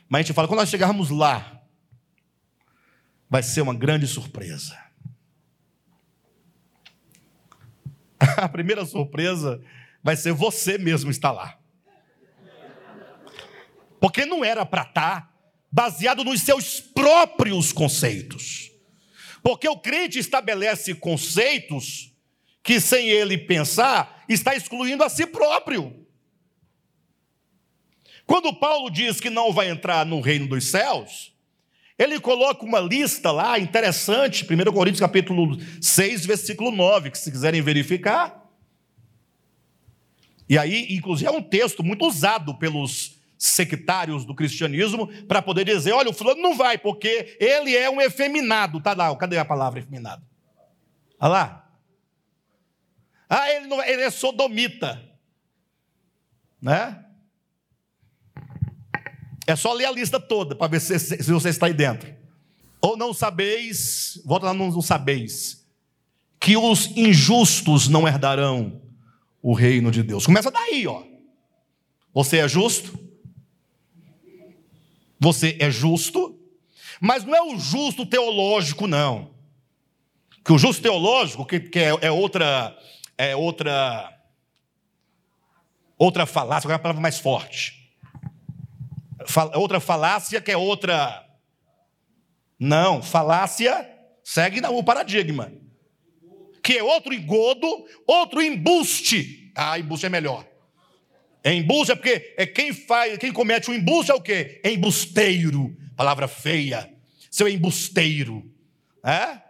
Mas 0.07 0.19
a 0.19 0.23
gente 0.25 0.35
fala, 0.35 0.47
quando 0.47 0.61
nós 0.61 0.69
chegarmos 0.69 1.09
lá, 1.09 1.63
vai 3.31 3.43
ser 3.43 3.63
uma 3.63 3.75
grande 3.75 4.07
surpresa. 4.07 4.88
A 8.37 8.49
primeira 8.49 8.85
surpresa 8.85 9.63
vai 10.03 10.17
ser 10.17 10.33
você 10.33 10.79
mesmo 10.79 11.11
estar 11.11 11.33
lá. 11.33 11.59
Porque 14.01 14.25
não 14.25 14.45
era 14.45 14.65
para 14.65 14.83
estar 14.83 15.21
tá 15.23 15.35
baseado 15.71 16.25
nos 16.25 16.41
seus 16.43 16.81
próprios 16.81 17.73
conceitos. 17.73 18.71
Porque 19.43 19.69
o 19.69 19.79
crente 19.79 20.19
estabelece 20.19 20.95
conceitos 20.95 22.13
que, 22.63 22.81
sem 22.81 23.09
ele 23.09 23.39
pensar, 23.39 24.25
está 24.29 24.55
excluindo 24.55 25.03
a 25.03 25.09
si 25.09 25.27
próprio. 25.27 26.07
Quando 28.27 28.55
Paulo 28.55 28.91
diz 28.91 29.21
que 29.21 29.31
não 29.31 29.53
vai 29.53 29.71
entrar 29.71 30.05
no 30.05 30.21
reino 30.21 30.47
dos 30.47 30.71
céus, 30.71 31.33
ele 31.99 32.21
coloca 32.21 32.65
uma 32.65 32.79
lista 32.79 33.33
lá 33.33 33.59
interessante, 33.59 34.45
1 34.45 34.73
Coríntios 34.73 35.01
capítulo 35.01 35.59
6, 35.83 36.25
versículo 36.25 36.71
9, 36.71 37.11
que 37.11 37.19
se 37.19 37.31
quiserem 37.31 37.61
verificar. 37.61 38.47
E 40.49 40.57
aí, 40.57 40.87
inclusive, 40.91 41.29
é 41.29 41.33
um 41.33 41.43
texto 41.43 41.83
muito 41.83 42.07
usado 42.07 42.55
pelos 42.55 43.19
sectários 43.37 44.25
do 44.25 44.35
cristianismo 44.35 45.09
para 45.25 45.43
poder 45.43 45.65
dizer: 45.65 45.93
olha, 45.93 46.11
o 46.11 46.15
fulano 46.15 46.41
não 46.41 46.57
vai, 46.57 46.79
porque 46.79 47.37
ele 47.41 47.77
é 47.77 47.91
um 47.91 48.01
efeminado. 48.01 48.81
Tá 48.81 48.95
lá, 48.95 49.15
cadê 49.17 49.37
a 49.37 49.45
palavra 49.45 49.81
efeminado? 49.81 50.23
Olha 51.21 51.29
lá. 51.29 51.71
Ah, 53.29 53.53
ele, 53.53 53.67
não, 53.67 53.83
ele 53.83 54.03
é 54.03 54.11
sodomita. 54.11 55.05
Né? 56.63 57.05
É 59.49 59.57
só 59.57 59.73
ler 59.73 59.87
a 59.87 59.91
lista 59.91 60.21
toda 60.21 60.55
para 60.55 60.67
ver 60.67 60.79
se, 60.79 60.99
se, 60.99 61.33
você 61.33 61.49
está 61.49 61.65
aí 61.65 61.73
dentro. 61.73 62.15
Ou 62.83 62.99
não 62.99 63.15
sabeis, 63.15 64.21
volta 64.23 64.45
lá 64.45 64.53
não 64.53 64.83
sabeis, 64.83 65.67
que 66.39 66.55
os 66.55 66.95
injustos 66.95 67.89
não 67.89 68.07
herdarão 68.07 68.83
o 69.41 69.55
reino 69.55 69.91
de 69.91 70.03
Deus. 70.03 70.27
Começa 70.27 70.51
daí, 70.51 70.87
ó. 70.87 71.03
Você 72.13 72.37
é 72.37 72.47
justo? 72.47 72.99
Você 75.19 75.57
é 75.59 75.71
justo, 75.71 76.39
mas 77.01 77.25
não 77.25 77.35
é 77.35 77.41
o 77.41 77.59
justo 77.59 78.05
teológico, 78.05 78.87
não. 78.87 79.31
Que 80.45 80.53
o 80.53 80.59
justo 80.59 80.83
teológico, 80.83 81.47
que, 81.47 81.59
que 81.59 81.79
é, 81.79 81.97
é 82.03 82.11
outra 82.11 82.77
é 83.17 83.35
outra 83.35 84.15
outra 85.97 86.27
falácia, 86.27 86.71
é 86.71 86.75
a 86.75 86.79
palavra 86.79 87.01
mais 87.01 87.19
forte. 87.19 87.88
Outra 89.55 89.81
falácia 89.81 90.41
que 90.41 90.51
é 90.51 90.57
outra. 90.57 91.25
Não, 92.59 93.03
falácia 93.03 93.89
segue 94.25 94.61
o 94.67 94.83
paradigma. 94.83 95.53
Que 96.63 96.79
é 96.79 96.83
outro 96.83 97.15
engodo, 97.15 97.67
outro 98.07 98.43
embuste. 98.43 99.53
Ah, 99.55 99.79
embuste 99.79 100.07
é 100.07 100.09
melhor. 100.09 100.47
É 101.43 101.55
embuste 101.55 101.93
é 101.93 101.95
porque 101.95 102.35
é 102.37 102.47
quem 102.47 102.73
faz, 102.73 103.17
quem 103.19 103.33
comete 103.33 103.71
o 103.71 103.73
um 103.73 103.77
embuste 103.77 104.11
é 104.11 104.15
o 104.15 104.21
quê? 104.21 104.61
É 104.65 104.71
embusteiro. 104.73 105.77
Palavra 105.97 106.29
feia. 106.29 106.93
Seu 107.31 107.49
embusteiro. 107.49 108.45
É? 109.05 109.41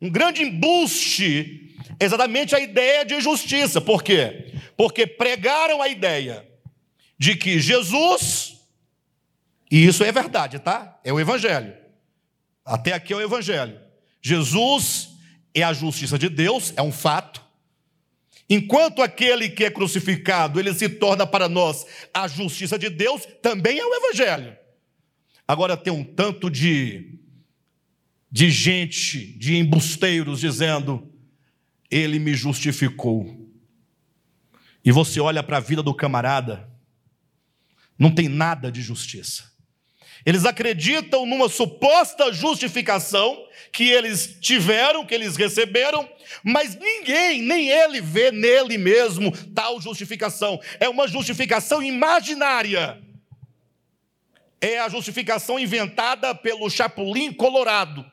Um 0.00 0.10
grande 0.10 0.42
embuste, 0.42 1.74
exatamente 2.00 2.54
a 2.54 2.60
ideia 2.60 3.04
de 3.04 3.20
justiça. 3.20 3.80
Por 3.80 4.02
quê? 4.02 4.52
Porque 4.76 5.06
pregaram 5.06 5.80
a 5.80 5.88
ideia 5.88 6.46
de 7.18 7.34
que 7.34 7.58
Jesus, 7.58 8.55
e 9.70 9.84
isso 9.86 10.04
é 10.04 10.12
verdade, 10.12 10.58
tá? 10.58 10.98
É 11.04 11.12
o 11.12 11.20
Evangelho. 11.20 11.74
Até 12.64 12.92
aqui 12.92 13.12
é 13.12 13.16
o 13.16 13.20
Evangelho. 13.20 13.80
Jesus 14.22 15.10
é 15.54 15.62
a 15.62 15.72
justiça 15.72 16.18
de 16.18 16.28
Deus, 16.28 16.72
é 16.76 16.82
um 16.82 16.92
fato. 16.92 17.44
Enquanto 18.48 19.02
aquele 19.02 19.48
que 19.48 19.64
é 19.64 19.70
crucificado, 19.70 20.60
ele 20.60 20.72
se 20.72 20.88
torna 20.88 21.26
para 21.26 21.48
nós 21.48 21.84
a 22.14 22.28
justiça 22.28 22.78
de 22.78 22.88
Deus, 22.88 23.26
também 23.42 23.78
é 23.78 23.84
o 23.84 23.94
Evangelho. 23.94 24.56
Agora 25.48 25.76
tem 25.76 25.92
um 25.92 26.04
tanto 26.04 26.50
de 26.50 27.16
de 28.36 28.50
gente, 28.50 29.32
de 29.38 29.56
embusteiros, 29.56 30.40
dizendo: 30.40 31.10
Ele 31.90 32.18
me 32.18 32.34
justificou. 32.34 33.50
E 34.84 34.92
você 34.92 35.20
olha 35.20 35.42
para 35.42 35.56
a 35.56 35.60
vida 35.60 35.82
do 35.82 35.94
camarada, 35.94 36.70
não 37.98 38.14
tem 38.14 38.28
nada 38.28 38.70
de 38.70 38.82
justiça. 38.82 39.55
Eles 40.26 40.44
acreditam 40.44 41.24
numa 41.24 41.48
suposta 41.48 42.32
justificação 42.32 43.46
que 43.70 43.88
eles 43.88 44.36
tiveram, 44.40 45.06
que 45.06 45.14
eles 45.14 45.36
receberam, 45.36 46.10
mas 46.42 46.74
ninguém, 46.74 47.40
nem 47.40 47.68
ele 47.68 48.00
vê 48.00 48.32
nele 48.32 48.76
mesmo 48.76 49.30
tal 49.54 49.80
justificação. 49.80 50.60
É 50.80 50.88
uma 50.88 51.06
justificação 51.06 51.80
imaginária. 51.80 53.00
É 54.60 54.80
a 54.80 54.88
justificação 54.88 55.60
inventada 55.60 56.34
pelo 56.34 56.68
Chapulim 56.68 57.32
Colorado 57.32 58.04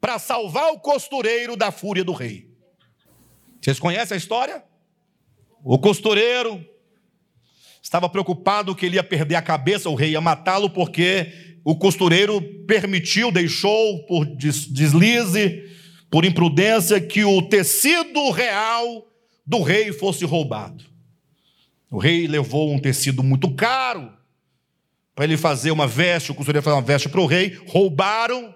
para 0.00 0.20
salvar 0.20 0.70
o 0.70 0.78
costureiro 0.78 1.56
da 1.56 1.72
fúria 1.72 2.04
do 2.04 2.12
rei. 2.12 2.48
Vocês 3.60 3.80
conhecem 3.80 4.14
a 4.14 4.18
história? 4.18 4.62
O 5.64 5.76
costureiro 5.76 6.64
estava 7.82 8.08
preocupado 8.08 8.74
que 8.74 8.86
ele 8.86 8.96
ia 8.96 9.02
perder 9.02 9.34
a 9.34 9.42
cabeça, 9.42 9.90
o 9.90 9.94
rei 9.94 10.12
ia 10.12 10.20
matá-lo, 10.20 10.70
porque 10.70 11.32
o 11.64 11.74
costureiro 11.74 12.40
permitiu, 12.66 13.32
deixou 13.32 14.06
por 14.06 14.24
deslize, 14.24 15.64
por 16.08 16.24
imprudência, 16.24 17.00
que 17.00 17.24
o 17.24 17.42
tecido 17.42 18.30
real 18.30 19.06
do 19.44 19.62
rei 19.62 19.92
fosse 19.92 20.24
roubado. 20.24 20.84
O 21.90 21.98
rei 21.98 22.26
levou 22.26 22.72
um 22.72 22.78
tecido 22.78 23.22
muito 23.22 23.52
caro 23.54 24.12
para 25.14 25.24
ele 25.24 25.36
fazer 25.36 25.70
uma 25.70 25.86
veste, 25.86 26.30
o 26.30 26.34
costureiro 26.34 26.64
fazer 26.64 26.76
uma 26.76 26.82
veste 26.82 27.08
para 27.08 27.20
o 27.20 27.26
rei, 27.26 27.58
roubaram, 27.66 28.54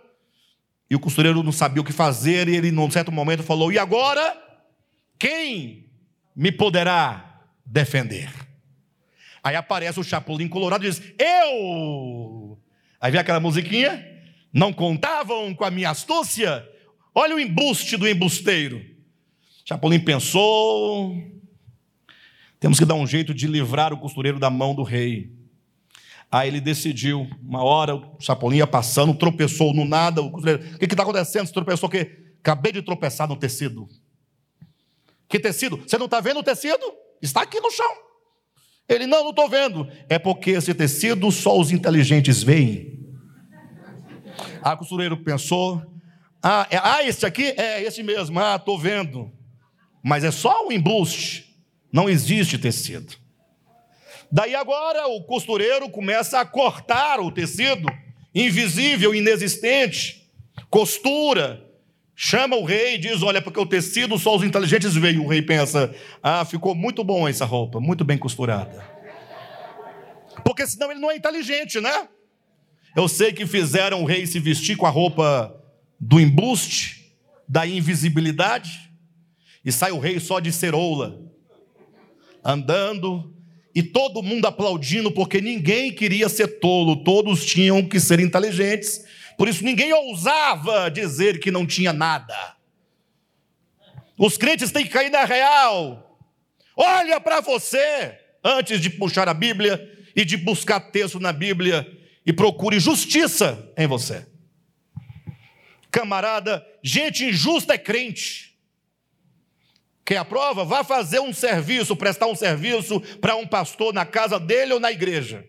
e 0.89 0.95
o 0.95 1.01
costureiro 1.01 1.43
não 1.43 1.53
sabia 1.53 1.83
o 1.83 1.85
que 1.85 1.93
fazer, 1.93 2.49
e 2.49 2.57
ele, 2.57 2.71
num 2.71 2.91
certo 2.91 3.11
momento, 3.11 3.43
falou: 3.43 3.73
E 3.73 3.79
agora? 3.79 4.45
Quem 5.19 5.91
me 6.35 6.53
poderá 6.53 7.43
defender? 7.65 8.46
Aí 9.47 9.55
aparece 9.55 10.01
o 10.01 10.03
Chapolin 10.03 10.49
Colorado 10.49 10.85
e 10.85 10.91
diz: 10.91 11.01
Eu! 11.17 12.59
Aí 13.01 13.13
vem 13.13 13.21
aquela 13.21 13.39
musiquinha. 13.39 14.05
Não 14.53 14.73
contavam 14.73 15.55
com 15.55 15.65
a 15.65 15.71
minha 15.71 15.91
astúcia? 15.91 16.69
Olha 17.15 17.37
o 17.37 17.39
embuste 17.39 17.97
do 17.97 18.09
embusteiro. 18.09 18.85
Chapolin 19.65 20.01
pensou: 20.01 21.15
temos 22.59 22.77
que 22.77 22.85
dar 22.85 22.97
um 22.97 23.07
jeito 23.07 23.33
de 23.33 23.47
livrar 23.47 23.93
o 23.93 23.99
costureiro 23.99 24.41
da 24.41 24.51
mão 24.51 24.75
do 24.75 24.83
rei. 24.83 25.31
Aí 26.29 26.49
ele 26.49 26.61
decidiu, 26.61 27.31
uma 27.41 27.63
hora 27.63 27.95
o 27.95 28.17
Chapolin 28.19 28.57
ia 28.57 28.67
passando, 28.67 29.15
tropeçou 29.15 29.73
no 29.73 29.85
nada, 29.85 30.21
o 30.23 30.33
costureiro, 30.33 30.75
o 30.75 30.79
que 30.81 30.87
está 30.87 31.05
acontecendo? 31.05 31.47
Você 31.47 31.53
tropeçou 31.53 31.89
o 31.89 31.93
quê? 31.93 32.35
Acabei 32.41 32.73
de 32.73 32.83
tropeçar 32.83 33.29
no 33.29 33.37
tecido. 33.37 33.89
Que 35.29 35.39
tecido? 35.39 35.77
Você 35.77 35.97
não 35.97 36.07
está 36.07 36.19
vendo 36.19 36.41
o 36.41 36.43
tecido? 36.43 36.83
Está 37.23 37.43
aqui 37.43 37.61
no 37.61 37.71
chão. 37.71 38.06
Ele, 38.89 39.07
não, 39.07 39.25
não 39.25 39.31
estou 39.31 39.49
vendo. 39.49 39.89
É 40.09 40.19
porque 40.19 40.53
esse 40.53 40.73
tecido 40.73 41.31
só 41.33 41.59
os 41.59 41.73
inteligentes 41.73 42.43
veem. 42.43 42.97
A 44.63 44.75
o 44.75 44.77
costureiro 44.77 45.17
pensou, 45.17 45.83
ah, 46.43 46.67
é, 46.71 46.77
ah, 46.77 47.05
esse 47.05 47.27
aqui? 47.27 47.55
É 47.57 47.83
esse 47.83 48.03
mesmo, 48.03 48.39
ah, 48.39 48.57
estou 48.57 48.79
vendo. 48.79 49.33
Mas 50.03 50.23
é 50.23 50.31
só 50.31 50.67
o 50.67 50.73
embuste, 50.73 51.57
não 51.93 52.09
existe 52.09 52.57
tecido. 52.59 53.17
Daí 54.31 54.55
agora 54.55 55.09
o 55.09 55.25
costureiro 55.25 55.89
começa 55.89 56.41
a 56.41 56.45
cortar 56.45 57.21
o 57.21 57.33
tecido, 57.33 57.89
invisível, 58.35 59.15
inexistente, 59.15 60.31
costura, 60.71 61.66
chama 62.17 62.57
o 62.57 62.65
rei 62.65 62.95
e 62.95 62.99
diz: 62.99 63.23
Olha, 63.23 63.43
porque 63.43 63.61
o 63.61 63.67
tecido 63.67 64.19
só 64.19 64.35
os 64.35 64.43
inteligentes 64.43 64.95
veem. 64.95 65.19
O 65.19 65.29
rei 65.29 65.43
pensa: 65.43 65.95
Ah, 66.23 66.45
ficou 66.45 66.75
muito 66.75 67.05
bom 67.05 67.29
essa 67.29 67.45
roupa, 67.45 67.79
muito 67.79 68.03
bem 68.05 68.17
costurada. 68.17 68.83
Porque 70.43 70.67
senão 70.67 70.91
ele 70.91 71.01
não 71.01 71.11
é 71.11 71.17
inteligente, 71.17 71.81
né? 71.81 72.09
Eu 72.97 73.07
sei 73.09 73.33
que 73.33 73.47
fizeram 73.47 74.03
o 74.03 74.07
rei 74.07 74.27
se 74.27 74.41
vestir 74.41 74.77
com 74.77 74.87
a 74.87 74.91
roupa 74.91 75.55
do 76.01 76.19
embuste, 76.19 77.15
da 77.47 77.67
invisibilidade, 77.67 78.91
e 79.63 79.71
sai 79.71 79.93
o 79.93 79.99
rei 79.99 80.19
só 80.19 80.41
de 80.41 80.51
ceroula, 80.51 81.21
andando, 82.43 83.35
e 83.75 83.83
todo 83.83 84.23
mundo 84.23 84.47
aplaudindo, 84.47 85.13
porque 85.13 85.41
ninguém 85.41 85.93
queria 85.93 86.29
ser 86.29 86.59
tolo, 86.61 87.05
todos 87.05 87.45
tinham 87.45 87.87
que 87.87 88.01
ser 88.01 88.21
inteligentes, 88.21 89.05
por 89.37 89.49
isso 89.49 89.65
ninguém 89.65 89.93
ousava 89.93 90.91
dizer 90.91 91.41
que 91.41 91.51
não 91.51 91.67
tinha 91.67 91.93
nada. 91.93 92.57
Os 94.19 94.37
crentes 94.37 94.71
têm 94.71 94.85
que 94.85 94.91
cair 94.91 95.11
na 95.11 95.25
real. 95.25 96.19
Olha 96.77 97.21
para 97.21 97.41
você 97.41 98.19
antes 98.43 98.81
de 98.81 98.91
puxar 98.91 99.29
a 99.29 99.35
Bíblia 99.35 99.93
e 100.15 100.25
de 100.25 100.37
buscar 100.37 100.81
texto 100.81 101.21
na 101.21 101.33
Bíblia 101.33 101.87
e 102.25 102.33
procure 102.33 102.81
justiça 102.81 103.73
em 103.77 103.87
você. 103.87 104.27
Camarada, 105.91 106.67
gente 106.83 107.25
injusta 107.25 107.75
é 107.75 107.79
crente. 107.79 108.57
Quer 110.05 110.19
a 110.19 110.25
prova? 110.25 110.65
Vá 110.65 110.85
fazer 110.85 111.21
um 111.21 111.33
serviço, 111.33 111.97
prestar 111.97 112.27
um 112.27 112.35
serviço 112.35 113.01
para 113.21 113.35
um 113.37 113.47
pastor 113.47 113.93
na 113.93 114.07
casa 114.07 114.39
dele 114.39 114.73
ou 114.73 114.81
na 114.81 114.93
igreja. 114.93 115.45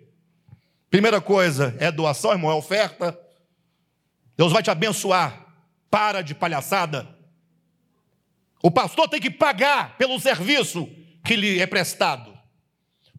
Primeira 0.89 1.21
coisa 1.21 1.75
é 1.79 1.91
doação, 1.91 2.31
irmão, 2.31 2.49
é 2.49 2.55
oferta. 2.55 3.17
Deus 4.37 4.53
vai 4.53 4.61
te 4.61 4.69
abençoar. 4.69 5.45
Para 5.89 6.21
de 6.21 6.35
palhaçada. 6.35 7.07
O 8.61 8.69
pastor 8.69 9.07
tem 9.07 9.19
que 9.19 9.31
pagar 9.31 9.97
pelo 9.97 10.19
serviço 10.19 10.87
que 11.23 11.35
lhe 11.35 11.59
é 11.59 11.65
prestado. 11.65 12.37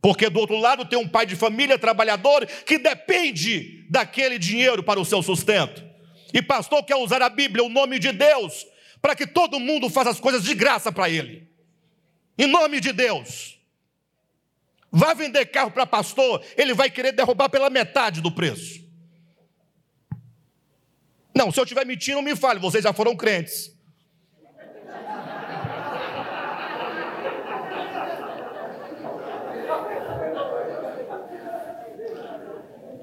Porque 0.01 0.29
do 0.29 0.39
outro 0.39 0.59
lado 0.59 0.85
tem 0.85 0.99
um 0.99 1.09
pai 1.09 1.27
de 1.27 1.35
família 1.35 1.79
trabalhador 1.79 2.47
que 2.47 2.79
depende 2.79 3.87
daquele 3.91 4.39
dinheiro 4.39 4.83
para 4.83 5.01
o 5.01 5.05
seu 5.05 5.23
sustento. 5.23 5.85
E 6.33 6.43
pastor 6.43 6.85
quer 6.85 6.97
usar 6.97 7.23
a 7.23 7.29
Bíblia, 7.29 7.65
o 7.65 7.69
nome 7.69 7.99
de 7.99 8.13
Deus, 8.13 8.67
para 9.01 9.17
que 9.17 9.27
todo 9.27 9.59
mundo 9.59 9.89
faça 9.89 10.11
as 10.11 10.21
coisas 10.21 10.45
de 10.45 10.55
graça 10.55 10.93
para 10.93 11.09
ele. 11.09 11.49
Em 12.37 12.47
nome 12.47 12.81
de 12.81 12.93
Deus. 12.93 13.59
Vai 14.91 15.15
vender 15.15 15.47
carro 15.47 15.71
para 15.71 15.87
pastor, 15.87 16.43
ele 16.57 16.75
vai 16.75 16.91
querer 16.91 17.13
derrubar 17.13 17.49
pela 17.49 17.69
metade 17.69 18.21
do 18.21 18.31
preço. 18.31 18.88
Não, 21.39 21.53
se 21.53 21.61
eu 21.61 21.63
estiver 21.63 21.87
mentindo, 21.87 22.21
me 22.21 22.35
fale, 22.35 22.59
vocês 22.59 22.83
já 22.83 22.93
foram 22.93 23.15
crentes. 23.15 23.73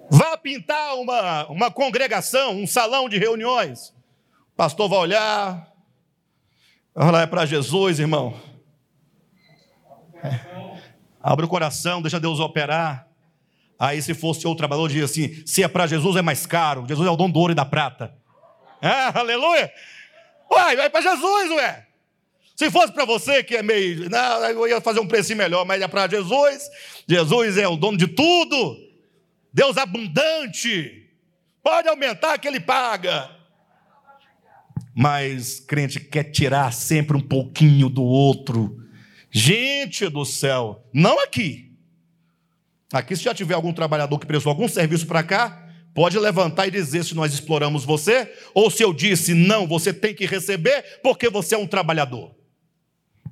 Vá 0.10 0.36
pintar 0.36 0.96
uma, 0.96 1.48
uma 1.48 1.72
congregação, 1.72 2.52
um 2.52 2.68
salão 2.68 3.08
de 3.08 3.18
reuniões. 3.18 3.94
O 4.52 4.56
pastor 4.58 4.90
vai 4.90 5.00
olhar, 5.00 5.74
Olha 6.94 7.20
é 7.20 7.26
para 7.26 7.46
Jesus, 7.46 8.00
irmão. 8.00 8.34
É. 10.22 10.40
Abre 11.24 11.46
o 11.46 11.50
coração, 11.50 12.02
deixa 12.02 12.20
Deus 12.20 12.42
operar. 12.42 13.08
Aí, 13.80 14.02
se 14.02 14.14
fosse 14.14 14.46
outro 14.46 14.58
trabalhador, 14.58 14.90
diz 14.90 15.06
assim: 15.06 15.42
se 15.46 15.64
é 15.64 15.70
para 15.70 15.88
Jesus, 15.88 16.18
é 16.18 16.22
mais 16.22 16.46
caro. 16.46 16.86
Jesus 16.86 17.08
é 17.08 17.12
o 17.12 17.16
dono 17.16 17.32
do 17.32 17.40
ouro 17.40 17.54
e 17.54 17.56
da 17.56 17.64
prata. 17.66 18.25
É, 18.86 19.18
aleluia. 19.18 19.72
Uai, 20.52 20.76
vai 20.76 20.90
para 20.90 21.02
Jesus, 21.02 21.52
ué. 21.52 21.88
Se 22.56 22.70
fosse 22.70 22.94
para 22.94 23.04
você 23.04 23.44
que 23.44 23.56
é 23.56 23.64
meio. 23.64 24.10
Não, 24.10 24.46
eu 24.46 24.68
ia 24.68 24.80
fazer 24.80 25.00
um 25.00 25.08
preço 25.08 25.36
melhor, 25.36 25.66
mas 25.66 25.82
é 25.82 25.88
para 25.88 26.08
Jesus. 26.08 26.70
Jesus 27.08 27.58
é 27.58 27.68
o 27.68 27.76
dono 27.76 27.98
de 27.98 28.08
tudo. 28.08 28.78
Deus 29.52 29.78
abundante. 29.78 31.10
Pode 31.64 31.88
aumentar 31.88 32.38
que 32.38 32.48
ele 32.48 32.60
paga 32.60 33.36
mas 34.96 35.60
crente 35.60 36.00
quer 36.00 36.24
tirar 36.24 36.72
sempre 36.72 37.18
um 37.18 37.22
pouquinho 37.22 37.90
do 37.90 38.02
outro. 38.02 38.82
Gente 39.30 40.08
do 40.08 40.24
céu, 40.24 40.88
não 40.94 41.22
aqui. 41.22 41.74
Aqui, 42.94 43.14
se 43.18 43.24
já 43.24 43.34
tiver 43.34 43.56
algum 43.56 43.74
trabalhador 43.74 44.18
que 44.18 44.26
prestou 44.26 44.50
algum 44.50 44.70
serviço 44.70 45.06
para 45.06 45.22
cá, 45.22 45.65
pode 45.96 46.20
levantar 46.20 46.68
e 46.68 46.72
dizer 46.72 47.06
se 47.06 47.16
nós 47.16 47.34
exploramos 47.34 47.86
você, 47.86 48.30
ou 48.54 48.70
se 48.70 48.84
eu 48.84 48.94
disse 48.94 49.34
não, 49.34 49.66
você 49.66 49.94
tem 49.94 50.14
que 50.14 50.26
receber 50.26 51.00
porque 51.02 51.30
você 51.30 51.56
é 51.56 51.58
um 51.58 51.66
trabalhador. 51.66 52.36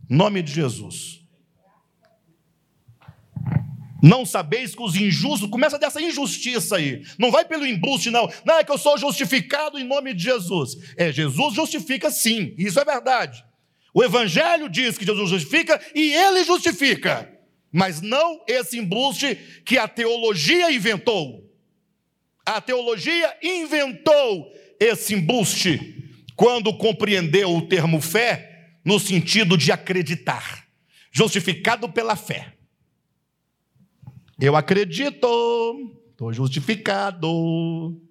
Nome 0.09 0.41
de 0.41 0.53
Jesus. 0.53 1.21
Não 4.01 4.25
sabeis 4.25 4.73
que 4.73 4.81
os 4.81 4.95
injustos, 4.95 5.49
começa 5.49 5.77
dessa 5.77 6.01
injustiça 6.01 6.77
aí. 6.77 7.03
Não 7.17 7.31
vai 7.31 7.45
pelo 7.45 7.65
embuste, 7.65 8.09
não. 8.09 8.31
Não, 8.45 8.57
é 8.57 8.63
que 8.63 8.71
eu 8.71 8.77
sou 8.77 8.97
justificado 8.97 9.77
em 9.77 9.83
nome 9.83 10.13
de 10.13 10.23
Jesus. 10.23 10.77
É, 10.97 11.11
Jesus 11.11 11.53
justifica 11.53 12.09
sim, 12.11 12.53
isso 12.57 12.79
é 12.79 12.85
verdade. 12.85 13.43
O 13.93 14.03
Evangelho 14.03 14.69
diz 14.69 14.97
que 14.97 15.05
Jesus 15.05 15.29
justifica 15.29 15.79
e 15.93 16.13
ele 16.13 16.43
justifica. 16.43 17.29
Mas 17.71 18.01
não 18.01 18.41
esse 18.47 18.77
embuste 18.77 19.35
que 19.65 19.77
a 19.77 19.87
teologia 19.87 20.71
inventou. 20.71 21.42
A 22.45 22.59
teologia 22.59 23.37
inventou 23.41 24.51
esse 24.79 25.13
embuste 25.13 26.21
quando 26.35 26.77
compreendeu 26.77 27.55
o 27.55 27.67
termo 27.67 28.01
fé 28.01 28.77
no 28.83 28.99
sentido 28.99 29.57
de 29.57 29.71
acreditar. 29.71 30.67
Justificado 31.11 31.87
pela 31.89 32.15
fé. 32.15 32.53
Eu 34.39 34.55
acredito, 34.55 35.93
estou 36.11 36.33
justificado. 36.33 38.01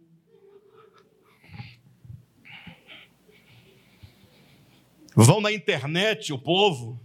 Vão 5.14 5.42
na 5.42 5.52
internet 5.52 6.32
o 6.32 6.38
povo, 6.38 6.98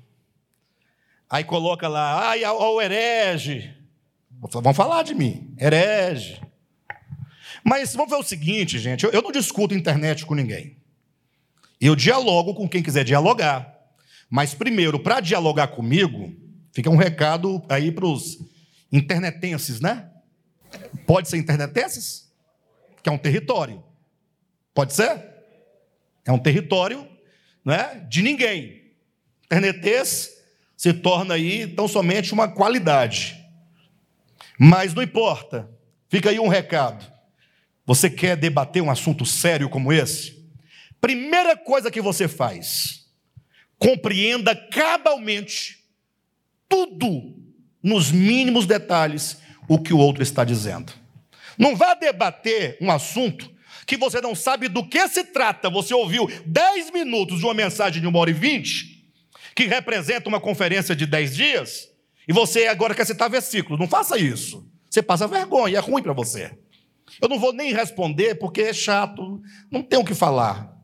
aí 1.30 1.44
coloca 1.44 1.90
lá, 1.90 2.30
ai, 2.30 2.46
o 2.46 2.82
herege. 2.82 3.76
Vão 4.32 4.74
falar 4.74 5.04
de 5.04 5.14
mim, 5.14 5.54
herege. 5.60 6.40
Mas 7.68 7.94
vamos 7.96 8.12
ver 8.12 8.18
o 8.18 8.24
seguinte, 8.24 8.80
gente, 8.80 9.04
eu, 9.04 9.12
eu 9.12 9.22
não 9.22 9.32
discuto 9.32 9.74
internet 9.74 10.26
com 10.26 10.36
ninguém. 10.36 10.78
Eu 11.82 11.96
dialogo 11.96 12.54
com 12.54 12.68
quem 12.68 12.82
quiser 12.82 13.04
dialogar. 13.04 13.76
Mas 14.30 14.54
primeiro, 14.54 15.00
para 15.00 15.20
dialogar 15.20 15.68
comigo, 15.68 16.34
fica 16.72 16.90
um 16.90 16.96
recado 16.96 17.64
aí 17.68 17.92
para 17.92 18.06
os 18.06 18.40
internetenses, 18.92 19.80
né? 19.80 20.10
Pode 21.06 21.30
ser 21.30 21.38
internetenses? 21.38 22.28
que 23.08 23.10
é 23.10 23.14
um 23.14 23.18
território. 23.18 23.82
Pode 24.74 24.94
ser? 24.94 25.24
É 26.26 26.32
um 26.32 26.38
território 26.38 27.08
né, 27.64 28.06
de 28.10 28.22
ninguém. 28.22 28.92
Internetês 29.46 30.44
se 30.76 30.92
torna 30.92 31.36
aí 31.36 31.68
tão 31.68 31.88
somente 31.88 32.34
uma 32.34 32.50
qualidade. 32.50 33.42
Mas 34.60 34.94
não 34.94 35.02
importa. 35.02 35.70
Fica 36.10 36.30
aí 36.30 36.38
um 36.38 36.50
recado. 36.50 37.10
Você 37.88 38.10
quer 38.10 38.36
debater 38.36 38.84
um 38.84 38.92
assunto 38.92 39.26
sério 39.26 39.70
como 39.70 39.94
esse? 39.94 40.46
Primeira 41.00 41.56
coisa 41.56 41.90
que 41.90 42.02
você 42.02 42.28
faz, 42.28 43.06
compreenda 43.80 44.54
cabalmente 44.54 45.86
tudo 46.68 47.34
nos 47.82 48.12
mínimos 48.12 48.66
detalhes 48.66 49.38
o 49.70 49.80
que 49.80 49.94
o 49.94 49.98
outro 49.98 50.22
está 50.22 50.44
dizendo. 50.44 50.92
Não 51.58 51.78
vá 51.78 51.94
debater 51.94 52.78
um 52.82 52.92
assunto 52.92 53.50
que 53.86 53.96
você 53.96 54.20
não 54.20 54.36
sabe 54.36 54.68
do 54.68 54.86
que 54.86 55.08
se 55.08 55.24
trata. 55.24 55.70
Você 55.70 55.94
ouviu 55.94 56.30
10 56.46 56.92
minutos 56.92 57.40
de 57.40 57.46
uma 57.46 57.54
mensagem 57.54 58.02
de 58.02 58.08
uma 58.08 58.20
hora 58.20 58.30
e 58.30 58.34
vinte, 58.34 59.10
que 59.56 59.64
representa 59.66 60.28
uma 60.28 60.42
conferência 60.42 60.94
de 60.94 61.06
10 61.06 61.36
dias, 61.36 61.90
e 62.28 62.34
você 62.34 62.68
agora 62.68 62.94
quer 62.94 63.06
citar 63.06 63.30
versículos. 63.30 63.80
Não 63.80 63.88
faça 63.88 64.18
isso. 64.18 64.70
Você 64.90 65.02
passa 65.02 65.26
vergonha, 65.26 65.78
é 65.78 65.80
ruim 65.80 66.04
para 66.04 66.12
você. 66.12 66.52
Eu 67.22 67.30
não 67.30 67.40
vou 67.40 67.54
nem 67.54 67.74
responder 67.74 68.36
porque 68.36 68.62
é 68.62 68.74
chato, 68.74 69.42
não 69.72 69.82
tem 69.82 69.98
o 69.98 70.06
que 70.06 70.14
falar. 70.14 70.78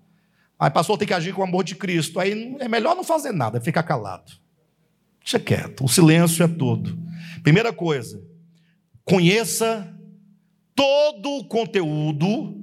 Aí 0.60 0.70
passou, 0.70 0.98
tem 0.98 1.08
que 1.08 1.14
agir 1.14 1.34
com 1.34 1.42
o 1.42 1.44
amor 1.44 1.64
de 1.64 1.76
Cristo. 1.76 2.20
Aí 2.20 2.56
é 2.60 2.68
melhor 2.68 2.96
não 2.96 3.04
fazer 3.04 3.32
nada, 3.32 3.60
ficar 3.60 3.84
calado. 3.84 4.32
Deixa 5.20 5.40
quieto, 5.40 5.84
o 5.84 5.90
silêncio 5.90 6.44
é 6.44 6.48
tudo. 6.48 6.98
Primeira 7.42 7.74
coisa, 7.74 8.22
conheça 9.04 9.94
todo 10.76 11.38
o 11.38 11.46
conteúdo, 11.46 12.58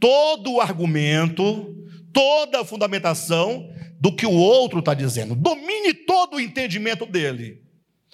todo 0.00 0.54
o 0.54 0.60
argumento, 0.60 1.76
toda 2.12 2.60
a 2.60 2.64
fundamentação 2.64 3.68
do 4.00 4.14
que 4.14 4.26
o 4.26 4.32
outro 4.32 4.80
está 4.80 4.94
dizendo. 4.94 5.34
Domine 5.34 5.94
todo 5.94 6.36
o 6.36 6.40
entendimento 6.40 7.06
dele. 7.06 7.62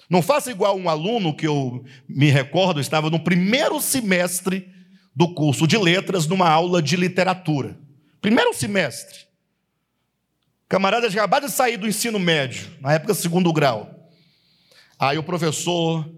Não 0.09 0.21
faça 0.21 0.49
igual 0.49 0.75
um 0.77 0.89
aluno 0.89 1.35
que 1.35 1.47
eu 1.47 1.83
me 2.07 2.29
recordo, 2.29 2.79
estava 2.79 3.09
no 3.09 3.19
primeiro 3.19 3.79
semestre 3.79 4.67
do 5.19 5.33
curso 5.33 5.67
de 5.67 5.77
letras, 5.77 6.25
numa 6.25 6.49
aula 6.49 6.81
de 6.81 6.95
literatura. 6.95 7.77
Primeiro 8.21 8.53
semestre. 8.53 9.27
Camarada 10.69 11.09
tinha 11.09 11.21
acabado 11.21 11.45
de 11.45 11.51
sair 11.51 11.75
do 11.75 11.85
ensino 11.85 12.17
médio, 12.17 12.71
na 12.79 12.93
época 12.93 13.13
segundo 13.13 13.51
grau. 13.51 14.09
Aí 14.97 15.17
o 15.17 15.23
professor, 15.23 16.09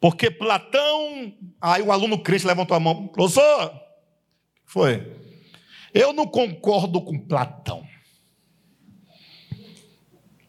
porque 0.00 0.30
Platão, 0.30 1.34
aí 1.60 1.82
o 1.82 1.92
aluno 1.92 2.22
crente 2.22 2.46
levantou 2.46 2.74
a 2.74 2.80
mão, 2.80 3.06
professor, 3.08 3.78
foi, 4.64 5.14
eu 5.92 6.14
não 6.14 6.26
concordo 6.26 7.02
com 7.02 7.18
Platão. 7.18 7.86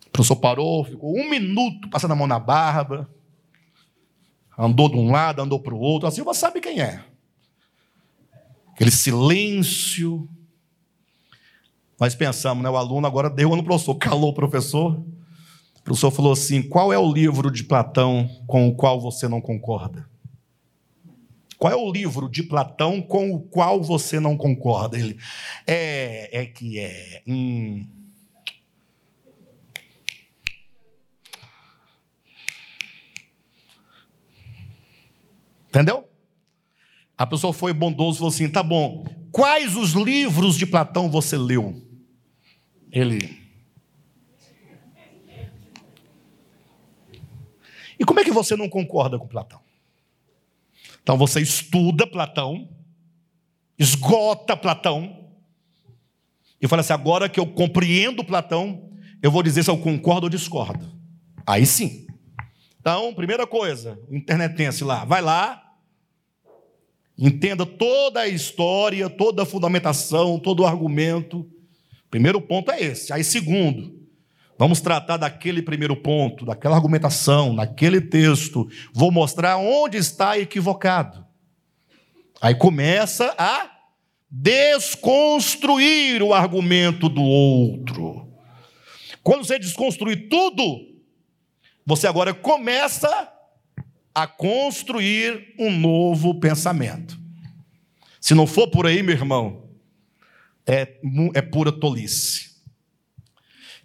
O 0.07 0.09
professor 0.09 0.37
parou, 0.37 0.85
ficou 0.85 1.17
um 1.17 1.29
minuto 1.29 1.89
passando 1.89 2.11
a 2.11 2.15
mão 2.15 2.27
na 2.27 2.39
barba, 2.39 3.13
andou 4.57 4.87
de 4.87 4.95
um 4.95 5.11
lado, 5.11 5.41
andou 5.41 5.59
para 5.59 5.75
o 5.75 5.79
outro, 5.81 6.07
assim, 6.07 6.23
você 6.23 6.39
sabe 6.39 6.61
quem 6.61 6.79
é. 6.79 7.08
Aquele 8.79 8.91
silêncio, 8.91 10.25
nós 11.99 12.15
pensamos, 12.15 12.63
né? 12.63 12.69
O 12.69 12.77
aluno 12.77 13.05
agora 13.05 13.29
deu 13.29 13.53
no 13.53 13.61
professor, 13.61 13.93
calou 13.95 14.29
o 14.29 14.33
professor. 14.33 14.93
O 15.75 15.83
professor 15.83 16.09
falou 16.11 16.31
assim: 16.31 16.61
qual 16.61 16.93
é 16.93 16.97
o 16.97 17.11
livro 17.11 17.51
de 17.51 17.65
Platão 17.65 18.29
com 18.47 18.69
o 18.69 18.73
qual 18.73 19.01
você 19.01 19.27
não 19.27 19.41
concorda? 19.41 20.09
Qual 21.57 21.73
é 21.73 21.75
o 21.75 21.91
livro 21.91 22.29
de 22.29 22.41
Platão 22.41 23.01
com 23.01 23.33
o 23.33 23.41
qual 23.41 23.83
você 23.83 24.17
não 24.17 24.37
concorda? 24.37 24.97
Ele 24.97 25.17
é, 25.67 26.43
é 26.43 26.45
que 26.45 26.79
é. 26.79 27.21
Hum, 27.27 27.85
Entendeu? 35.67 36.08
A 37.19 37.27
pessoa 37.27 37.51
foi 37.51 37.73
bondoso 37.73 38.15
e 38.15 38.19
falou 38.19 38.33
assim: 38.33 38.49
tá 38.49 38.63
bom, 38.63 39.03
quais 39.29 39.75
os 39.75 39.91
livros 39.91 40.57
de 40.57 40.65
Platão 40.65 41.09
você 41.09 41.37
leu? 41.37 41.85
Ele. 42.89 43.37
E 47.99 48.05
como 48.05 48.21
é 48.21 48.23
que 48.23 48.31
você 48.31 48.55
não 48.55 48.69
concorda 48.69 49.19
com 49.19 49.27
Platão? 49.27 49.59
Então 51.03 51.17
você 51.17 51.41
estuda 51.41 52.07
Platão, 52.07 52.69
esgota 53.77 54.55
Platão, 54.55 55.29
e 56.61 56.69
fala 56.69 56.79
assim: 56.79 56.93
agora 56.93 57.27
que 57.27 57.37
eu 57.41 57.47
compreendo 57.47 58.23
Platão, 58.23 58.89
eu 59.21 59.29
vou 59.29 59.43
dizer 59.43 59.65
se 59.65 59.69
eu 59.69 59.77
concordo 59.77 60.27
ou 60.27 60.29
discordo. 60.29 60.89
Aí 61.45 61.65
sim. 61.65 62.07
Então, 62.79 63.13
primeira 63.13 63.45
coisa, 63.45 63.99
o 64.07 64.15
internetense 64.15 64.85
lá, 64.85 65.03
vai 65.03 65.21
lá, 65.21 65.68
entenda 67.19 67.65
toda 67.65 68.21
a 68.21 68.27
história, 68.27 69.09
toda 69.09 69.43
a 69.43 69.45
fundamentação, 69.45 70.39
todo 70.39 70.61
o 70.61 70.65
argumento 70.65 71.45
Primeiro 72.09 72.41
ponto 72.41 72.71
é 72.71 72.81
esse. 72.81 73.13
Aí, 73.13 73.23
segundo, 73.23 73.95
vamos 74.57 74.81
tratar 74.81 75.17
daquele 75.17 75.61
primeiro 75.61 75.95
ponto, 75.95 76.45
daquela 76.45 76.75
argumentação, 76.75 77.53
naquele 77.53 78.01
texto. 78.01 78.67
Vou 78.93 79.11
mostrar 79.11 79.57
onde 79.57 79.97
está 79.97 80.37
equivocado. 80.37 81.25
Aí 82.41 82.55
começa 82.55 83.33
a 83.37 83.69
desconstruir 84.29 86.23
o 86.23 86.33
argumento 86.33 87.07
do 87.09 87.21
outro. 87.21 88.27
Quando 89.21 89.45
você 89.45 89.59
desconstruir 89.59 90.29
tudo, 90.29 90.87
você 91.85 92.07
agora 92.07 92.33
começa 92.33 93.31
a 94.21 94.27
construir 94.27 95.53
um 95.57 95.71
novo 95.71 96.41
pensamento. 96.41 97.17
Se 98.19 98.35
não 98.35 98.45
for 98.45 98.67
por 98.67 98.85
aí, 98.85 99.01
meu 99.01 99.15
irmão, 99.15 99.69
é, 100.67 100.99
é 101.33 101.41
pura 101.41 101.71
tolice. 101.71 102.49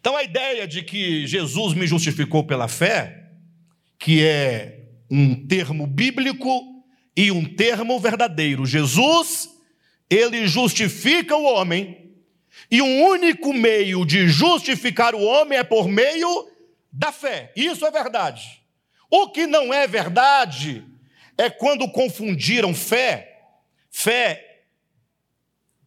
Então 0.01 0.17
a 0.17 0.25
ideia 0.25 0.67
de 0.67 0.83
que 0.83 1.25
Jesus 1.25 1.73
me 1.75 1.87
justificou 1.87 2.43
pela 2.43 2.67
fé, 2.67 3.31
que 3.97 4.25
é 4.25 4.89
um 5.09 5.47
termo 5.47 5.87
bíblico 5.87 6.85
e 7.17 7.31
um 7.31 7.45
termo 7.45 8.01
verdadeiro. 8.01 8.67
Jesus, 8.67 9.49
ele 10.11 10.49
justifica 10.49 11.37
o 11.37 11.45
homem, 11.45 12.13
e 12.69 12.83
um 12.83 13.05
único 13.05 13.53
meio 13.53 14.05
de 14.05 14.27
justificar 14.27 15.15
o 15.15 15.23
homem 15.23 15.61
é 15.61 15.63
por 15.63 15.87
meio 15.87 16.51
da 16.93 17.13
fé. 17.13 17.53
Isso 17.55 17.87
é 17.87 17.91
verdade. 17.93 18.64
O 19.17 19.29
que 19.29 19.47
não 19.47 19.73
é 19.73 19.87
verdade 19.87 20.85
é 21.39 21.49
quando 21.49 21.89
confundiram 21.89 22.75
fé, 22.75 23.45
fé 23.89 24.65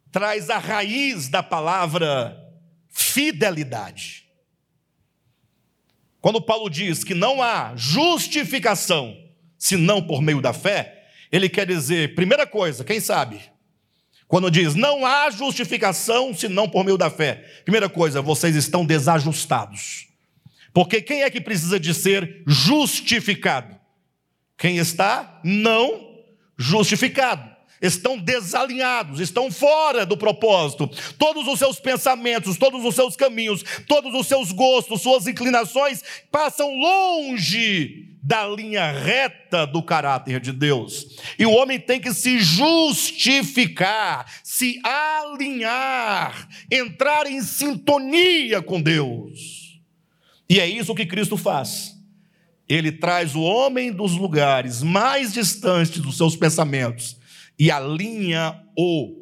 traz 0.10 0.50
a 0.50 0.58
raiz 0.58 1.28
da 1.28 1.44
palavra 1.44 2.42
fidelidade. 2.90 4.30
Quando 6.22 6.42
Paulo 6.42 6.70
diz 6.70 7.04
que 7.04 7.14
não 7.14 7.44
há 7.44 7.74
justificação 7.76 9.14
senão 9.58 10.02
por 10.02 10.22
meio 10.22 10.40
da 10.42 10.54
fé, 10.54 11.10
ele 11.30 11.50
quer 11.50 11.68
dizer, 11.68 12.16
primeira 12.16 12.48
coisa, 12.48 12.86
quem 12.86 13.02
sabe? 13.02 13.42
Quando 14.26 14.50
diz 14.50 14.74
não 14.74 15.06
há 15.06 15.30
justificação 15.30 16.34
senão 16.34 16.70
por 16.70 16.86
meio 16.86 16.98
da 16.98 17.10
fé, 17.10 17.44
primeira 17.66 17.90
coisa, 17.90 18.22
vocês 18.22 18.56
estão 18.56 18.86
desajustados. 18.86 20.07
Porque 20.78 21.02
quem 21.02 21.24
é 21.24 21.30
que 21.32 21.42
precisa 21.42 21.80
de 21.80 21.92
ser 21.92 22.44
justificado? 22.46 23.76
Quem 24.56 24.78
está 24.78 25.42
não 25.44 26.20
justificado 26.56 27.50
estão 27.82 28.16
desalinhados, 28.16 29.20
estão 29.20 29.50
fora 29.52 30.06
do 30.06 30.16
propósito. 30.16 30.88
Todos 31.18 31.48
os 31.48 31.58
seus 31.58 31.80
pensamentos, 31.80 32.58
todos 32.58 32.86
os 32.86 32.94
seus 32.94 33.16
caminhos, 33.16 33.66
todos 33.88 34.14
os 34.14 34.28
seus 34.28 34.52
gostos, 34.52 35.02
suas 35.02 35.26
inclinações 35.26 36.04
passam 36.32 36.72
longe 36.78 38.16
da 38.22 38.48
linha 38.48 38.92
reta 38.92 39.66
do 39.66 39.82
caráter 39.82 40.40
de 40.40 40.52
Deus. 40.52 41.08
E 41.40 41.46
o 41.48 41.54
homem 41.54 41.80
tem 41.80 42.00
que 42.00 42.14
se 42.14 42.40
justificar, 42.40 44.32
se 44.44 44.80
alinhar, 44.84 46.48
entrar 46.72 47.26
em 47.26 47.42
sintonia 47.42 48.62
com 48.62 48.80
Deus. 48.80 49.67
E 50.50 50.60
é 50.60 50.68
isso 50.68 50.96
que 50.96 51.06
Cristo 51.06 51.38
faz. 51.38 51.96
Ele 52.68 52.92
traz 52.92 53.36
o 53.36 53.42
homem 53.42 53.92
dos 53.92 54.14
lugares 54.14 54.84
mais 54.84 55.34
distantes 55.34 56.00
dos 56.00 56.18
seus 56.18 56.36
pensamentos 56.36 57.18
e 57.58 57.72
alinha-o 57.72 59.16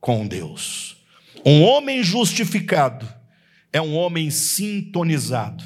com 0.00 0.26
Deus. 0.26 0.96
Um 1.44 1.62
homem 1.62 2.02
justificado 2.02 3.06
é 3.72 3.80
um 3.80 3.94
homem 3.94 4.30
sintonizado. 4.30 5.64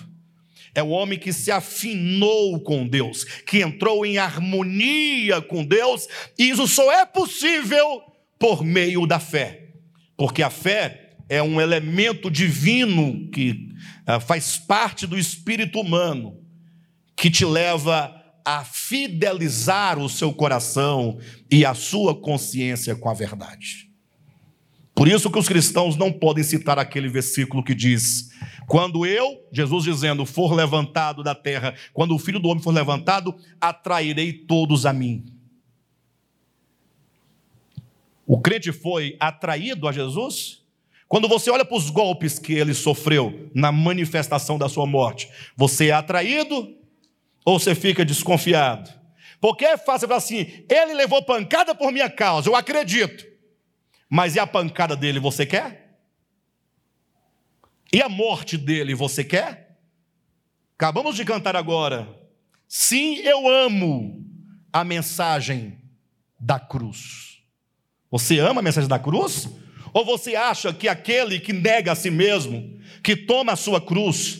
É 0.75 0.83
o 0.83 0.89
homem 0.89 1.19
que 1.19 1.33
se 1.33 1.51
afinou 1.51 2.59
com 2.61 2.87
Deus, 2.87 3.25
que 3.25 3.61
entrou 3.61 4.07
em 4.07 4.17
harmonia 4.17 5.43
com 5.43 5.65
Deus, 5.65 6.09
e 6.39 6.49
isso 6.49 6.67
só 6.67 6.91
é 6.91 7.05
possível 7.05 8.03
por 8.39 8.65
meio 8.65 9.07
da 9.07 9.21
fé. 9.21 9.69
Porque 10.17 10.43
a 10.43 10.49
fé 10.49 11.11
é 11.29 11.43
um 11.43 11.61
elemento 11.61 12.31
divino 12.31 13.29
que 13.31 13.72
faz 14.21 14.59
parte 14.59 15.07
do 15.07 15.19
espírito 15.19 15.81
humano, 15.81 16.39
que 17.17 17.31
te 17.31 17.45
leva 17.45 18.23
a 18.45 18.65
fidelizar 18.65 19.99
o 19.99 20.09
seu 20.09 20.33
coração 20.33 21.19
e 21.51 21.65
a 21.65 21.75
sua 21.75 22.15
consciência 22.15 22.97
com 22.97 23.09
a 23.09 23.15
verdade. 23.15 23.91
Por 24.95 25.09
isso 25.09 25.31
que 25.31 25.39
os 25.39 25.49
cristãos 25.49 25.97
não 25.97 26.13
podem 26.13 26.45
citar 26.45 26.79
aquele 26.79 27.09
versículo 27.09 27.65
que 27.65 27.75
diz: 27.75 28.31
Quando 28.67 29.07
eu, 29.07 29.47
Jesus 29.53 29.85
dizendo, 29.85 30.27
for 30.27 30.53
levantado 30.53 31.23
da 31.23 31.35
terra, 31.35 31.75
quando 31.93 32.15
o 32.15 32.19
filho 32.19 32.39
do 32.39 32.49
homem 32.49 32.63
for 32.63 32.75
levantado, 32.75 33.35
atrairei 33.61 34.33
todos 34.33 34.85
a 34.85 34.93
mim. 34.93 35.25
O 38.27 38.41
crente 38.41 38.71
foi 38.71 39.17
atraído 39.19 39.89
a 39.89 39.93
Jesus? 39.93 40.62
Quando 41.13 41.29
você 41.29 41.51
olha 41.51 41.63
para 41.63 41.77
os 41.77 41.91
golpes 41.91 42.39
que 42.39 42.55
ele 42.55 42.73
sofreu 42.73 43.51
na 43.55 43.71
manifestação 43.71 44.57
da 44.57 44.67
sua 44.67 44.87
morte, 44.87 45.29
você 45.55 45.89
é 45.89 45.93
atraído 45.93 46.75
ou 47.45 47.59
você 47.59 47.75
fica 47.75 48.03
desconfiado? 48.03 48.91
Porque 49.39 49.63
é 49.63 49.77
fácil 49.77 50.09
falar 50.09 50.17
assim: 50.17 50.65
ele 50.71 50.95
levou 50.95 51.23
pancada 51.23 51.75
por 51.75 51.93
minha 51.93 52.09
causa, 52.09 52.49
eu 52.49 52.57
acredito. 52.57 53.27
Mas 54.09 54.37
e 54.37 54.41
a 54.41 54.47
pancada 54.47 54.97
dele 54.97 55.21
você 55.21 55.45
quer? 55.45 55.99
E 57.93 58.01
a 58.01 58.09
morte 58.09 58.57
dele 58.57 58.95
você 58.95 59.23
quer? 59.23 59.77
Acabamos 60.79 61.15
de 61.15 61.27
cantar 61.27 61.55
agora. 61.55 62.09
Sim, 62.67 63.17
eu 63.17 63.47
amo 63.47 64.25
a 64.73 64.83
mensagem 64.83 65.79
da 66.41 66.59
cruz. 66.59 67.43
Você 68.11 68.39
ama 68.39 68.61
a 68.61 68.65
mensagem 68.65 68.89
da 68.89 68.99
cruz? 68.99 69.61
Ou 69.93 70.05
você 70.05 70.35
acha 70.35 70.73
que 70.73 70.89
aquele 70.89 71.39
que 71.39 71.53
nega 71.53 71.93
a 71.93 71.95
si 71.95 72.11
mesmo, 72.11 72.79
que 73.03 73.15
toma 73.15 73.53
a 73.53 73.57
sua 73.57 73.81
cruz, 73.81 74.39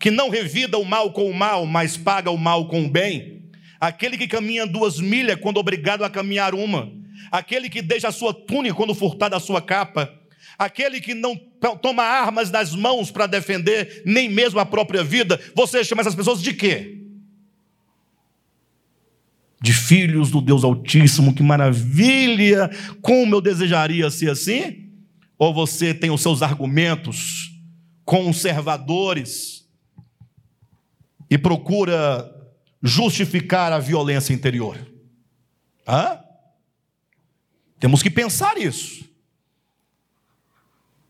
que 0.00 0.10
não 0.10 0.28
revida 0.28 0.78
o 0.78 0.84
mal 0.84 1.12
com 1.12 1.28
o 1.28 1.34
mal, 1.34 1.66
mas 1.66 1.96
paga 1.96 2.30
o 2.30 2.38
mal 2.38 2.68
com 2.68 2.84
o 2.84 2.88
bem, 2.88 3.44
aquele 3.80 4.16
que 4.16 4.26
caminha 4.26 4.66
duas 4.66 4.98
milhas 4.98 5.38
quando 5.40 5.58
obrigado 5.58 6.04
a 6.04 6.10
caminhar 6.10 6.54
uma, 6.54 6.92
aquele 7.30 7.68
que 7.68 7.82
deixa 7.82 8.08
a 8.08 8.12
sua 8.12 8.32
túnica 8.32 8.74
quando 8.74 8.94
furtada 8.94 9.36
a 9.36 9.40
sua 9.40 9.60
capa, 9.60 10.12
aquele 10.58 11.00
que 11.00 11.14
não 11.14 11.36
toma 11.80 12.02
armas 12.02 12.50
nas 12.50 12.74
mãos 12.74 13.10
para 13.10 13.26
defender 13.26 14.02
nem 14.04 14.28
mesmo 14.28 14.58
a 14.58 14.66
própria 14.66 15.04
vida, 15.04 15.40
você 15.54 15.84
chama 15.84 16.00
essas 16.00 16.14
pessoas 16.14 16.42
de 16.42 16.52
quê? 16.52 16.96
De 19.60 19.72
filhos 19.72 20.30
do 20.30 20.40
Deus 20.40 20.62
Altíssimo, 20.62 21.34
que 21.34 21.42
maravilha! 21.42 22.70
Como 23.02 23.34
eu 23.34 23.40
desejaria 23.40 24.08
ser 24.08 24.30
assim? 24.30 24.87
Ou 25.38 25.54
você 25.54 25.94
tem 25.94 26.10
os 26.10 26.20
seus 26.20 26.42
argumentos 26.42 27.52
conservadores 28.04 29.68
e 31.30 31.38
procura 31.38 32.34
justificar 32.82 33.72
a 33.72 33.78
violência 33.78 34.32
interior? 34.32 34.78
Hã? 35.86 36.20
Temos 37.78 38.02
que 38.02 38.10
pensar 38.10 38.58
isso. 38.58 39.08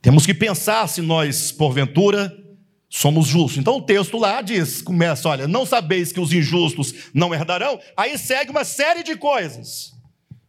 Temos 0.02 0.26
que 0.26 0.34
pensar 0.34 0.86
se 0.88 1.00
nós, 1.00 1.50
porventura, 1.50 2.36
somos 2.88 3.26
justos. 3.26 3.58
Então 3.58 3.76
o 3.76 3.82
texto 3.82 4.16
lá 4.16 4.40
diz, 4.40 4.80
começa, 4.80 5.28
olha, 5.28 5.48
não 5.48 5.66
sabeis 5.66 6.12
que 6.12 6.20
os 6.20 6.32
injustos 6.32 7.10
não 7.12 7.34
herdarão? 7.34 7.80
Aí 7.96 8.16
segue 8.16 8.50
uma 8.50 8.64
série 8.64 9.02
de 9.02 9.16
coisas. 9.16 9.92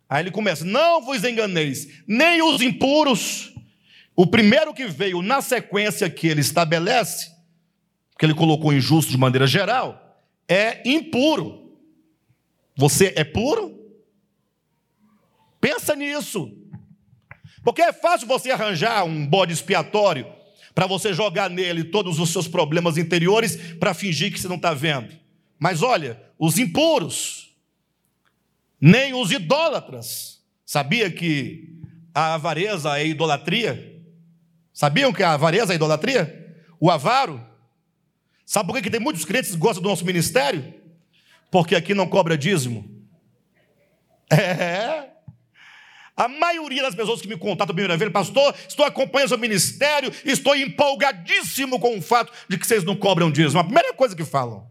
Aí 0.07 0.23
ele 0.23 0.31
começa, 0.31 0.65
não 0.65 1.03
vos 1.03 1.23
enganeis, 1.23 2.03
nem 2.07 2.41
os 2.41 2.61
impuros. 2.61 3.53
O 4.21 4.27
primeiro 4.27 4.73
que 4.73 4.85
veio 4.85 5.21
na 5.21 5.41
sequência 5.41 6.09
que 6.09 6.27
ele 6.27 6.41
estabelece, 6.41 7.31
que 8.17 8.25
ele 8.25 8.33
colocou 8.33 8.73
injusto 8.73 9.09
de 9.09 9.17
maneira 9.17 9.47
geral, 9.47 10.19
é 10.45 10.81
impuro. 10.83 11.71
Você 12.75 13.13
é 13.15 13.23
puro? 13.23 13.79
Pensa 15.61 15.95
nisso. 15.95 16.51
Porque 17.63 17.81
é 17.81 17.93
fácil 17.93 18.27
você 18.27 18.51
arranjar 18.51 19.05
um 19.05 19.25
bode 19.25 19.53
expiatório 19.53 20.27
para 20.75 20.85
você 20.85 21.13
jogar 21.13 21.49
nele 21.49 21.85
todos 21.85 22.19
os 22.19 22.29
seus 22.29 22.45
problemas 22.45 22.97
interiores 22.97 23.55
para 23.75 23.93
fingir 23.93 24.33
que 24.33 24.41
você 24.41 24.49
não 24.49 24.57
está 24.57 24.73
vendo. 24.73 25.17
Mas 25.57 25.81
olha, 25.81 26.21
os 26.37 26.57
impuros, 26.57 27.55
nem 28.81 29.13
os 29.13 29.31
idólatras, 29.31 30.43
sabia 30.65 31.09
que 31.09 31.69
a 32.13 32.33
avareza 32.33 32.99
é 32.99 33.07
idolatria? 33.07 33.97
Sabiam 34.79 35.11
que 35.11 35.21
a 35.21 35.33
avareza 35.33 35.73
é 35.73 35.75
idolatria? 35.75 36.55
O 36.79 36.89
avaro? 36.89 37.45
Sabe 38.45 38.71
por 38.71 38.81
que 38.81 38.89
tem 38.89 38.97
muitos 38.97 39.25
crentes 39.25 39.51
que 39.51 39.57
gostam 39.57 39.83
do 39.83 39.89
nosso 39.89 40.05
ministério? 40.05 40.73
Porque 41.51 41.75
aqui 41.75 41.93
não 41.93 42.07
cobra 42.07 42.37
dízimo. 42.37 42.89
É. 44.31 45.09
A 46.15 46.29
maioria 46.29 46.81
das 46.83 46.95
pessoas 46.95 47.19
que 47.19 47.27
me 47.27 47.35
contatam 47.35 47.73
a 47.73 47.75
primeira 47.75 47.97
vez, 47.97 48.09
pastor, 48.09 48.55
estou 48.67 48.85
acompanhando 48.85 49.29
seu 49.29 49.37
ministério, 49.37 50.13
estou 50.23 50.55
empolgadíssimo 50.55 51.77
com 51.77 51.97
o 51.97 52.01
fato 52.01 52.31
de 52.47 52.57
que 52.57 52.65
vocês 52.65 52.83
não 52.85 52.95
cobram 52.95 53.29
dízimo. 53.29 53.59
A 53.59 53.63
primeira 53.65 53.93
coisa 53.93 54.15
que 54.15 54.23
falam. 54.23 54.65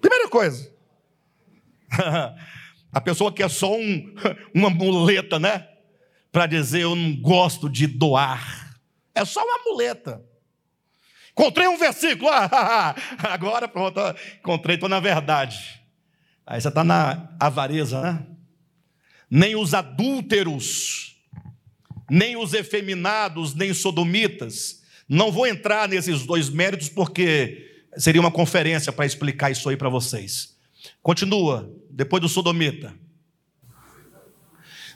Primeira 0.00 0.28
coisa. 0.28 0.72
a 2.92 3.00
pessoa 3.00 3.32
quer 3.32 3.48
só 3.48 3.72
um, 3.72 4.14
uma 4.52 4.70
muleta, 4.70 5.38
né? 5.38 5.68
Para 6.32 6.46
dizer 6.46 6.80
eu 6.80 6.96
não 6.96 7.14
gosto 7.14 7.68
de 7.68 7.86
doar. 7.86 8.80
É 9.14 9.24
só 9.24 9.44
uma 9.44 9.58
muleta. 9.70 10.24
Encontrei 11.32 11.68
um 11.68 11.78
versículo, 11.78 12.30
ah, 12.30 12.94
agora 13.22 13.68
pronto, 13.68 14.00
encontrei, 14.38 14.74
estou 14.74 14.88
na 14.88 15.00
verdade. 15.00 15.80
Aí 16.46 16.60
você 16.60 16.68
está 16.68 16.82
na 16.82 17.28
avareza, 17.38 18.00
né? 18.00 18.26
nem 19.30 19.56
os 19.56 19.72
adúlteros, 19.72 21.16
nem 22.10 22.36
os 22.36 22.52
efeminados, 22.52 23.54
nem 23.54 23.72
sodomitas. 23.72 24.82
Não 25.08 25.32
vou 25.32 25.46
entrar 25.46 25.88
nesses 25.88 26.26
dois 26.26 26.50
méritos 26.50 26.90
porque 26.90 27.86
seria 27.96 28.20
uma 28.20 28.30
conferência 28.30 28.92
para 28.92 29.06
explicar 29.06 29.50
isso 29.50 29.70
aí 29.70 29.76
para 29.76 29.88
vocês. 29.88 30.54
Continua, 31.02 31.74
depois 31.90 32.20
do 32.20 32.28
sodomita. 32.28 32.94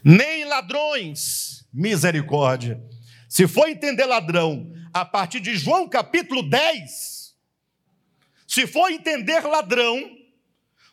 Nem 0.04 0.44
ladrões, 0.44 1.66
misericórdia. 1.72 2.82
Se 3.28 3.46
for 3.46 3.68
entender 3.68 4.04
ladrão 4.06 4.72
a 4.92 5.04
partir 5.04 5.40
de 5.40 5.56
João 5.56 5.88
capítulo 5.88 6.42
10, 6.42 7.34
se 8.46 8.66
for 8.66 8.90
entender 8.90 9.40
ladrão 9.40 10.16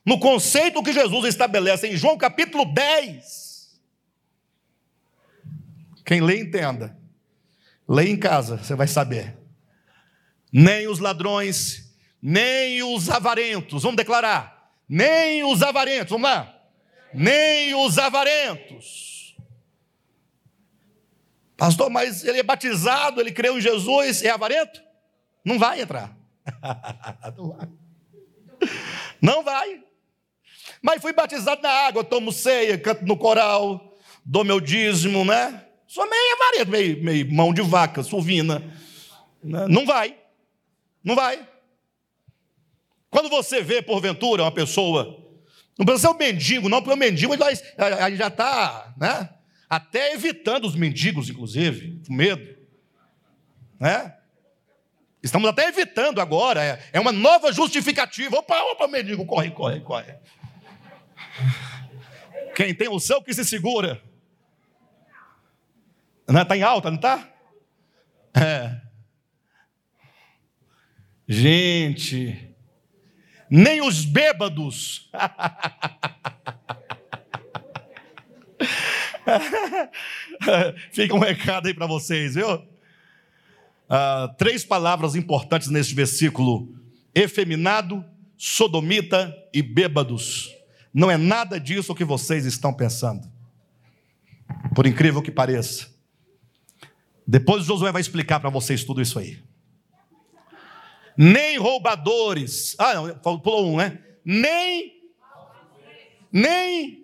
no 0.06 0.20
conceito 0.20 0.84
que 0.84 0.92
Jesus 0.92 1.26
estabelece 1.26 1.88
em 1.88 1.96
João 1.96 2.18
capítulo 2.18 2.66
10. 2.66 3.80
Quem 6.06 6.22
lê, 6.22 6.42
entenda. 6.42 6.98
Lê 7.88 8.10
em 8.10 8.18
casa, 8.18 8.58
você 8.58 8.76
vai 8.76 8.88
saber. 8.88 9.38
Nem 10.52 10.88
os 10.88 11.00
ladrões, 11.00 11.96
nem 12.22 12.84
os 12.84 13.10
avarentos, 13.10 13.84
vamos 13.84 13.98
declarar. 13.98 14.72
Nem 14.88 15.44
os 15.44 15.62
avarentos, 15.62 16.12
vamos 16.12 16.30
lá. 16.30 16.53
Nem 17.14 17.76
os 17.76 17.98
avarentos. 17.98 19.36
Pastor, 21.56 21.90
mas 21.90 22.24
ele 22.24 22.40
é 22.40 22.44
batizado, 22.44 23.22
ele 23.22 23.32
creu 23.32 23.58
em 23.58 23.62
Jesus, 23.62 24.24
é 24.24 24.30
avarento? 24.30 24.82
Não 25.46 25.60
vai 25.60 25.82
entrar. 25.82 26.16
Não 29.22 29.44
vai. 29.44 29.82
Mas 30.82 31.02
fui 31.02 31.14
batizado 31.14 31.62
na 31.62 31.70
água, 31.70 32.04
tomo 32.04 32.32
ceia, 32.32 32.78
canto 32.78 33.06
no 33.06 33.16
coral, 33.16 33.96
dou 34.26 34.44
meu 34.44 34.60
dízimo, 34.60 35.24
né? 35.24 35.66
Sou 35.88 36.10
meio 36.10 36.36
avarento, 36.36 36.72
meio, 36.72 37.04
meio 37.04 37.32
mão 37.32 37.54
de 37.54 37.62
vaca, 37.62 38.04
suvina. 38.04 38.60
Né? 39.42 39.66
Não 39.70 39.86
vai. 39.86 40.18
Não 41.04 41.16
vai. 41.16 41.48
Quando 43.10 43.30
você 43.30 43.62
vê, 43.62 43.82
porventura, 43.82 44.44
uma 44.44 44.52
pessoa, 44.52 45.23
não 45.78 45.86
precisa 45.86 46.08
ser 46.08 46.14
um 46.14 46.18
mendigo, 46.18 46.70
não, 46.70 46.82
porque 46.82 46.94
o 46.94 46.98
mendigo 46.98 47.34
ele 47.34 48.16
já 48.16 48.28
está, 48.28 48.94
né? 48.98 49.30
Até 49.70 50.14
evitando 50.14 50.66
os 50.66 50.76
mendigos, 50.76 51.30
inclusive, 51.30 52.00
com 52.06 52.14
medo. 52.14 52.56
Né? 53.80 54.16
Estamos 55.22 55.50
até 55.50 55.68
evitando 55.68 56.22
agora, 56.22 56.64
é, 56.64 56.80
é 56.94 57.00
uma 57.00 57.12
nova 57.12 57.52
justificativa. 57.52 58.38
Opa, 58.38 58.56
opa, 58.72 58.88
mendigo, 58.88 59.26
corre, 59.26 59.50
corre, 59.50 59.80
corre. 59.80 60.14
Quem 62.56 62.76
tem 62.76 62.88
o 62.88 63.00
céu 63.00 63.22
que 63.22 63.34
se 63.34 63.44
segura. 63.44 64.02
Está 66.28 66.56
é? 66.56 66.58
em 66.58 66.62
alta, 66.64 66.92
não 66.92 66.98
está? 66.98 67.28
É. 68.36 68.80
Gente, 71.28 72.53
nem 73.56 73.88
os 73.88 74.04
bêbados. 74.04 75.12
Fica 80.92 81.14
um 81.14 81.20
recado 81.20 81.68
aí 81.68 81.74
para 81.76 81.86
vocês, 81.86 82.34
viu? 82.34 82.56
Uh, 82.56 82.66
três 84.40 84.66
palavras 84.66 85.16
importantes 85.16 85.68
neste 85.68 85.94
versículo: 85.94 86.68
efeminado, 87.14 88.04
sodomita 88.36 89.32
e 89.54 89.62
bêbados. 89.62 90.52
Não 90.92 91.12
é 91.12 91.18
nada 91.18 91.60
disso 91.60 91.94
que 91.94 92.04
vocês 92.04 92.48
estão 92.48 92.74
pensando. 92.74 93.32
Por 94.74 94.88
incrível 94.88 95.22
que 95.22 95.30
pareça. 95.30 95.94
Depois 97.28 97.66
Josué 97.66 97.92
vai 97.92 98.02
explicar 98.02 98.40
para 98.40 98.50
vocês 98.50 98.84
tudo 98.84 99.00
isso 99.00 99.20
aí. 99.20 99.44
Nem 101.18 101.58
roubadores. 101.58 102.76
Ah, 102.80 102.94
não, 102.96 103.40
pulou 103.40 103.74
um, 103.74 103.78
né? 103.78 104.00
Nem. 104.24 105.02
Nem. 106.32 107.04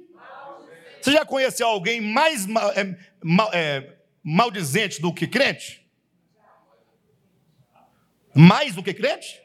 Você 1.02 1.12
já 1.12 1.26
conheceu 1.26 1.68
alguém 1.68 2.02
mais 2.02 2.48
é, 2.76 2.98
é, 3.54 3.98
maldizente 4.24 5.02
do 5.02 5.14
que 5.14 5.28
crente? 5.28 5.88
Mais 8.34 8.76
do 8.76 8.84
que 8.84 8.94
crente? 8.94 9.42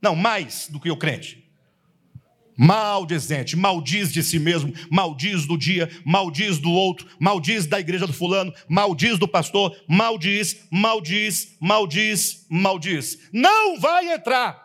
Não, 0.00 0.14
mais 0.14 0.68
do 0.68 0.80
que 0.80 0.90
o 0.90 0.96
crente. 0.96 1.43
Maldizente, 2.56 3.56
maldiz 3.56 4.12
de 4.12 4.22
si 4.22 4.38
mesmo, 4.38 4.72
maldiz 4.90 5.44
do 5.46 5.58
dia, 5.58 5.90
maldiz 6.04 6.58
do 6.58 6.70
outro, 6.70 7.06
maldiz 7.18 7.66
da 7.66 7.80
igreja 7.80 8.06
do 8.06 8.12
fulano, 8.12 8.52
maldiz 8.68 9.18
do 9.18 9.26
pastor, 9.26 9.76
maldiz, 9.88 10.66
maldiz, 10.70 11.56
maldiz, 11.60 12.46
maldiz. 12.48 13.18
Não 13.32 13.78
vai 13.80 14.12
entrar. 14.12 14.64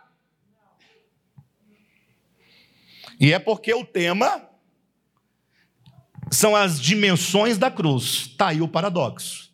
E 3.20 3.34
é 3.34 3.40
porque 3.40 3.74
o 3.74 3.84
tema 3.84 4.48
são 6.32 6.56
as 6.56 6.80
dimensões 6.80 7.58
da 7.58 7.70
cruz. 7.70 8.30
Está 8.32 8.50
aí 8.50 8.62
o 8.62 8.68
paradoxo. 8.68 9.52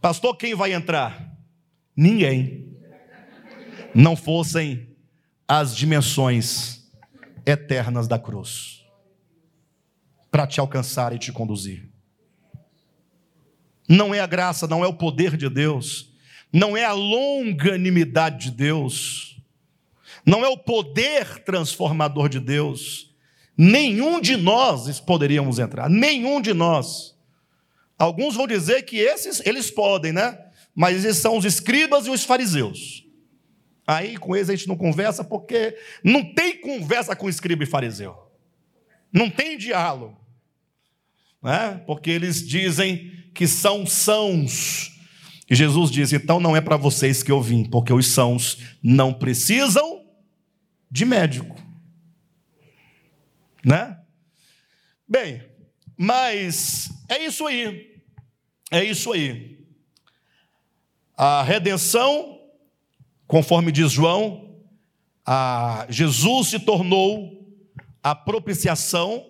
Pastor, 0.00 0.36
quem 0.36 0.54
vai 0.54 0.72
entrar? 0.72 1.32
Ninguém. 1.96 2.76
Não 3.94 4.16
fossem 4.16 4.88
as 5.46 5.76
dimensões 5.76 6.75
eternas 7.46 8.08
da 8.08 8.18
cruz 8.18 8.84
para 10.30 10.46
te 10.46 10.60
alcançar 10.60 11.14
e 11.14 11.18
te 11.18 11.32
conduzir. 11.32 11.88
Não 13.88 14.14
é 14.14 14.20
a 14.20 14.26
graça, 14.26 14.66
não 14.66 14.84
é 14.84 14.86
o 14.86 14.92
poder 14.92 15.36
de 15.36 15.48
Deus, 15.48 16.12
não 16.52 16.76
é 16.76 16.84
a 16.84 16.92
longanimidade 16.92 18.50
de 18.50 18.56
Deus, 18.56 19.40
não 20.26 20.44
é 20.44 20.48
o 20.48 20.58
poder 20.58 21.38
transformador 21.44 22.28
de 22.28 22.40
Deus. 22.40 23.14
Nenhum 23.56 24.20
de 24.20 24.36
nós 24.36 25.00
poderíamos 25.00 25.58
entrar, 25.58 25.88
nenhum 25.88 26.40
de 26.40 26.52
nós. 26.52 27.16
Alguns 27.98 28.34
vão 28.34 28.46
dizer 28.46 28.82
que 28.82 28.98
esses 28.98 29.40
eles 29.46 29.70
podem, 29.70 30.12
né? 30.12 30.38
Mas 30.74 31.04
esses 31.04 31.22
são 31.22 31.38
os 31.38 31.46
escribas 31.46 32.06
e 32.06 32.10
os 32.10 32.24
fariseus. 32.24 33.05
Aí 33.86 34.16
com 34.16 34.34
eles 34.34 34.50
a 34.50 34.56
gente 34.56 34.66
não 34.66 34.76
conversa 34.76 35.22
porque 35.22 35.76
não 36.02 36.34
tem 36.34 36.60
conversa 36.60 37.14
com 37.14 37.28
escriba 37.28 37.62
e 37.62 37.66
fariseu. 37.66 38.16
Não 39.12 39.30
tem 39.30 39.56
diálogo. 39.56 40.18
Né? 41.42 41.82
Porque 41.86 42.10
eles 42.10 42.46
dizem 42.46 43.12
que 43.32 43.46
são 43.46 43.86
sãos. 43.86 44.92
E 45.48 45.54
Jesus 45.54 45.90
diz: 45.90 46.12
então 46.12 46.40
não 46.40 46.56
é 46.56 46.60
para 46.60 46.76
vocês 46.76 47.22
que 47.22 47.30
eu 47.30 47.40
vim, 47.40 47.64
porque 47.64 47.92
os 47.92 48.08
sãos 48.08 48.58
não 48.82 49.12
precisam 49.12 50.04
de 50.90 51.04
médico. 51.04 51.54
Né? 53.64 53.98
Bem, 55.08 55.44
mas 55.96 56.90
é 57.08 57.24
isso 57.24 57.46
aí. 57.46 58.02
É 58.70 58.82
isso 58.82 59.12
aí. 59.12 59.64
A 61.16 61.42
redenção 61.44 62.35
Conforme 63.26 63.72
diz 63.72 63.90
João, 63.90 64.54
Jesus 65.88 66.48
se 66.48 66.60
tornou 66.60 67.44
a 68.02 68.14
propiciação, 68.14 69.26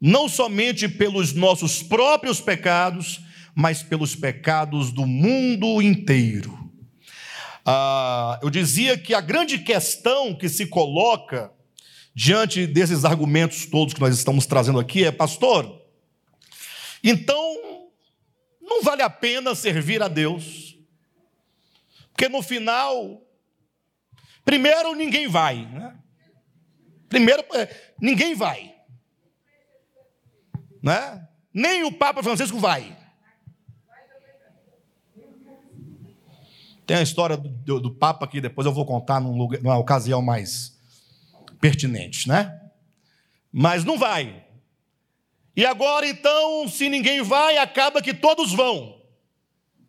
não 0.00 0.28
somente 0.28 0.88
pelos 0.88 1.34
nossos 1.34 1.82
próprios 1.82 2.40
pecados, 2.40 3.20
mas 3.54 3.82
pelos 3.82 4.16
pecados 4.16 4.90
do 4.90 5.06
mundo 5.06 5.82
inteiro. 5.82 6.58
Ah, 7.64 8.38
eu 8.42 8.50
dizia 8.50 8.96
que 8.98 9.14
a 9.14 9.20
grande 9.20 9.58
questão 9.58 10.34
que 10.34 10.48
se 10.48 10.66
coloca 10.66 11.52
diante 12.14 12.66
desses 12.66 13.04
argumentos 13.04 13.66
todos 13.66 13.94
que 13.94 14.00
nós 14.00 14.14
estamos 14.14 14.46
trazendo 14.46 14.78
aqui 14.78 15.04
é, 15.04 15.10
pastor, 15.10 15.82
então 17.02 17.82
não 18.62 18.82
vale 18.82 19.02
a 19.02 19.10
pena 19.10 19.54
servir 19.54 20.02
a 20.02 20.08
Deus 20.08 20.73
porque 22.14 22.28
no 22.28 22.40
final, 22.42 23.20
primeiro 24.44 24.94
ninguém 24.94 25.26
vai. 25.26 25.66
Né? 25.66 25.98
Primeiro, 27.08 27.44
é, 27.54 27.92
ninguém 28.00 28.36
vai. 28.36 28.72
Né? 30.80 31.28
Nem 31.52 31.82
o 31.82 31.90
Papa 31.90 32.22
Francisco 32.22 32.58
vai. 32.58 32.96
Tem 36.86 36.98
a 36.98 37.02
história 37.02 37.36
do, 37.36 37.80
do 37.80 37.90
Papa 37.90 38.28
que 38.28 38.40
depois 38.40 38.64
eu 38.64 38.72
vou 38.72 38.86
contar 38.86 39.18
num 39.18 39.36
lugar, 39.36 39.60
numa 39.60 39.76
ocasião 39.76 40.22
mais 40.22 40.78
pertinente, 41.60 42.28
né? 42.28 42.60
Mas 43.50 43.84
não 43.84 43.98
vai. 43.98 44.44
E 45.56 45.66
agora 45.66 46.06
então, 46.06 46.68
se 46.68 46.88
ninguém 46.88 47.22
vai, 47.22 47.56
acaba 47.56 48.02
que 48.02 48.14
todos 48.14 48.52
vão. 48.52 49.03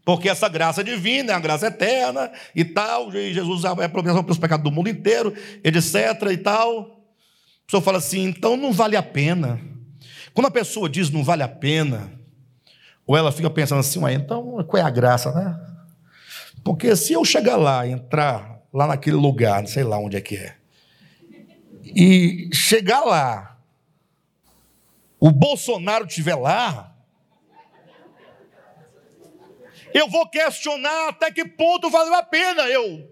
Porque 0.06 0.30
essa 0.30 0.48
graça 0.48 0.84
divina 0.84 1.34
é 1.34 1.36
uma 1.36 1.42
graça 1.42 1.68
eterna 1.68 2.32
e 2.56 2.64
tal, 2.64 3.14
e 3.14 3.34
Jesus 3.34 3.64
é 3.66 3.88
propiciação 3.88 4.24
pelos 4.24 4.38
pecados 4.38 4.64
do 4.64 4.72
mundo 4.72 4.88
inteiro, 4.88 5.34
etc. 5.64 5.96
e 6.32 6.38
tal. 6.38 7.04
A 7.64 7.66
pessoa 7.66 7.82
fala 7.82 7.98
assim, 7.98 8.24
então 8.24 8.56
não 8.56 8.72
vale 8.72 8.96
a 8.96 9.02
pena. 9.04 9.60
Quando 10.34 10.46
a 10.46 10.52
pessoa 10.52 10.88
diz 10.88 11.10
não 11.10 11.24
vale 11.24 11.42
a 11.42 11.48
pena, 11.48 12.14
ou 13.08 13.18
ela 13.18 13.32
fica 13.32 13.50
pensando 13.50 13.80
assim, 13.80 14.00
ué, 14.00 14.14
então 14.14 14.64
qual 14.68 14.82
é 14.82 14.86
a 14.86 14.90
graça, 14.92 15.32
né? 15.32 15.60
Porque 16.64 16.96
se 16.96 17.14
eu 17.14 17.26
chegar 17.26 17.56
lá, 17.56 17.88
entrar 17.88 18.62
lá 18.72 18.86
naquele 18.86 19.16
lugar, 19.16 19.62
não 19.62 19.68
sei 19.68 19.84
lá 19.84 19.98
onde 19.98 20.18
é 20.18 20.22
que 20.22 20.36
é, 20.36 20.56
e 21.84 22.50
chegar 22.54 23.02
lá, 23.02 23.58
o 25.20 25.32
Bolsonaro 25.32 26.06
estiver 26.06 26.36
lá, 26.36 26.95
eu 29.96 30.10
vou 30.10 30.28
questionar 30.28 31.08
até 31.08 31.32
que 31.32 31.46
ponto 31.46 31.90
valeu 31.90 32.14
a 32.16 32.22
pena 32.22 32.64
eu. 32.64 33.10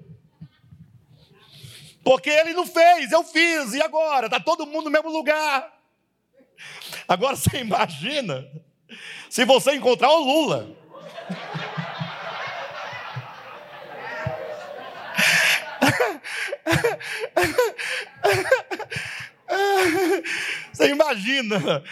Porque 2.03 2.29
ele 2.29 2.53
não 2.53 2.67
fez, 2.67 3.13
eu 3.13 3.23
fiz, 3.23 3.73
e 3.73 3.81
agora? 3.81 4.25
Está 4.25 4.37
todo 4.37 4.65
mundo 4.65 4.85
no 4.85 4.91
mesmo 4.91 5.09
lugar. 5.09 5.73
Agora 7.07 7.37
você 7.37 7.59
imagina 7.63 8.45
se 9.29 9.45
você 9.45 9.75
encontrar 9.75 10.11
o 10.11 10.25
Lula. 10.25 10.69
Você 20.71 20.89
imagina 20.89 21.83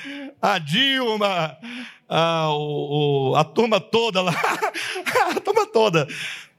a 0.41 0.57
Dilma, 0.57 1.57
a, 2.07 2.49
o, 2.51 3.35
a 3.35 3.43
turma 3.43 3.79
toda 3.79 4.21
lá, 4.21 4.33
a 5.35 5.39
turma 5.39 5.67
toda, 5.67 6.07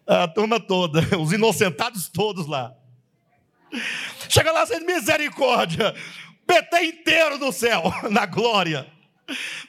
a 0.06 0.28
turma 0.28 0.60
toda, 0.60 1.00
os 1.18 1.32
inocentados 1.32 2.08
todos 2.08 2.46
lá. 2.46 2.74
Chega 4.28 4.52
lá 4.52 4.66
sem 4.66 4.84
misericórdia, 4.84 5.94
PT 6.46 6.84
inteiro 6.84 7.38
no 7.38 7.52
céu, 7.52 7.82
na 8.10 8.26
glória, 8.26 8.86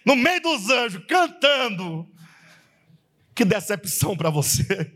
no 0.05 0.15
meio 0.15 0.41
dos 0.41 0.69
anjos, 0.69 1.03
cantando. 1.07 2.07
Que 3.35 3.43
decepção 3.43 4.15
para 4.15 4.29
você. 4.29 4.93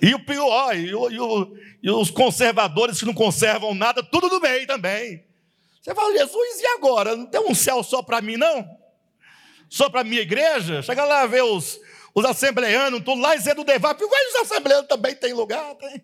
E 0.00 0.14
o 0.14 0.24
pior, 0.24 0.76
e, 0.76 0.94
o, 0.94 1.10
e, 1.10 1.20
o, 1.20 1.56
e, 1.82 1.90
os 1.90 2.10
conservadores 2.10 2.98
que 2.98 3.04
não 3.04 3.14
conservam 3.14 3.74
nada, 3.74 4.02
tudo 4.02 4.28
do 4.28 4.40
bem 4.40 4.66
também. 4.66 5.24
Você 5.80 5.94
fala, 5.94 6.16
Jesus, 6.16 6.60
e 6.60 6.66
agora? 6.66 7.14
Não 7.14 7.26
tem 7.26 7.40
um 7.40 7.54
céu 7.54 7.82
só 7.82 8.02
para 8.02 8.20
mim, 8.20 8.36
não? 8.36 8.68
Só 9.68 9.88
para 9.88 10.00
a 10.00 10.04
minha 10.04 10.22
igreja? 10.22 10.82
Chega 10.82 11.04
lá 11.04 11.26
ver 11.26 11.42
os, 11.42 11.80
os 12.14 12.24
assembleanos, 12.24 13.04
tudo 13.04 13.20
lá 13.20 13.36
e 13.36 13.38
Zé 13.38 13.54
do 13.54 13.62
Devap, 13.64 13.98
vai 14.00 14.26
os 14.28 14.50
assembleanos 14.50 14.88
também 14.88 15.14
tem 15.14 15.32
lugar, 15.32 15.74
tem. 15.76 16.02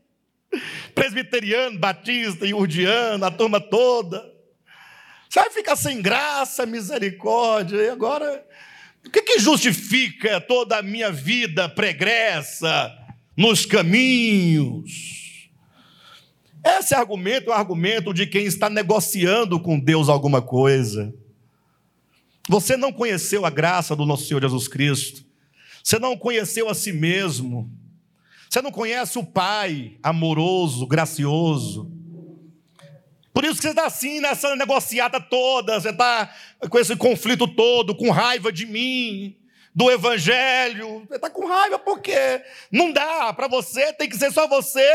Presbiteriano, 0.95 1.79
batista, 1.79 2.47
iurdiano, 2.47 3.25
a 3.25 3.31
turma 3.31 3.61
toda. 3.61 4.31
Você 5.29 5.41
vai 5.41 5.51
ficar 5.51 5.77
sem 5.77 6.03
graça, 6.03 6.67
misericórdia, 6.67 7.79
e 7.79 7.89
agora 7.89 8.45
O 9.05 9.11
que, 9.11 9.23
que 9.23 9.39
justifica 9.39 10.41
toda 10.41 10.77
a 10.77 10.83
minha 10.83 11.11
vida 11.11 11.69
pregressa 11.69 12.93
nos 13.37 13.65
caminhos? 13.65 15.22
Esse 16.65 16.95
argumento 16.95 17.51
é 17.51 17.55
o 17.55 17.57
argumento 17.57 18.15
de 18.15 18.27
quem 18.27 18.45
está 18.45 18.71
negociando 18.71 19.59
com 19.59 19.79
Deus 19.79 20.09
alguma 20.09 20.41
coisa. 20.41 21.13
Você 22.49 22.77
não 22.77 22.93
conheceu 22.93 23.45
a 23.45 23.51
graça 23.51 23.97
do 23.97 24.07
nosso 24.07 24.27
Senhor 24.27 24.41
Jesus 24.41 24.69
Cristo. 24.69 25.25
Você 25.83 25.99
não 25.99 26.17
conheceu 26.17 26.69
a 26.69 26.75
si 26.75 26.93
mesmo. 26.93 27.71
Você 28.49 28.61
não 28.63 28.71
conhece 28.71 29.19
o 29.19 29.25
Pai 29.25 29.97
amoroso, 30.03 30.87
gracioso. 30.87 31.91
Por 33.33 33.45
isso 33.45 33.57
que 33.57 33.63
você 33.63 33.71
está 33.71 33.87
assim 33.87 34.21
nessa 34.21 34.55
negociata 34.55 35.19
toda, 35.19 35.81
você 35.81 35.89
está 35.89 36.31
com 36.69 36.79
esse 36.79 36.95
conflito 36.95 37.49
todo, 37.49 37.95
com 37.95 38.11
raiva 38.11 38.53
de 38.53 38.67
mim, 38.67 39.35
do 39.75 39.91
Evangelho. 39.91 41.05
Você 41.09 41.17
está 41.17 41.31
com 41.31 41.47
raiva 41.47 41.79
porque 41.79 42.43
não 42.71 42.93
dá 42.93 43.33
para 43.33 43.49
você, 43.49 43.93
tem 43.93 44.09
que 44.09 44.17
ser 44.17 44.33
só 44.33 44.47
você, 44.47 44.89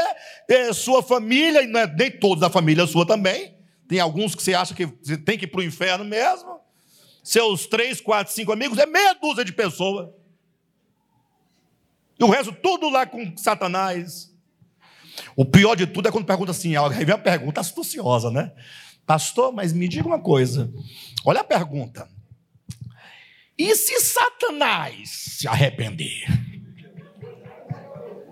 é, 0.47 0.71
sua 0.73 1.01
família, 1.01 1.63
e 1.63 1.67
não 1.67 1.79
é 1.79 1.87
nem 1.87 2.11
todos 2.11 2.41
da 2.41 2.49
família 2.49 2.85
sua 2.85 3.05
também. 3.05 3.55
Tem 3.87 3.99
alguns 3.99 4.35
que 4.35 4.43
você 4.43 4.53
acha 4.53 4.73
que 4.73 4.85
você 4.85 5.17
tem 5.17 5.37
que 5.37 5.45
ir 5.45 5.47
para 5.47 5.61
o 5.61 5.63
inferno 5.63 6.03
mesmo. 6.03 6.59
Seus 7.23 7.65
três, 7.65 7.99
quatro, 7.99 8.33
cinco 8.33 8.51
amigos, 8.51 8.77
é 8.77 8.85
meia 8.85 9.13
dúzia 9.13 9.43
de 9.43 9.53
pessoas. 9.53 10.09
E 12.19 12.23
o 12.23 12.29
resto 12.29 12.51
tudo 12.51 12.89
lá 12.89 13.05
com 13.05 13.35
Satanás. 13.37 14.33
O 15.35 15.45
pior 15.45 15.75
de 15.75 15.87
tudo 15.87 16.07
é 16.07 16.11
quando 16.11 16.25
pergunta 16.25 16.51
assim, 16.51 16.75
aí 16.75 17.05
vem 17.05 17.15
a 17.15 17.17
pergunta 17.17 17.61
astuciosa, 17.61 18.29
né? 18.29 18.51
Pastor, 19.05 19.51
mas 19.51 19.73
me 19.73 19.87
diga 19.87 20.07
uma 20.07 20.19
coisa. 20.19 20.71
Olha 21.25 21.41
a 21.41 21.43
pergunta. 21.43 22.07
E 23.57 23.75
se 23.75 23.99
Satanás 23.99 25.09
se 25.09 25.47
arrepender? 25.47 26.25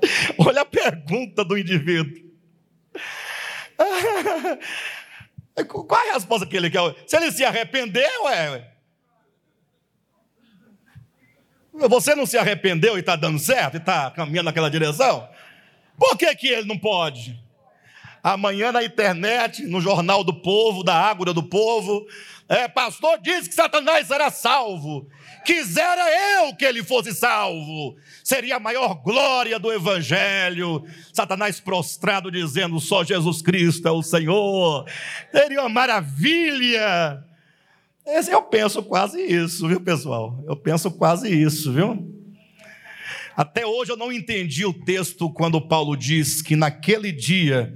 Olha 0.38 0.61
a 0.61 0.65
pergunta 0.65 1.43
do 1.43 1.57
indivíduo. 1.57 2.23
Qual 5.67 6.01
é 6.01 6.11
a 6.11 6.13
resposta 6.13 6.45
que 6.45 6.55
ele 6.55 6.69
quer? 6.69 6.95
Se 7.07 7.17
ele 7.17 7.32
se 7.32 7.43
arrepender, 7.43 8.09
ué. 8.23 8.71
Você 11.73 12.13
não 12.15 12.26
se 12.26 12.38
arrependeu 12.38 12.95
e 12.95 12.99
está 12.99 13.15
dando 13.15 13.39
certo 13.39 13.76
e 13.76 13.78
está 13.78 14.11
caminhando 14.11 14.45
naquela 14.45 14.69
direção? 14.69 15.28
Por 15.97 16.17
que, 16.17 16.34
que 16.36 16.47
ele 16.47 16.67
não 16.67 16.78
pode? 16.78 17.39
Amanhã 18.23 18.71
na 18.71 18.84
internet, 18.84 19.63
no 19.63 19.80
Jornal 19.80 20.23
do 20.23 20.34
Povo, 20.34 20.84
da 20.84 20.95
Ágora 20.95 21.34
do 21.34 21.43
Povo, 21.43 22.07
é, 22.47 22.67
pastor 22.67 23.19
disse 23.21 23.49
que 23.49 23.55
Satanás 23.55 24.07
será 24.07 24.29
salvo. 24.29 25.07
Quisera 25.43 26.03
eu 26.39 26.55
que 26.55 26.63
ele 26.63 26.83
fosse 26.83 27.11
salvo. 27.13 27.95
Seria 28.23 28.57
a 28.57 28.59
maior 28.59 28.95
glória 28.95 29.57
do 29.57 29.73
Evangelho. 29.73 30.83
Satanás 31.11 31.59
prostrado 31.59 32.31
dizendo: 32.31 32.79
só 32.79 33.03
Jesus 33.03 33.41
Cristo 33.41 33.87
é 33.87 33.91
o 33.91 34.03
Senhor. 34.03 34.85
Seria 35.31 35.61
uma 35.61 35.69
maravilha. 35.69 37.23
Eu 38.29 38.43
penso 38.43 38.83
quase 38.83 39.19
isso, 39.19 39.67
viu, 39.67 39.81
pessoal? 39.81 40.43
Eu 40.47 40.55
penso 40.55 40.91
quase 40.91 41.29
isso, 41.29 41.73
viu? 41.73 42.13
Até 43.35 43.65
hoje 43.65 43.91
eu 43.91 43.97
não 43.97 44.13
entendi 44.13 44.65
o 44.65 44.71
texto 44.71 45.29
quando 45.33 45.59
Paulo 45.59 45.97
diz 45.97 46.41
que 46.41 46.55
naquele 46.55 47.11
dia 47.11 47.75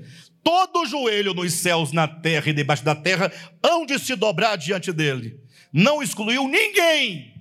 todo 0.49 0.87
joelho 0.87 1.35
nos 1.35 1.53
céus, 1.53 1.91
na 1.91 2.07
terra 2.07 2.49
e 2.49 2.53
debaixo 2.53 2.83
da 2.83 2.95
terra 2.95 3.31
hão 3.61 3.85
de 3.85 3.99
se 3.99 4.15
dobrar 4.15 4.55
diante 4.55 4.91
dele. 4.91 5.39
Não 5.71 6.01
excluiu 6.01 6.47
ninguém. 6.47 7.35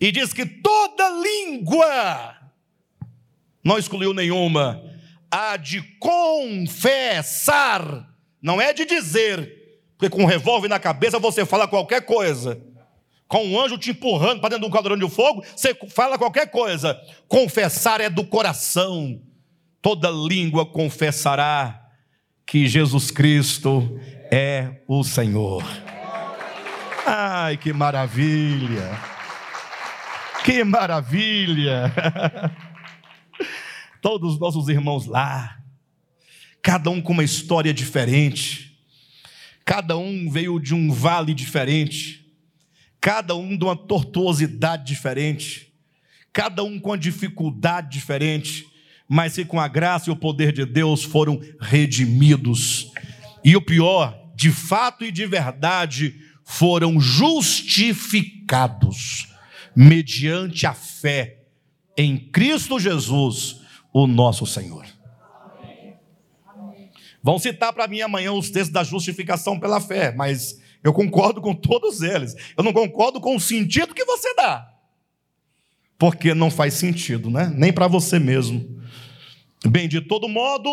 E 0.00 0.10
diz 0.10 0.32
que 0.32 0.46
toda 0.46 1.10
língua, 1.10 2.34
não 3.62 3.76
excluiu 3.76 4.14
nenhuma, 4.14 4.82
há 5.30 5.58
de 5.58 5.82
confessar, 5.98 7.82
não 8.40 8.58
é 8.58 8.72
de 8.72 8.86
dizer, 8.86 9.82
porque 9.98 10.08
com 10.08 10.22
um 10.22 10.26
revólver 10.26 10.68
na 10.68 10.78
cabeça 10.78 11.18
você 11.18 11.44
fala 11.44 11.68
qualquer 11.68 12.06
coisa 12.06 12.64
com 13.28 13.44
um 13.44 13.60
anjo 13.60 13.76
te 13.76 13.90
empurrando 13.90 14.40
para 14.40 14.50
dentro 14.50 14.62
de 14.62 14.68
um 14.68 14.72
caldeirão 14.72 14.96
de 14.96 15.12
fogo, 15.12 15.44
você 15.54 15.74
fala 15.90 16.16
qualquer 16.16 16.48
coisa. 16.48 16.96
Confessar 17.26 18.00
é 18.00 18.08
do 18.08 18.24
coração. 18.24 19.20
Toda 19.86 20.10
língua 20.10 20.66
confessará 20.66 21.88
que 22.44 22.66
Jesus 22.66 23.12
Cristo 23.12 24.00
é 24.32 24.82
o 24.88 25.04
Senhor. 25.04 25.62
Ai, 27.06 27.56
que 27.56 27.72
maravilha! 27.72 29.00
Que 30.44 30.64
maravilha! 30.64 31.92
Todos 34.02 34.32
os 34.32 34.40
nossos 34.40 34.68
irmãos 34.68 35.06
lá, 35.06 35.56
cada 36.60 36.90
um 36.90 37.00
com 37.00 37.12
uma 37.12 37.22
história 37.22 37.72
diferente, 37.72 38.76
cada 39.64 39.96
um 39.96 40.28
veio 40.28 40.58
de 40.58 40.74
um 40.74 40.90
vale 40.90 41.32
diferente 41.32 42.26
cada 43.00 43.36
um 43.36 43.56
de 43.56 43.62
uma 43.62 43.76
tortuosidade 43.76 44.84
diferente, 44.84 45.72
cada 46.32 46.64
um 46.64 46.76
com 46.80 46.90
uma 46.90 46.98
dificuldade 46.98 47.88
diferente, 47.88 48.66
mas 49.08 49.34
que 49.34 49.44
com 49.44 49.60
a 49.60 49.68
graça 49.68 50.10
e 50.10 50.12
o 50.12 50.16
poder 50.16 50.52
de 50.52 50.64
Deus 50.64 51.04
foram 51.04 51.40
redimidos. 51.60 52.90
E 53.44 53.54
o 53.56 53.62
pior, 53.62 54.18
de 54.34 54.50
fato 54.50 55.04
e 55.04 55.12
de 55.12 55.26
verdade, 55.26 56.16
foram 56.44 57.00
justificados 57.00 59.28
mediante 59.74 60.66
a 60.66 60.72
fé 60.72 61.42
em 61.96 62.18
Cristo 62.18 62.78
Jesus, 62.78 63.60
o 63.92 64.06
nosso 64.06 64.46
Senhor. 64.46 64.86
Vão 67.22 67.38
citar 67.38 67.72
para 67.72 67.88
mim 67.88 68.00
amanhã 68.00 68.32
os 68.32 68.50
textos 68.50 68.72
da 68.72 68.84
justificação 68.84 69.58
pela 69.58 69.80
fé, 69.80 70.14
mas 70.14 70.60
eu 70.84 70.92
concordo 70.92 71.40
com 71.40 71.54
todos 71.54 72.00
eles. 72.00 72.34
Eu 72.56 72.62
não 72.62 72.72
concordo 72.72 73.20
com 73.20 73.34
o 73.34 73.40
sentido 73.40 73.94
que 73.94 74.04
você 74.04 74.32
dá. 74.34 74.75
Porque 75.98 76.34
não 76.34 76.50
faz 76.50 76.74
sentido, 76.74 77.30
né? 77.30 77.52
Nem 77.54 77.72
para 77.72 77.88
você 77.88 78.18
mesmo. 78.18 78.80
Bem, 79.66 79.88
de 79.88 80.00
todo 80.00 80.28
modo, 80.28 80.70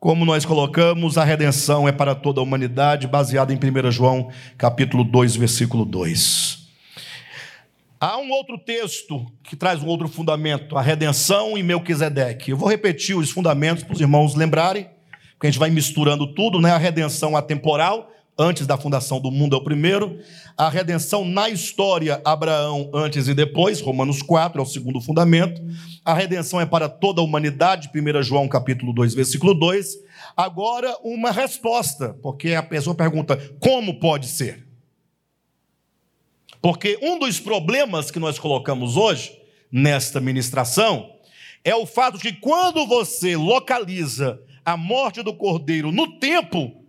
como 0.00 0.24
nós 0.24 0.44
colocamos, 0.44 1.16
a 1.16 1.24
redenção 1.24 1.86
é 1.86 1.92
para 1.92 2.14
toda 2.14 2.40
a 2.40 2.42
humanidade, 2.42 3.06
baseada 3.06 3.52
em 3.52 3.56
1 3.56 3.90
João, 3.92 4.30
capítulo 4.58 5.04
2, 5.04 5.36
versículo 5.36 5.84
2. 5.84 6.62
Há 8.00 8.18
um 8.18 8.32
outro 8.32 8.58
texto 8.58 9.24
que 9.44 9.54
traz 9.54 9.80
um 9.80 9.86
outro 9.86 10.08
fundamento, 10.08 10.76
a 10.76 10.82
redenção 10.82 11.56
em 11.56 11.62
Melquisedeque. 11.62 12.50
Eu 12.50 12.56
vou 12.56 12.68
repetir 12.68 13.16
os 13.16 13.30
fundamentos 13.30 13.84
para 13.84 13.92
os 13.92 14.00
irmãos 14.00 14.34
lembrarem, 14.34 14.88
porque 15.34 15.46
a 15.46 15.50
gente 15.50 15.60
vai 15.60 15.70
misturando 15.70 16.34
tudo, 16.34 16.60
né? 16.60 16.72
A 16.72 16.78
redenção 16.78 17.36
atemporal, 17.36 18.10
antes 18.38 18.66
da 18.66 18.78
fundação 18.78 19.20
do 19.20 19.30
mundo 19.30 19.54
é 19.54 19.58
o 19.58 19.64
primeiro, 19.64 20.18
a 20.56 20.68
redenção 20.68 21.24
na 21.24 21.48
história, 21.48 22.20
Abraão 22.24 22.90
antes 22.94 23.28
e 23.28 23.34
depois, 23.34 23.80
Romanos 23.80 24.22
4 24.22 24.60
é 24.60 24.62
o 24.62 24.66
segundo 24.66 25.00
fundamento, 25.00 25.60
a 26.04 26.14
redenção 26.14 26.60
é 26.60 26.66
para 26.66 26.88
toda 26.88 27.20
a 27.20 27.24
humanidade, 27.24 27.90
1 27.94 28.22
João 28.22 28.48
capítulo 28.48 28.92
2, 28.92 29.14
versículo 29.14 29.54
2, 29.54 29.98
agora 30.36 30.96
uma 31.02 31.30
resposta, 31.30 32.16
porque 32.22 32.54
a 32.54 32.62
pessoa 32.62 32.96
pergunta, 32.96 33.36
como 33.60 34.00
pode 34.00 34.26
ser? 34.26 34.66
Porque 36.60 36.98
um 37.02 37.18
dos 37.18 37.40
problemas 37.40 38.10
que 38.10 38.18
nós 38.18 38.38
colocamos 38.38 38.96
hoje, 38.96 39.36
nesta 39.70 40.20
ministração, 40.20 41.10
é 41.64 41.74
o 41.74 41.86
fato 41.86 42.18
de 42.18 42.32
que 42.32 42.40
quando 42.40 42.86
você 42.86 43.36
localiza 43.36 44.40
a 44.64 44.76
morte 44.76 45.22
do 45.22 45.34
cordeiro 45.34 45.90
no 45.90 46.18
tempo, 46.18 46.81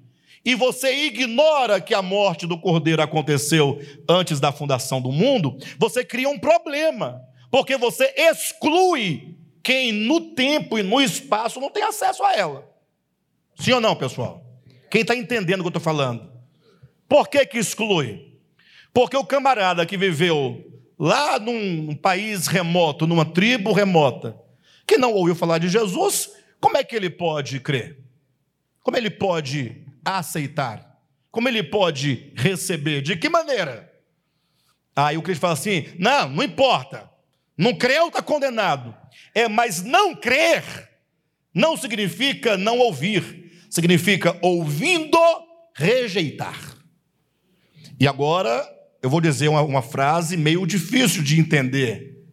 e 0.46 0.56
você 0.56 1.06
ignora 1.06 1.80
que 1.80 1.94
a 1.94 2.02
morte 2.02 2.46
do 2.46 2.58
cordeiro 2.58 3.02
aconteceu 3.02 3.80
antes 4.10 4.40
da 4.40 4.52
fundação 4.52 5.02
do 5.02 5.12
mundo, 5.12 5.58
você 5.78 6.04
cria 6.04 6.28
um 6.28 6.38
problema, 6.38 7.22
porque 7.50 7.78
você 7.78 8.14
exclui 8.18 9.38
quem 9.64 9.94
no 9.94 10.34
tempo 10.34 10.78
e 10.78 10.84
no 10.84 11.02
espaço 11.02 11.62
não 11.62 11.70
tem 11.70 11.84
acesso 11.84 12.24
a 12.24 12.36
ela. 12.36 12.70
Sim 13.58 13.74
ou 13.74 13.82
não, 13.82 13.96
pessoal? 13.96 14.44
Quem 14.92 15.02
está 15.02 15.16
entendendo 15.16 15.62
o 15.62 15.64
que 15.64 15.68
eu 15.68 15.78
estou 15.78 15.82
falando? 15.82 16.30
Por 17.08 17.30
que, 17.30 17.46
que 17.46 17.58
exclui? 17.58 18.34
Porque 18.94 19.16
o 19.16 19.26
camarada 19.26 19.86
que 19.86 19.98
viveu 19.98 20.62
lá 21.00 21.40
num 21.40 21.96
país 21.96 22.48
remoto, 22.48 23.08
numa 23.08 23.26
tribo 23.26 23.72
remota, 23.72 24.38
que 24.86 24.98
não 24.98 25.14
ouviu 25.14 25.36
falar 25.36 25.58
de 25.58 25.70
Jesus, 25.70 26.32
como 26.60 26.78
é 26.78 26.84
que 26.84 26.96
ele 26.96 27.10
pode 27.10 27.60
crer? 27.62 28.00
Como 28.82 28.98
ele 28.98 29.10
pode 29.10 29.83
aceitar? 30.04 31.00
Como 31.32 31.48
ele 31.48 31.64
pode 31.64 32.32
receber? 32.36 33.02
De 33.02 33.16
que 33.16 33.30
maneira? 33.30 33.92
Aí 34.96 35.18
o 35.18 35.22
crente 35.22 35.40
fala 35.40 35.54
assim: 35.54 35.88
não, 35.98 36.30
não 36.30 36.44
importa. 36.44 37.10
Não 37.58 37.76
creu, 37.76 38.08
está 38.08 38.22
condenado. 38.22 38.96
É, 39.34 39.48
mas 39.48 39.84
não 39.84 40.16
crer 40.16 40.94
não 41.54 41.78
significa 41.78 42.58
não 42.58 42.80
ouvir, 42.80 43.52
significa 43.70 44.38
ouvindo, 44.42 45.18
rejeitar. 45.76 46.60
E 48.00 48.08
agora 48.08 48.68
eu 49.02 49.10
vou 49.10 49.22
dizer 49.22 49.50
uma, 49.50 49.62
uma 49.62 49.82
frase 49.82 50.36
meio 50.36 50.66
difícil 50.66 51.22
de 51.22 51.40
entender, 51.40 52.26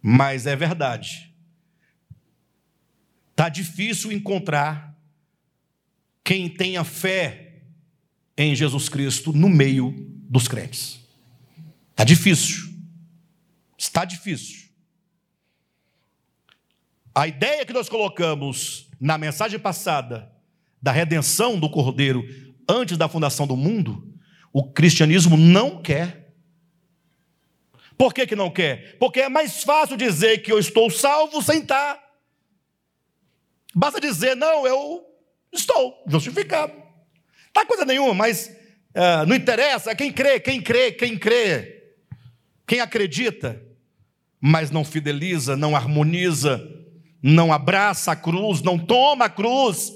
mas 0.00 0.46
é 0.46 0.56
verdade. 0.56 1.34
Está 3.30 3.48
difícil 3.48 4.10
encontrar 4.10 4.89
quem 6.24 6.48
tenha 6.48 6.84
fé 6.84 7.62
em 8.36 8.54
Jesus 8.54 8.88
Cristo 8.88 9.32
no 9.32 9.48
meio 9.48 9.94
dos 10.28 10.48
crentes. 10.48 11.00
Está 11.90 12.04
difícil. 12.04 12.70
Está 13.76 14.04
difícil. 14.04 14.70
A 17.14 17.26
ideia 17.26 17.66
que 17.66 17.72
nós 17.72 17.88
colocamos 17.88 18.88
na 19.00 19.18
mensagem 19.18 19.58
passada 19.58 20.30
da 20.80 20.92
redenção 20.92 21.58
do 21.58 21.68
Cordeiro 21.68 22.24
antes 22.68 22.96
da 22.96 23.08
fundação 23.08 23.46
do 23.46 23.56
mundo, 23.56 24.14
o 24.52 24.72
cristianismo 24.72 25.36
não 25.36 25.82
quer. 25.82 26.32
Por 27.98 28.14
que, 28.14 28.26
que 28.26 28.36
não 28.36 28.50
quer? 28.50 28.96
Porque 28.98 29.20
é 29.20 29.28
mais 29.28 29.62
fácil 29.62 29.96
dizer 29.96 30.38
que 30.38 30.50
eu 30.50 30.58
estou 30.58 30.88
salvo 30.90 31.42
sem 31.42 31.60
estar. 31.60 32.02
Basta 33.74 34.00
dizer, 34.00 34.34
não, 34.34 34.66
eu 34.66 35.09
estou 35.52 36.02
justificado. 36.06 36.72
Não 36.72 37.52
tá 37.52 37.66
coisa 37.66 37.84
nenhuma, 37.84 38.14
mas 38.14 38.48
uh, 38.94 39.26
não 39.26 39.34
interessa. 39.34 39.94
Quem 39.94 40.12
crê, 40.12 40.38
quem 40.38 40.60
crê, 40.60 40.92
quem 40.92 41.18
crê. 41.18 41.80
Quem 42.66 42.80
acredita, 42.80 43.60
mas 44.40 44.70
não 44.70 44.84
fideliza, 44.84 45.56
não 45.56 45.74
harmoniza, 45.74 46.64
não 47.20 47.52
abraça 47.52 48.12
a 48.12 48.16
cruz, 48.16 48.62
não 48.62 48.78
toma 48.78 49.24
a 49.24 49.28
cruz. 49.28 49.92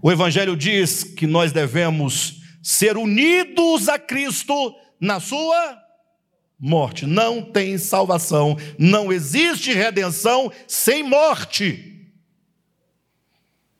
O 0.00 0.10
Evangelho 0.10 0.56
diz 0.56 1.02
que 1.02 1.26
nós 1.26 1.50
devemos 1.50 2.40
ser 2.62 2.96
unidos 2.96 3.88
a 3.88 3.98
Cristo 3.98 4.74
na 5.00 5.18
sua 5.18 5.82
morte. 6.58 7.06
Não 7.06 7.42
tem 7.42 7.76
salvação, 7.76 8.56
não 8.78 9.12
existe 9.12 9.72
redenção 9.72 10.52
sem 10.68 11.02
morte. 11.02 11.91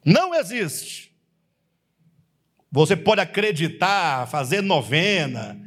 Não 0.05 0.35
existe. 0.35 1.11
Você 2.71 2.95
pode 2.95 3.21
acreditar, 3.21 4.27
fazer 4.27 4.61
novena, 4.61 5.59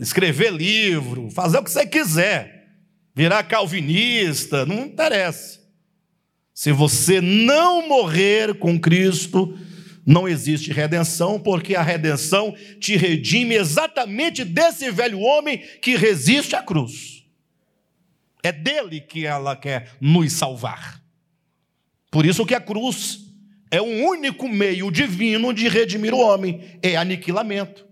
escrever 0.00 0.52
livro, 0.52 1.30
fazer 1.30 1.58
o 1.58 1.62
que 1.62 1.70
você 1.70 1.86
quiser, 1.86 2.68
virar 3.14 3.44
calvinista, 3.44 4.66
não 4.66 4.86
interessa. 4.86 5.60
Se 6.52 6.72
você 6.72 7.20
não 7.20 7.86
morrer 7.86 8.58
com 8.58 8.78
Cristo, 8.80 9.56
não 10.04 10.26
existe 10.26 10.72
redenção, 10.72 11.38
porque 11.38 11.76
a 11.76 11.82
redenção 11.82 12.52
te 12.80 12.96
redime 12.96 13.54
exatamente 13.54 14.44
desse 14.44 14.90
velho 14.90 15.20
homem 15.20 15.58
que 15.80 15.94
resiste 15.94 16.56
à 16.56 16.62
cruz. 16.62 17.24
É 18.42 18.50
dele 18.50 19.00
que 19.00 19.24
ela 19.24 19.54
quer 19.54 19.92
nos 20.00 20.32
salvar. 20.32 21.00
Por 22.10 22.26
isso 22.26 22.44
que 22.44 22.54
a 22.54 22.60
cruz 22.60 23.27
é 23.70 23.80
o 23.80 23.84
único 23.84 24.48
meio 24.48 24.90
divino 24.90 25.52
de 25.52 25.68
redimir 25.68 26.14
o 26.14 26.20
homem, 26.20 26.78
é 26.82 26.96
aniquilamento. 26.96 27.86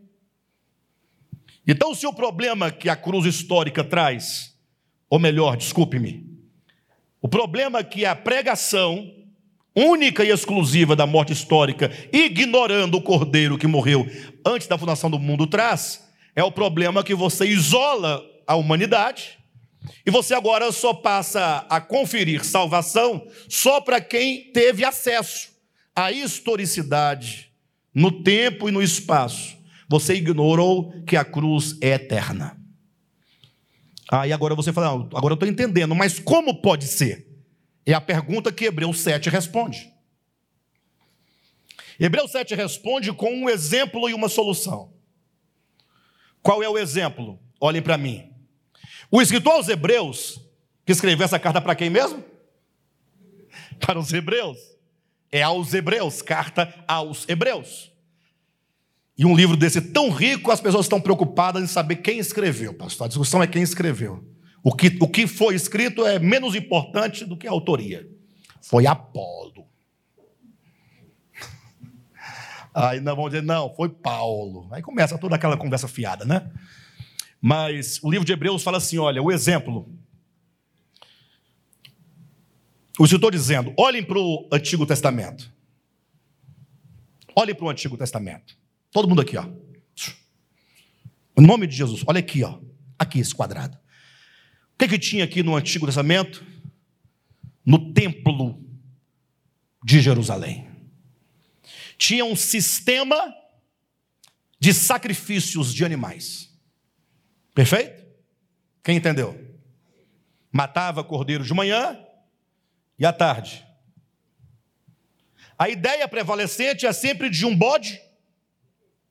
Então, 1.67 1.95
se 1.95 2.07
o 2.07 2.13
problema 2.13 2.71
que 2.71 2.89
a 2.89 2.97
cruz 2.97 3.27
histórica 3.27 3.83
traz, 3.83 4.55
ou 5.11 5.19
melhor, 5.19 5.57
desculpe-me, 5.57 6.25
o 7.21 7.29
problema 7.29 7.83
que 7.83 8.05
a 8.05 8.15
pregação 8.15 9.13
única 9.75 10.25
e 10.25 10.31
exclusiva 10.31 10.97
da 10.97 11.07
morte 11.07 11.33
histórica, 11.33 11.91
ignorando 12.13 12.97
o 12.97 13.03
cordeiro 13.03 13.59
que 13.59 13.67
morreu 13.67 14.07
antes 14.47 14.67
da 14.67 14.79
fundação 14.79 15.11
do 15.11 15.19
mundo 15.19 15.47
traz, 15.47 16.09
é 16.35 16.43
o 16.43 16.53
problema 16.53 17.03
que 17.03 17.15
você 17.15 17.47
isola 17.47 18.25
a 18.47 18.55
humanidade 18.55 19.39
e 20.05 20.11
você 20.11 20.35
agora 20.35 20.71
só 20.71 20.95
passa 20.95 21.67
a 21.69 21.81
conferir 21.81 22.45
salvação 22.45 23.27
só 23.49 23.81
para 23.81 24.01
quem 24.01 24.53
teve 24.53 24.85
acesso 24.85 25.56
à 25.97 26.13
historicidade 26.13 27.51
no 27.95 28.23
tempo 28.23 28.69
e 28.69 28.73
no 28.73 28.83
espaço. 28.83 29.57
Você 29.89 30.15
ignorou 30.15 30.93
que 31.07 31.17
a 31.17 31.25
cruz 31.25 31.79
é 31.81 31.95
eterna. 31.95 32.61
Aí 34.11 34.33
agora 34.33 34.55
você 34.55 34.73
fala, 34.73 34.89
agora 34.89 35.33
eu 35.33 35.35
estou 35.35 35.49
entendendo, 35.49 35.95
mas 35.95 36.19
como 36.19 36.61
pode 36.61 36.87
ser? 36.87 37.27
É 37.87 37.95
a 37.95 38.01
pergunta 38.01 38.53
que 38.53 38.67
Hebreus 38.67 39.01
7 39.01 39.31
responde. 39.31 39.91
Hebreus 41.99 42.31
7 42.31 42.55
responde 42.55 43.13
com 43.13 43.31
um 43.31 43.49
exemplo 43.49 44.09
e 44.11 44.15
uma 44.15 44.29
solução. 44.29 44.93
Qual 46.43 46.63
é 46.63 46.69
o 46.69 46.77
exemplo? 46.77 47.41
Olhem 47.59 47.81
para 47.81 47.97
mim. 47.97 48.31
O 49.11 49.23
escritor 49.23 49.55
aos 49.55 49.69
Hebreus, 49.69 50.41
que 50.85 50.93
escreveu 50.93 51.25
essa 51.25 51.39
carta 51.39 51.61
para 51.61 51.75
quem 51.75 51.89
mesmo? 51.89 52.23
Para 53.81 53.99
os 53.99 54.13
Hebreus. 54.13 54.76
É 55.31 55.43
aos 55.43 55.75
Hebreus, 55.75 56.23
carta 56.23 56.73
aos 56.87 57.29
Hebreus. 57.29 57.93
E 59.19 59.25
um 59.25 59.35
livro 59.35 59.57
desse 59.57 59.81
tão 59.81 60.11
rico, 60.11 60.51
as 60.51 60.61
pessoas 60.61 60.85
estão 60.85 61.01
preocupadas 61.01 61.63
em 61.63 61.67
saber 61.67 61.97
quem 61.97 62.19
escreveu, 62.19 62.75
pastor. 62.75 63.07
A 63.07 63.09
discussão 63.09 63.43
é 63.43 63.47
quem 63.47 63.63
escreveu. 63.63 64.23
O 64.63 64.75
que, 64.75 64.97
o 65.01 65.09
que 65.09 65.27
foi 65.27 65.55
escrito 65.55 66.05
é 66.05 66.19
menos 66.19 66.55
importante 66.55 67.25
do 67.25 67.37
que 67.37 67.47
a 67.47 67.51
autoria. 67.51 68.07
Foi 68.61 68.87
Apolo. 68.87 69.67
Aí 72.75 73.01
não 73.01 73.17
vamos 73.17 73.31
dizer, 73.31 73.43
não, 73.43 73.75
foi 73.75 73.89
Paulo. 73.89 74.69
Aí 74.71 74.83
começa 74.83 75.17
toda 75.17 75.37
aquela 75.37 75.57
conversa 75.57 75.89
fiada, 75.89 76.25
né? 76.25 76.51
Mas 77.41 78.03
o 78.03 78.11
livro 78.11 78.27
de 78.27 78.33
Hebreus 78.33 78.63
fala 78.63 78.79
assim: 78.79 78.99
olha, 78.99 79.23
o 79.23 79.31
exemplo. 79.31 79.89
O 82.99 83.05
escritor 83.05 83.33
dizendo: 83.33 83.75
olhem 83.77 84.03
para 84.03 84.19
o 84.19 84.49
Antigo 84.53 84.87
Testamento. 84.87 85.53
Olhem 87.35 87.55
para 87.55 87.67
o 87.67 87.69
Antigo 87.69 87.97
Testamento. 87.97 88.57
Todo 88.91 89.09
mundo 89.09 89.21
aqui, 89.21 89.37
ó. 89.37 89.47
Em 91.39 91.47
nome 91.47 91.67
de 91.67 91.77
Jesus, 91.77 92.03
olha 92.07 92.21
aqui, 92.21 92.43
ó. 92.43 92.59
Aqui 92.99 93.19
esse 93.19 93.35
quadrado. 93.35 93.77
O 93.77 94.79
que, 94.79 94.89
que 94.89 94.99
tinha 94.99 95.25
aqui 95.25 95.43
no 95.43 95.55
Antigo 95.55 95.85
Testamento? 95.85 96.45
No 97.65 97.93
templo 97.93 98.65
de 99.85 100.01
Jerusalém. 100.01 100.67
Tinha 101.99 102.25
um 102.25 102.35
sistema 102.35 103.35
de 104.59 104.73
sacrifícios 104.73 105.75
de 105.75 105.85
animais. 105.85 106.51
Perfeito? 107.55 108.05
Quem 108.83 108.97
entendeu? 108.97 109.59
Matava 110.51 111.05
cordeiro 111.05 111.45
de 111.45 111.53
manhã 111.53 112.06
e 112.99 113.05
à 113.05 113.13
tarde. 113.13 113.67
A 115.59 115.69
ideia 115.69 116.07
prevalecente 116.07 116.87
é 116.87 116.93
sempre 116.93 117.31
de 117.31 117.47
um 117.47 117.57
bode 117.57 118.01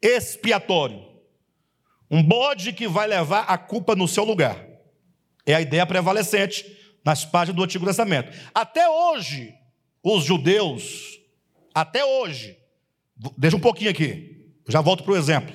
expiatório. 0.02 1.03
Um 2.10 2.22
bode 2.22 2.72
que 2.72 2.88
vai 2.88 3.07
levar 3.07 3.41
a 3.41 3.57
culpa 3.57 3.95
no 3.95 4.07
seu 4.07 4.24
lugar. 4.24 4.64
É 5.45 5.56
a 5.56 5.62
ideia 5.62 5.86
prevalecente 5.86 6.66
nas 7.03 7.26
páginas 7.26 7.56
do 7.56 7.64
Antigo 7.64 7.86
Testamento. 7.86 8.32
Até 8.53 8.88
hoje, 8.88 9.56
os 10.03 10.24
judeus, 10.24 11.20
até 11.74 12.06
hoje, 12.06 12.57
deixa 13.38 13.57
um 13.57 13.60
pouquinho 13.60 13.90
aqui, 13.90 14.52
já 14.68 14.82
volto 14.82 15.03
para 15.03 15.14
o 15.14 15.18
exemplo. 15.18 15.53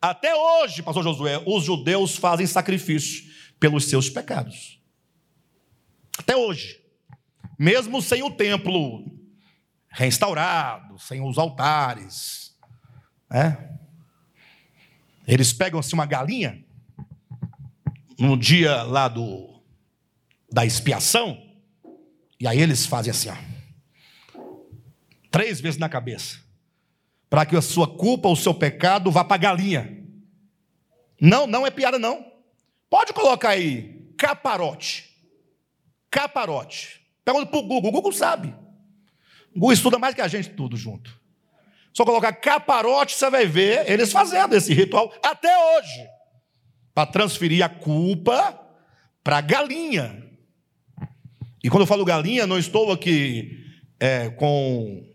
Até 0.00 0.34
hoje, 0.34 0.82
pastor 0.82 1.02
Josué, 1.02 1.42
os 1.46 1.64
judeus 1.64 2.16
fazem 2.16 2.46
sacrifício 2.46 3.24
pelos 3.58 3.86
seus 3.86 4.10
pecados. 4.10 4.80
Até 6.18 6.36
hoje. 6.36 6.83
Mesmo 7.58 8.02
sem 8.02 8.22
o 8.22 8.30
templo 8.30 9.04
restaurado, 9.88 10.98
sem 10.98 11.20
os 11.20 11.38
altares. 11.38 12.56
Né? 13.30 13.78
Eles 15.26 15.52
pegam-se 15.52 15.94
uma 15.94 16.06
galinha, 16.06 16.64
no 18.18 18.36
dia 18.36 18.82
lá 18.82 19.08
do 19.08 19.52
da 20.52 20.64
expiação, 20.64 21.42
e 22.38 22.46
aí 22.46 22.60
eles 22.60 22.86
fazem 22.86 23.10
assim, 23.10 23.28
ó, 23.28 23.36
três 25.28 25.60
vezes 25.60 25.80
na 25.80 25.88
cabeça, 25.88 26.38
para 27.28 27.44
que 27.44 27.56
a 27.56 27.62
sua 27.62 27.88
culpa, 27.88 28.28
o 28.28 28.36
seu 28.36 28.54
pecado 28.54 29.10
vá 29.10 29.24
para 29.24 29.34
a 29.34 29.38
galinha. 29.38 30.04
Não, 31.20 31.46
não 31.46 31.66
é 31.66 31.70
piada 31.72 31.98
não. 31.98 32.24
Pode 32.88 33.12
colocar 33.12 33.50
aí 33.50 34.12
caparote. 34.16 35.12
Caparote. 36.08 37.03
Pergunta 37.24 37.46
para 37.46 37.58
o 37.58 37.62
Google, 37.62 37.88
o 37.88 37.92
Google 37.92 38.12
sabe. 38.12 38.54
O 39.50 39.60
Google 39.60 39.72
estuda 39.72 39.98
mais 39.98 40.14
que 40.14 40.20
a 40.20 40.28
gente 40.28 40.50
tudo 40.50 40.76
junto. 40.76 41.18
Só 41.92 42.04
colocar 42.04 42.32
caparote, 42.32 43.14
você 43.14 43.30
vai 43.30 43.46
ver 43.46 43.88
eles 43.90 44.10
fazendo 44.12 44.54
esse 44.54 44.74
ritual 44.74 45.12
até 45.22 45.56
hoje 45.76 46.08
para 46.92 47.06
transferir 47.06 47.64
a 47.64 47.68
culpa 47.68 48.60
para 49.22 49.38
a 49.38 49.40
galinha. 49.40 50.22
E 51.62 51.70
quando 51.70 51.82
eu 51.82 51.86
falo 51.86 52.04
galinha, 52.04 52.46
não 52.46 52.58
estou 52.58 52.92
aqui 52.92 53.64
é, 53.98 54.28
com 54.30 55.08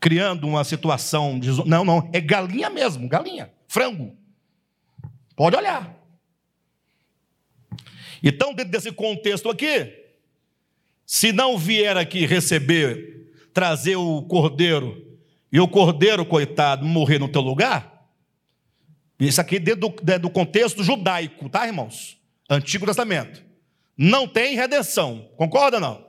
criando 0.00 0.46
uma 0.46 0.64
situação 0.64 1.38
de 1.38 1.48
não, 1.66 1.84
não, 1.84 2.10
é 2.12 2.20
galinha 2.20 2.68
mesmo, 2.68 3.08
galinha, 3.08 3.50
frango. 3.68 4.14
Pode 5.36 5.56
olhar. 5.56 5.94
Então, 8.22 8.52
dentro 8.54 8.72
desse 8.72 8.92
contexto 8.92 9.48
aqui, 9.48 10.03
se 11.06 11.32
não 11.32 11.58
vier 11.58 11.96
aqui 11.96 12.26
receber, 12.26 13.32
trazer 13.52 13.96
o 13.96 14.22
cordeiro, 14.22 15.02
e 15.52 15.60
o 15.60 15.68
cordeiro, 15.68 16.24
coitado, 16.24 16.84
morrer 16.84 17.18
no 17.18 17.28
teu 17.28 17.40
lugar, 17.40 18.08
isso 19.18 19.40
aqui 19.40 19.58
dentro 19.58 19.88
do, 19.88 20.02
dentro 20.02 20.22
do 20.22 20.30
contexto 20.30 20.82
judaico, 20.82 21.48
tá, 21.48 21.66
irmãos? 21.66 22.18
Antigo 22.50 22.84
Testamento. 22.84 23.42
Não 23.96 24.26
tem 24.26 24.56
redenção, 24.56 25.30
concorda 25.36 25.78
não? 25.78 26.04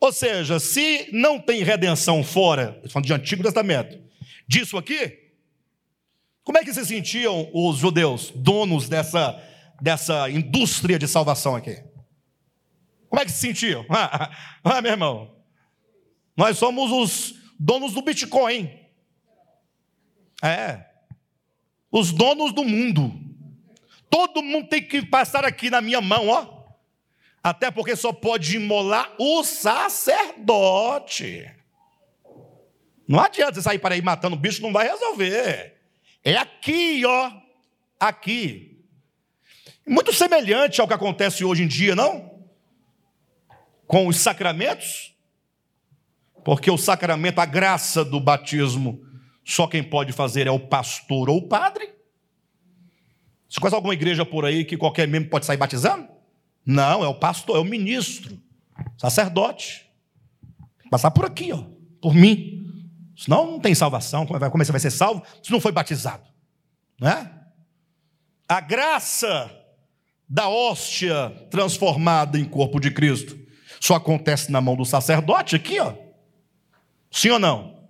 Ou 0.00 0.12
seja, 0.12 0.58
se 0.58 1.08
não 1.12 1.38
tem 1.38 1.62
redenção 1.62 2.24
fora, 2.24 2.80
falando 2.88 3.06
de 3.06 3.12
Antigo 3.12 3.42
Testamento, 3.42 3.98
disso 4.48 4.76
aqui, 4.76 5.18
como 6.42 6.58
é 6.58 6.64
que 6.64 6.74
se 6.74 6.84
sentiam 6.84 7.48
os 7.52 7.76
judeus, 7.76 8.32
donos 8.34 8.88
dessa, 8.88 9.40
dessa 9.80 10.28
indústria 10.30 10.98
de 10.98 11.06
salvação 11.06 11.54
aqui? 11.54 11.78
Como 13.10 13.20
é 13.20 13.24
que 13.24 13.32
se 13.32 13.38
sentiam? 13.38 13.84
Ah, 14.62 14.80
meu 14.80 14.92
irmão, 14.92 15.34
nós 16.36 16.56
somos 16.56 16.92
os 16.92 17.34
donos 17.58 17.92
do 17.92 18.02
Bitcoin. 18.02 18.78
É. 20.42 20.84
Os 21.90 22.12
donos 22.12 22.52
do 22.52 22.64
mundo. 22.64 23.12
Todo 24.08 24.42
mundo 24.42 24.68
tem 24.68 24.82
que 24.82 25.04
passar 25.04 25.44
aqui 25.44 25.70
na 25.70 25.80
minha 25.80 26.00
mão, 26.00 26.28
ó. 26.28 26.60
Até 27.42 27.70
porque 27.70 27.96
só 27.96 28.12
pode 28.12 28.56
imolar 28.56 29.12
o 29.18 29.42
sacerdote. 29.42 31.50
Não 33.08 33.18
adianta 33.18 33.54
você 33.54 33.62
sair 33.62 33.78
para 33.78 33.94
aí 33.94 34.02
matando 34.02 34.36
bicho, 34.36 34.62
não 34.62 34.72
vai 34.72 34.88
resolver. 34.88 35.74
É 36.22 36.36
aqui, 36.36 37.04
ó. 37.04 37.32
Aqui. 37.98 38.84
Muito 39.86 40.12
semelhante 40.12 40.80
ao 40.80 40.86
que 40.86 40.94
acontece 40.94 41.44
hoje 41.44 41.64
em 41.64 41.66
dia, 41.66 41.96
não? 41.96 42.29
Com 43.90 44.06
os 44.06 44.18
sacramentos. 44.18 45.12
Porque 46.44 46.70
o 46.70 46.78
sacramento, 46.78 47.40
a 47.40 47.44
graça 47.44 48.04
do 48.04 48.20
batismo, 48.20 49.04
só 49.44 49.66
quem 49.66 49.82
pode 49.82 50.12
fazer 50.12 50.46
é 50.46 50.50
o 50.50 50.60
pastor 50.60 51.28
ou 51.28 51.38
o 51.38 51.48
padre. 51.48 51.92
Você 53.48 53.58
conhece 53.58 53.74
alguma 53.74 53.92
igreja 53.92 54.24
por 54.24 54.44
aí 54.44 54.64
que 54.64 54.76
qualquer 54.76 55.08
membro 55.08 55.28
pode 55.28 55.44
sair 55.44 55.56
batizando? 55.56 56.08
Não, 56.64 57.02
é 57.02 57.08
o 57.08 57.14
pastor, 57.16 57.56
é 57.56 57.58
o 57.58 57.64
ministro, 57.64 58.40
sacerdote. 58.96 59.90
Passar 60.88 61.10
por 61.10 61.24
aqui, 61.24 61.52
ó, 61.52 61.64
por 62.00 62.14
mim. 62.14 62.64
Senão 63.16 63.50
não 63.50 63.58
tem 63.58 63.74
salvação. 63.74 64.24
Como, 64.24 64.42
é, 64.42 64.48
como 64.48 64.64
você 64.64 64.70
vai 64.70 64.80
ser 64.80 64.92
salvo 64.92 65.24
se 65.42 65.50
não 65.50 65.60
foi 65.60 65.72
batizado? 65.72 66.22
Né? 67.00 67.28
A 68.48 68.60
graça 68.60 69.50
da 70.28 70.48
hóstia 70.48 71.30
transformada 71.50 72.38
em 72.38 72.44
corpo 72.44 72.78
de 72.78 72.92
Cristo 72.92 73.39
só 73.80 73.94
acontece 73.94 74.52
na 74.52 74.60
mão 74.60 74.76
do 74.76 74.84
sacerdote 74.84 75.56
aqui, 75.56 75.80
ó. 75.80 75.94
Sim 77.10 77.30
ou 77.30 77.38
não? 77.38 77.88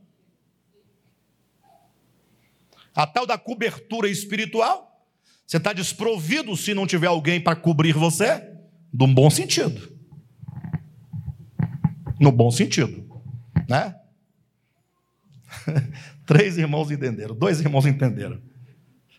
A 2.95 3.07
tal 3.07 3.27
da 3.27 3.37
cobertura 3.37 4.09
espiritual, 4.09 5.05
você 5.45 5.57
está 5.57 5.73
desprovido 5.73 6.57
se 6.57 6.73
não 6.73 6.87
tiver 6.87 7.09
alguém 7.09 7.41
para 7.41 7.57
cobrir 7.57 7.93
você, 7.93 8.49
no 8.93 9.09
bom 9.09 9.29
sentido. 9.29 9.99
No 12.21 12.31
bom 12.31 12.51
sentido, 12.51 13.21
né? 13.69 13.97
Três 16.25 16.57
irmãos 16.57 16.91
entenderam, 16.91 17.35
dois 17.35 17.61
irmãos 17.61 17.87
entenderam. 17.87 18.41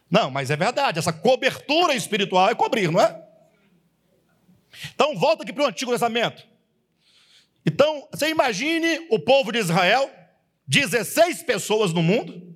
Não, 0.10 0.32
mas 0.32 0.50
é 0.50 0.56
verdade, 0.56 1.00
essa 1.00 1.12
cobertura 1.12 1.94
espiritual 1.96 2.50
é 2.50 2.56
cobrir, 2.56 2.90
não 2.92 3.02
é? 3.02 3.28
Então, 4.94 5.18
volta 5.18 5.44
aqui 5.44 5.52
para 5.52 5.64
o 5.64 5.68
Antigo 5.68 5.92
Testamento. 5.92 6.51
Então, 7.66 8.08
você 8.12 8.30
imagine 8.30 9.08
o 9.10 9.20
povo 9.20 9.52
de 9.52 9.60
Israel, 9.60 10.10
16 10.68 11.44
pessoas 11.44 11.94
no 11.94 12.02
mundo. 12.02 12.56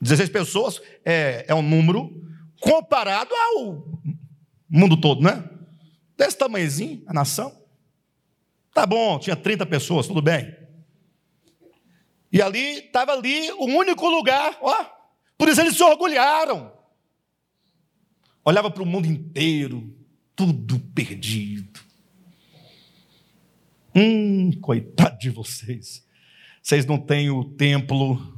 16 0.00 0.28
pessoas 0.30 0.80
é, 1.04 1.44
é 1.48 1.54
um 1.54 1.62
número 1.62 2.22
comparado 2.60 3.34
ao 3.34 4.00
mundo 4.68 4.98
todo, 5.00 5.22
né? 5.22 5.48
Desse 6.16 6.36
tamanhozinho, 6.36 7.02
a 7.06 7.12
nação. 7.12 7.62
Tá 8.72 8.86
bom, 8.86 9.18
tinha 9.18 9.36
30 9.36 9.64
pessoas, 9.66 10.06
tudo 10.06 10.22
bem. 10.22 10.54
E 12.32 12.42
ali, 12.42 12.80
estava 12.80 13.12
ali 13.12 13.50
o 13.52 13.64
único 13.64 14.08
lugar, 14.08 14.58
ó. 14.60 14.84
Por 15.38 15.48
isso 15.48 15.60
eles 15.60 15.76
se 15.76 15.82
orgulharam. 15.82 16.72
Olhava 18.44 18.70
para 18.70 18.82
o 18.82 18.86
mundo 18.86 19.06
inteiro, 19.06 19.94
tudo 20.34 20.78
perdido. 20.94 21.75
Hum, 23.96 24.50
coitado 24.60 25.18
de 25.18 25.30
vocês. 25.30 26.06
Vocês 26.62 26.84
não 26.84 26.98
têm 26.98 27.30
o 27.30 27.42
templo. 27.44 28.36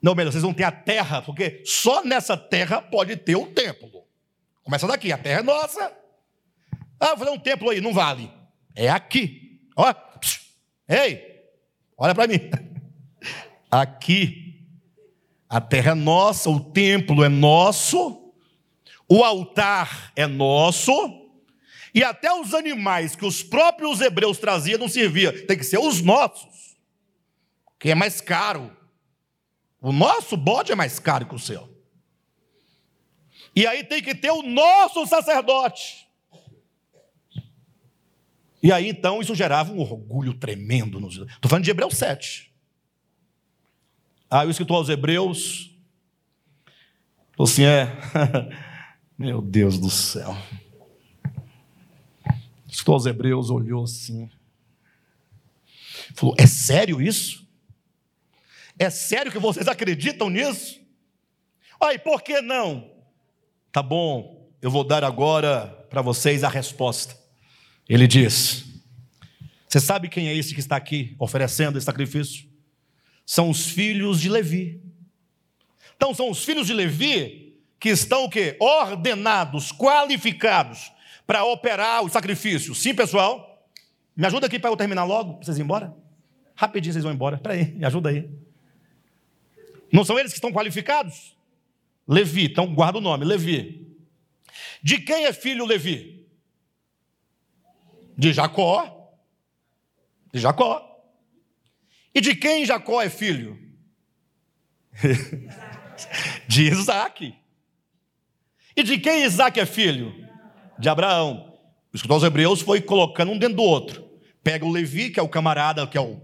Não, 0.00 0.14
melhor, 0.14 0.30
vocês 0.30 0.44
não 0.44 0.54
têm 0.54 0.64
a 0.64 0.70
terra, 0.70 1.20
porque 1.20 1.62
só 1.64 2.04
nessa 2.04 2.36
terra 2.36 2.80
pode 2.80 3.16
ter 3.16 3.34
o 3.34 3.46
templo. 3.46 4.04
Começa 4.62 4.86
daqui, 4.86 5.10
a 5.10 5.18
terra 5.18 5.40
é 5.40 5.42
nossa. 5.42 5.92
Ah, 7.00 7.08
vou 7.08 7.18
fazer 7.18 7.30
um 7.30 7.38
templo 7.38 7.70
aí, 7.70 7.80
não 7.80 7.92
vale. 7.92 8.30
É 8.76 8.88
aqui. 8.88 9.60
Ó, 9.74 9.92
ei, 10.88 11.42
olha 11.96 12.14
para 12.14 12.28
mim. 12.28 12.38
Aqui, 13.70 14.64
a 15.46 15.60
terra 15.60 15.90
é 15.90 15.94
nossa, 15.94 16.48
o 16.48 16.58
templo 16.58 17.22
é 17.22 17.28
nosso, 17.28 18.32
o 19.06 19.22
altar 19.22 20.10
é 20.16 20.26
nosso, 20.26 20.92
e 21.94 22.04
até 22.04 22.32
os 22.32 22.54
animais 22.54 23.16
que 23.16 23.24
os 23.24 23.42
próprios 23.42 24.00
hebreus 24.00 24.38
traziam 24.38 24.78
não 24.78 24.88
servia, 24.88 25.46
tem 25.46 25.56
que 25.56 25.64
ser 25.64 25.78
os 25.78 26.00
nossos, 26.00 26.76
que 27.78 27.90
é 27.90 27.94
mais 27.94 28.20
caro. 28.20 28.76
O 29.80 29.92
nosso 29.92 30.36
bode 30.36 30.72
é 30.72 30.74
mais 30.74 30.98
caro 30.98 31.26
que 31.26 31.34
o 31.34 31.38
seu. 31.38 31.68
E 33.54 33.66
aí 33.66 33.82
tem 33.84 34.02
que 34.02 34.14
ter 34.14 34.30
o 34.30 34.42
nosso 34.42 35.06
sacerdote. 35.06 36.08
E 38.62 38.72
aí 38.72 38.88
então 38.88 39.20
isso 39.20 39.34
gerava 39.34 39.72
um 39.72 39.80
orgulho 39.80 40.34
tremendo 40.34 41.00
nos. 41.00 41.16
Estou 41.16 41.48
falando 41.48 41.64
de 41.64 41.70
Hebreus 41.70 41.96
7. 41.96 42.52
Aí 44.30 44.46
o 44.46 44.50
escritor 44.50 44.76
aos 44.76 44.88
Hebreus 44.88 45.70
falou 47.36 47.50
assim: 47.50 47.64
é, 47.64 47.96
meu 49.16 49.40
Deus 49.40 49.78
do 49.78 49.88
céu. 49.88 50.36
Escritor 52.68 52.94
aos 52.94 53.06
Hebreus 53.06 53.50
olhou 53.50 53.84
assim, 53.84 54.28
falou: 56.14 56.34
é 56.38 56.46
sério 56.46 57.00
isso? 57.00 57.46
É 58.78 58.90
sério 58.90 59.32
que 59.32 59.38
vocês 59.38 59.66
acreditam 59.66 60.28
nisso? 60.28 60.78
Aí, 61.80 61.98
por 61.98 62.22
que 62.22 62.40
não? 62.40 62.90
Tá 63.72 63.82
bom, 63.82 64.48
eu 64.60 64.70
vou 64.70 64.84
dar 64.84 65.02
agora 65.02 65.66
para 65.88 66.02
vocês 66.02 66.44
a 66.44 66.48
resposta. 66.48 67.16
Ele 67.88 68.06
diz: 68.06 68.64
Você 69.66 69.80
sabe 69.80 70.08
quem 70.08 70.28
é 70.28 70.36
esse 70.36 70.52
que 70.52 70.60
está 70.60 70.76
aqui 70.76 71.16
oferecendo 71.18 71.78
esse 71.78 71.86
sacrifício? 71.86 72.46
São 73.24 73.48
os 73.48 73.66
filhos 73.66 74.20
de 74.20 74.28
Levi. 74.28 74.82
Então 75.96 76.14
são 76.14 76.30
os 76.30 76.44
filhos 76.44 76.66
de 76.66 76.74
Levi 76.74 77.58
que 77.80 77.88
estão 77.88 78.24
o 78.24 78.30
quê? 78.30 78.56
Ordenados, 78.60 79.72
qualificados 79.72 80.92
para 81.28 81.44
operar 81.44 82.02
o 82.02 82.08
sacrifício. 82.08 82.74
Sim, 82.74 82.94
pessoal. 82.94 83.68
Me 84.16 84.26
ajuda 84.26 84.46
aqui 84.46 84.58
para 84.58 84.70
eu 84.70 84.76
terminar 84.78 85.04
logo, 85.04 85.34
para 85.34 85.44
vocês 85.44 85.58
ir 85.58 85.62
embora. 85.62 85.94
Rapidinho 86.54 86.94
vocês 86.94 87.04
vão 87.04 87.12
embora. 87.12 87.36
Espera 87.36 87.54
aí, 87.54 87.70
me 87.74 87.84
ajuda 87.84 88.08
aí. 88.08 88.30
Não 89.92 90.06
são 90.06 90.18
eles 90.18 90.32
que 90.32 90.38
estão 90.38 90.50
qualificados? 90.50 91.36
Levi, 92.06 92.46
então 92.46 92.74
guarda 92.74 92.96
o 92.96 93.02
nome, 93.02 93.26
Levi. 93.26 93.94
De 94.82 94.98
quem 95.02 95.26
é 95.26 95.32
filho 95.34 95.66
Levi? 95.66 96.26
De 98.16 98.32
Jacó. 98.32 99.12
De 100.32 100.40
Jacó. 100.40 100.82
E 102.14 102.22
de 102.22 102.34
quem 102.34 102.64
Jacó 102.64 103.02
é 103.02 103.10
filho? 103.10 103.58
de 106.48 106.62
Isaac. 106.62 107.34
E 108.74 108.82
de 108.82 108.98
quem 108.98 109.24
Isaac 109.24 109.60
é 109.60 109.66
filho? 109.66 110.27
De 110.78 110.88
Abraão. 110.88 111.54
O 111.92 112.12
aos 112.12 112.22
Hebreus 112.22 112.60
foi 112.60 112.80
colocando 112.80 113.32
um 113.32 113.38
dentro 113.38 113.56
do 113.56 113.62
outro. 113.62 114.04
Pega 114.42 114.64
o 114.64 114.70
Levi, 114.70 115.10
que 115.10 115.18
é 115.18 115.22
o 115.22 115.28
camarada, 115.28 115.86
que 115.86 115.98
é 115.98 116.00
o. 116.00 116.20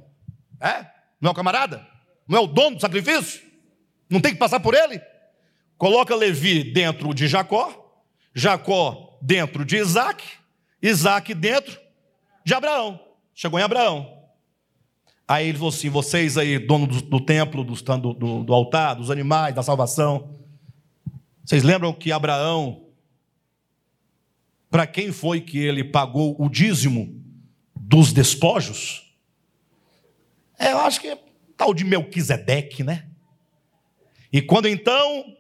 É? 0.60 0.86
Não 1.20 1.28
é 1.28 1.32
o 1.32 1.35
camarada? 1.35 1.86
Não 2.28 2.39
é 2.39 2.40
o 2.40 2.47
dono 2.47 2.76
do 2.76 2.81
sacrifício? 2.81 3.43
Não 4.09 4.20
tem 4.20 4.32
que 4.32 4.39
passar 4.39 4.60
por 4.60 4.74
ele? 4.74 5.01
Coloca 5.76 6.14
Levi 6.14 6.72
dentro 6.72 7.12
de 7.12 7.26
Jacó, 7.26 8.02
Jacó 8.35 9.18
dentro 9.20 9.64
de 9.64 9.76
Isaac, 9.76 10.24
Isaac 10.81 11.35
dentro 11.35 11.78
de 12.44 12.55
Abraão. 12.55 13.01
Chegou 13.35 13.59
em 13.59 13.62
Abraão. 13.62 14.14
Aí 15.26 15.48
ele 15.48 15.59
falou 15.59 15.70
assim: 15.70 15.89
vocês 15.89 16.36
aí, 16.36 16.59
dono 16.59 16.86
do, 16.86 17.02
do 17.02 17.20
templo, 17.20 17.64
do, 17.64 17.74
do, 18.14 18.44
do, 18.44 18.55
altar, 18.55 18.94
dos 18.94 19.10
animais, 19.10 19.55
da 19.55 19.62
salvação, 19.62 20.31
Vocês 21.44 21.62
lembram 21.62 21.93
que 21.93 22.12
Abraão, 22.12 22.84
para 24.74 24.88
quem 24.88 25.12
foi 25.12 25.40
que 25.40 25.56
ele 25.56 25.84
pagou 25.84 26.34
o 26.36 26.48
dízimo 26.48 27.22
dos 27.76 28.12
despojos? 28.12 29.14
É, 30.59 30.72
eu 30.72 30.78
acho 30.78 31.01
que 31.01 31.06
é 31.06 31.18
tal 31.56 31.72
de 31.72 31.84
Melquisedeque, 31.84 32.82
né? 32.82 33.09
E 34.32 34.42
quando 34.42 34.66
então 34.66 35.32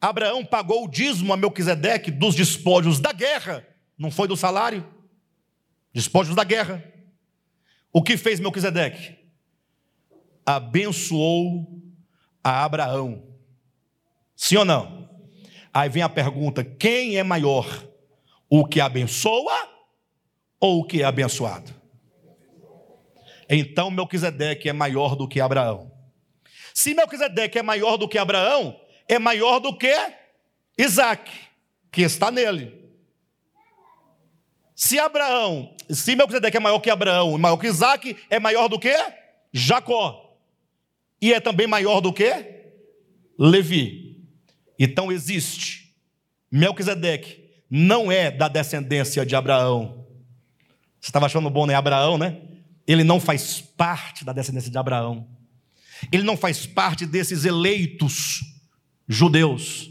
Abraão 0.00 0.42
pagou 0.46 0.86
o 0.86 0.88
dízimo 0.88 1.30
a 1.30 1.36
Melquisedeque 1.36 2.10
dos 2.10 2.34
despojos 2.34 2.98
da 2.98 3.12
guerra, 3.12 3.68
não 3.98 4.10
foi 4.10 4.26
do 4.26 4.34
salário, 4.34 4.88
despojos 5.92 6.34
da 6.34 6.42
guerra. 6.42 6.82
O 7.92 8.02
que 8.02 8.16
fez 8.16 8.40
Melquisedeque? 8.40 9.14
Abençoou 10.46 11.82
a 12.42 12.64
Abraão. 12.64 13.28
Sim 14.34 14.56
ou 14.56 14.64
não? 14.64 15.06
Aí 15.70 15.90
vem 15.90 16.02
a 16.02 16.08
pergunta: 16.08 16.64
quem 16.64 17.18
é 17.18 17.22
maior? 17.22 17.89
O 18.52 18.66
que 18.66 18.80
abençoa 18.80 19.68
ou 20.58 20.80
o 20.80 20.84
que 20.84 21.02
é 21.02 21.04
abençoado? 21.04 21.72
Então 23.48 23.92
Melquisedeque 23.92 24.68
é 24.68 24.72
maior 24.72 25.14
do 25.14 25.28
que 25.28 25.40
Abraão. 25.40 25.92
Se 26.74 26.92
Melquisedeque 26.92 27.60
é 27.60 27.62
maior 27.62 27.96
do 27.96 28.08
que 28.08 28.18
Abraão, 28.18 28.78
é 29.08 29.20
maior 29.20 29.60
do 29.60 29.76
que 29.76 29.94
Isaac, 30.76 31.30
que 31.92 32.02
está 32.02 32.32
nele. 32.32 32.90
Se 34.74 34.98
Abraão, 34.98 35.76
se 35.88 36.16
Melquisedeque 36.16 36.56
é 36.56 36.60
maior 36.60 36.80
que 36.80 36.90
Abraão, 36.90 37.38
maior 37.38 37.56
que 37.56 37.68
Isaac, 37.68 38.16
é 38.28 38.40
maior 38.40 38.66
do 38.66 38.80
que 38.80 38.94
Jacó. 39.52 40.36
E 41.22 41.32
é 41.32 41.38
também 41.38 41.68
maior 41.68 42.00
do 42.00 42.12
que 42.12 42.32
Levi. 43.38 44.26
Então 44.78 45.12
existe. 45.12 45.94
Melquisedeque 46.50 47.39
não 47.70 48.10
é 48.10 48.30
da 48.30 48.48
descendência 48.48 49.24
de 49.24 49.36
Abraão. 49.36 50.04
Você 51.00 51.08
estava 51.08 51.26
achando 51.26 51.48
bom, 51.48 51.66
né? 51.66 51.74
Abraão, 51.74 52.18
né? 52.18 52.40
Ele 52.86 53.04
não 53.04 53.20
faz 53.20 53.60
parte 53.60 54.24
da 54.24 54.32
descendência 54.32 54.70
de 54.70 54.76
Abraão. 54.76 55.28
Ele 56.10 56.24
não 56.24 56.36
faz 56.36 56.66
parte 56.66 57.06
desses 57.06 57.44
eleitos 57.44 58.40
judeus. 59.08 59.90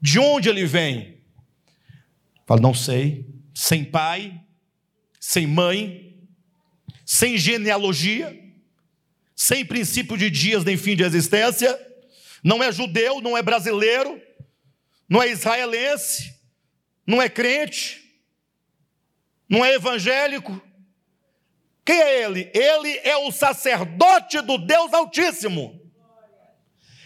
De 0.00 0.18
onde 0.18 0.48
ele 0.48 0.66
vem? 0.66 1.22
Fala, 2.46 2.60
não 2.60 2.74
sei. 2.74 3.26
Sem 3.54 3.84
pai, 3.84 4.38
sem 5.18 5.46
mãe, 5.46 6.16
sem 7.04 7.38
genealogia, 7.38 8.38
sem 9.34 9.64
princípio 9.64 10.16
de 10.16 10.30
dias 10.30 10.64
nem 10.64 10.76
fim 10.76 10.94
de 10.94 11.02
existência. 11.02 11.78
Não 12.42 12.62
é 12.62 12.70
judeu, 12.70 13.20
não 13.20 13.36
é 13.36 13.42
brasileiro, 13.42 14.20
não 15.08 15.22
é 15.22 15.30
israelense, 15.30 16.39
não 17.06 17.20
é 17.20 17.28
crente, 17.28 18.00
não 19.48 19.64
é 19.64 19.74
evangélico. 19.74 20.60
Quem 21.84 22.00
é 22.00 22.22
ele? 22.22 22.50
Ele 22.54 23.00
é 23.02 23.16
o 23.16 23.32
sacerdote 23.32 24.40
do 24.40 24.58
Deus 24.58 24.92
Altíssimo. 24.92 25.80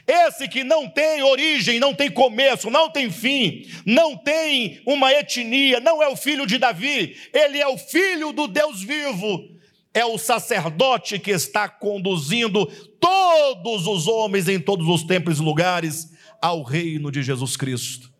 Esse 0.06 0.46
que 0.46 0.62
não 0.62 0.86
tem 0.88 1.22
origem, 1.22 1.80
não 1.80 1.94
tem 1.94 2.10
começo, 2.10 2.70
não 2.70 2.90
tem 2.90 3.10
fim, 3.10 3.66
não 3.86 4.14
tem 4.16 4.82
uma 4.86 5.10
etnia, 5.10 5.80
não 5.80 6.02
é 6.02 6.08
o 6.08 6.16
filho 6.16 6.46
de 6.46 6.58
Davi, 6.58 7.16
ele 7.32 7.58
é 7.58 7.66
o 7.66 7.78
filho 7.78 8.30
do 8.30 8.46
Deus 8.46 8.82
vivo. 8.82 9.48
É 9.94 10.04
o 10.04 10.18
sacerdote 10.18 11.18
que 11.20 11.30
está 11.30 11.68
conduzindo 11.68 12.66
todos 13.00 13.86
os 13.86 14.08
homens 14.08 14.48
em 14.48 14.58
todos 14.58 14.88
os 14.88 15.04
tempos 15.04 15.38
e 15.38 15.42
lugares 15.42 16.10
ao 16.42 16.62
reino 16.62 17.10
de 17.10 17.22
Jesus 17.22 17.56
Cristo. 17.56 18.13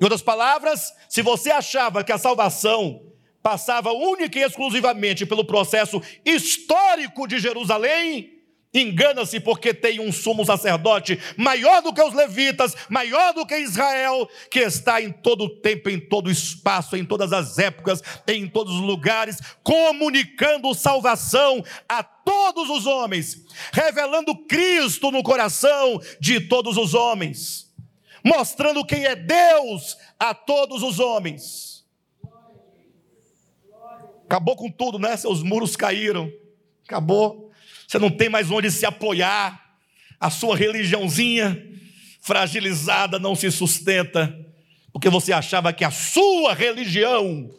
Em 0.00 0.04
outras 0.04 0.22
palavras, 0.22 0.94
se 1.08 1.20
você 1.20 1.50
achava 1.50 2.02
que 2.02 2.12
a 2.12 2.18
salvação 2.18 3.02
passava 3.42 3.92
única 3.92 4.38
e 4.38 4.42
exclusivamente 4.42 5.26
pelo 5.26 5.44
processo 5.44 6.00
histórico 6.24 7.26
de 7.26 7.38
Jerusalém, 7.38 8.40
Engana-se 8.72 9.40
porque 9.40 9.74
tem 9.74 9.98
um 9.98 10.12
sumo 10.12 10.44
sacerdote 10.44 11.18
maior 11.36 11.82
do 11.82 11.92
que 11.92 12.00
os 12.00 12.14
levitas, 12.14 12.72
maior 12.88 13.34
do 13.34 13.44
que 13.44 13.58
Israel, 13.58 14.28
que 14.48 14.60
está 14.60 15.02
em 15.02 15.10
todo 15.10 15.44
o 15.44 15.60
tempo, 15.60 15.90
em 15.90 15.98
todo 15.98 16.28
o 16.28 16.30
espaço, 16.30 16.96
em 16.96 17.04
todas 17.04 17.32
as 17.32 17.58
épocas, 17.58 18.00
em 18.28 18.46
todos 18.46 18.74
os 18.74 18.80
lugares, 18.80 19.38
comunicando 19.64 20.72
salvação 20.72 21.64
a 21.88 22.04
todos 22.04 22.70
os 22.70 22.86
homens, 22.86 23.44
revelando 23.72 24.36
Cristo 24.46 25.10
no 25.10 25.24
coração 25.24 26.00
de 26.20 26.38
todos 26.40 26.76
os 26.76 26.94
homens, 26.94 27.69
mostrando 28.24 28.84
quem 28.84 29.04
é 29.04 29.16
Deus 29.16 29.96
a 30.18 30.34
todos 30.34 30.82
os 30.82 30.98
homens. 30.98 31.86
Acabou 34.24 34.54
com 34.56 34.70
tudo, 34.70 34.98
né? 34.98 35.16
Seus 35.16 35.42
muros 35.42 35.76
caíram. 35.76 36.32
Acabou 36.84 37.50
você 37.90 37.98
não 37.98 38.08
tem 38.08 38.28
mais 38.28 38.48
onde 38.52 38.70
se 38.70 38.86
apoiar, 38.86 39.74
a 40.20 40.30
sua 40.30 40.56
religiãozinha 40.56 41.60
fragilizada 42.20 43.18
não 43.18 43.34
se 43.34 43.50
sustenta, 43.50 44.32
porque 44.92 45.10
você 45.10 45.32
achava 45.32 45.72
que 45.72 45.84
a 45.84 45.90
sua 45.90 46.54
religião 46.54 47.50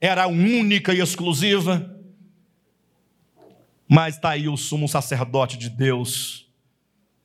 era 0.00 0.26
única 0.26 0.92
e 0.92 0.98
exclusiva. 0.98 1.96
Mas 3.88 4.16
está 4.16 4.30
aí 4.30 4.48
o 4.48 4.56
sumo 4.56 4.88
sacerdote 4.88 5.56
de 5.56 5.70
Deus, 5.70 6.50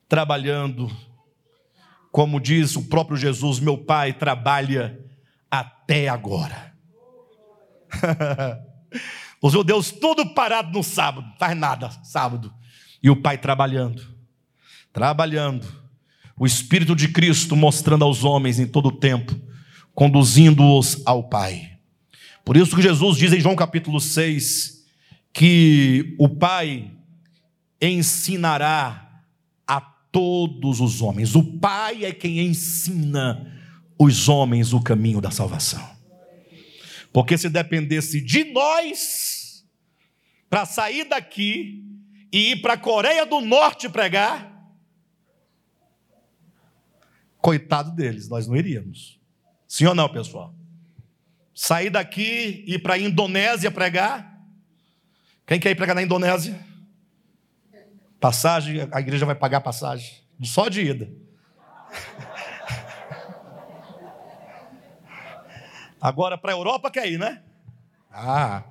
trabalhando, 0.08 0.96
como 2.14 2.40
diz 2.40 2.76
o 2.76 2.84
próprio 2.84 3.18
Jesus: 3.18 3.60
meu 3.60 3.76
Pai 3.76 4.14
trabalha 4.14 4.99
até 5.49 6.07
agora. 6.07 6.72
Os 9.41 9.52
judeus 9.52 9.91
tudo 9.91 10.34
parado 10.34 10.72
no 10.72 10.84
sábado, 10.84 11.27
faz 11.40 11.57
nada, 11.57 11.90
sábado. 12.03 12.53
E 13.02 13.10
o 13.10 13.15
pai 13.18 13.38
trabalhando, 13.38 14.02
trabalhando. 14.94 15.68
O 16.38 16.45
Espírito 16.45 16.95
de 16.95 17.10
Cristo 17.10 17.53
mostrando 17.53 18.06
aos 18.06 18.23
homens 18.23 18.57
em 18.57 18.65
todo 18.65 18.85
o 18.88 18.98
tempo, 18.98 19.38
conduzindo-os 19.94 21.02
ao 21.06 21.27
Pai. 21.27 21.77
Por 22.45 22.56
isso 22.56 22.76
que 22.76 22.81
Jesus 22.81 23.18
diz 23.18 23.34
em 23.34 23.41
João 23.41 23.56
capítulo 23.56 23.99
6 23.99 24.85
que 25.34 26.15
o 26.18 26.30
Pai 26.30 26.91
ensinará 27.81 29.03
todos 30.14 30.80
os 30.80 31.02
homens. 31.02 31.35
O 31.35 31.44
Pai 31.44 32.06
é 32.06 32.14
quem 32.14 32.40
ensina 32.40 33.52
os 33.98 34.30
homens 34.30 34.72
o 34.72 34.80
caminho 34.80 35.19
da 35.19 35.31
salvação. 35.31 35.84
Porque 37.11 37.38
se 37.38 37.49
dependesse 37.49 38.22
de 38.22 38.45
nós 38.45 39.65
para 40.49 40.65
sair 40.65 41.06
daqui 41.06 41.84
e 42.31 42.52
ir 42.52 42.61
para 42.61 42.73
a 42.73 42.77
Coreia 42.77 43.26
do 43.26 43.41
Norte 43.41 43.90
pregar, 43.90 44.53
coitado 47.38 47.91
deles, 47.91 48.30
nós 48.30 48.48
não 48.48 48.56
iríamos. 48.56 49.19
Sim 49.68 49.88
ou 49.88 49.95
não, 49.95 50.07
pessoal? 50.07 50.53
Sair 51.56 51.90
daqui 51.90 52.64
e 52.68 52.76
ir 52.76 52.80
para 52.80 52.94
a 52.94 52.99
Indonésia 52.99 53.72
pregar? 53.72 54.41
Quem 55.45 55.60
quer 55.60 55.72
ir 55.72 55.76
pregar 55.76 55.95
na 55.95 56.03
Indonésia? 56.03 56.73
Passagem, 58.24 58.88
a 58.90 59.02
igreja 59.02 59.26
vai 59.26 59.36
pagar 59.36 59.60
passagem, 59.60 60.14
só 60.44 60.70
de 60.70 60.80
ida. 60.80 61.12
Agora 66.00 66.38
para 66.38 66.54
a 66.54 66.56
Europa 66.56 66.90
quer 66.90 67.12
ir, 67.12 67.20
né? 67.20 67.44
Ah, 68.10 68.64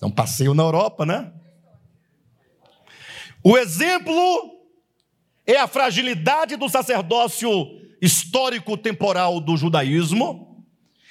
é 0.00 0.06
um 0.06 0.12
passeio 0.12 0.54
na 0.54 0.62
Europa, 0.62 1.04
né? 1.04 1.32
O 3.42 3.58
exemplo 3.58 4.60
é 5.44 5.56
a 5.56 5.66
fragilidade 5.66 6.54
do 6.54 6.68
sacerdócio 6.68 7.50
histórico 8.00 8.76
temporal 8.76 9.40
do 9.40 9.56
judaísmo 9.56 10.64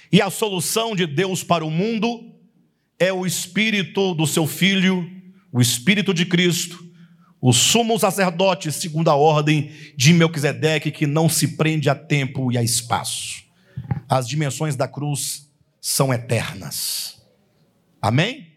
e 0.10 0.22
a 0.22 0.30
solução 0.30 0.96
de 0.96 1.06
Deus 1.06 1.44
para 1.44 1.66
o 1.66 1.70
mundo 1.70 2.34
é 2.98 3.12
o 3.12 3.26
espírito 3.26 4.14
do 4.14 4.26
seu 4.26 4.48
filho, 4.48 5.06
o 5.52 5.60
espírito 5.60 6.14
de 6.14 6.26
Cristo, 6.26 6.89
o 7.42 7.54
sumo 7.54 7.98
sacerdote 7.98 8.72
segundo 8.72 9.10
a 9.10 9.16
ordem 9.16 9.72
de 9.96 10.14
Melquisedeque 10.14 10.92
que 10.92 11.08
não 11.08 11.30
se 11.30 11.50
prende 11.50 11.90
a 11.90 11.96
tempo 11.96 12.52
e 12.52 12.58
a 12.58 12.64
espaço. 12.64 13.44
As 14.08 14.28
dimensões 14.28 14.76
da 14.76 14.88
cruz 14.88 15.50
são 15.80 16.14
eternas. 16.14 17.22
Amém? 18.02 18.48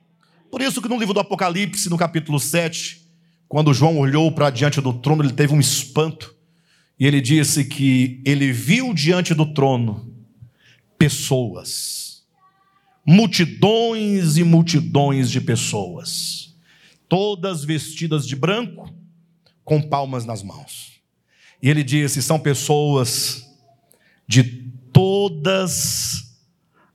Por 0.50 0.60
isso 0.60 0.82
que 0.82 0.88
no 0.88 0.98
livro 0.98 1.14
do 1.14 1.20
Apocalipse, 1.20 1.88
no 1.88 1.96
capítulo 1.96 2.38
7, 2.38 3.02
quando 3.48 3.72
João 3.72 3.98
olhou 3.98 4.30
para 4.32 4.50
diante 4.50 4.80
do 4.80 4.92
trono, 4.92 5.22
ele 5.22 5.32
teve 5.32 5.54
um 5.54 5.60
espanto. 5.60 6.34
E 6.98 7.06
ele 7.06 7.20
disse 7.20 7.64
que 7.64 8.20
ele 8.24 8.52
viu 8.52 8.94
diante 8.94 9.34
do 9.34 9.52
trono 9.52 10.12
pessoas, 10.98 12.22
multidões 13.04 14.36
e 14.36 14.44
multidões 14.44 15.30
de 15.30 15.40
pessoas, 15.40 16.51
todas 17.12 17.62
vestidas 17.62 18.26
de 18.26 18.34
branco, 18.34 18.90
com 19.62 19.82
palmas 19.82 20.24
nas 20.24 20.42
mãos. 20.42 21.02
E 21.60 21.68
ele 21.68 21.84
disse: 21.84 22.22
são 22.22 22.40
pessoas 22.40 23.44
de 24.26 24.42
todas 24.90 26.40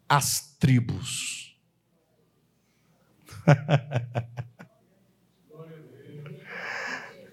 as 0.10 0.57
tribos. 0.57 1.56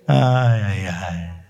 ai, 0.06 0.60
ai, 0.60 0.86
ai. 0.86 1.42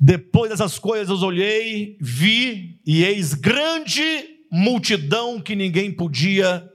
Depois 0.00 0.48
dessas 0.48 0.78
coisas 0.78 1.20
olhei, 1.20 1.98
vi, 2.00 2.80
e 2.86 3.04
eis 3.04 3.34
grande 3.34 4.40
multidão 4.50 5.38
que 5.38 5.54
ninguém 5.54 5.92
podia 5.92 6.73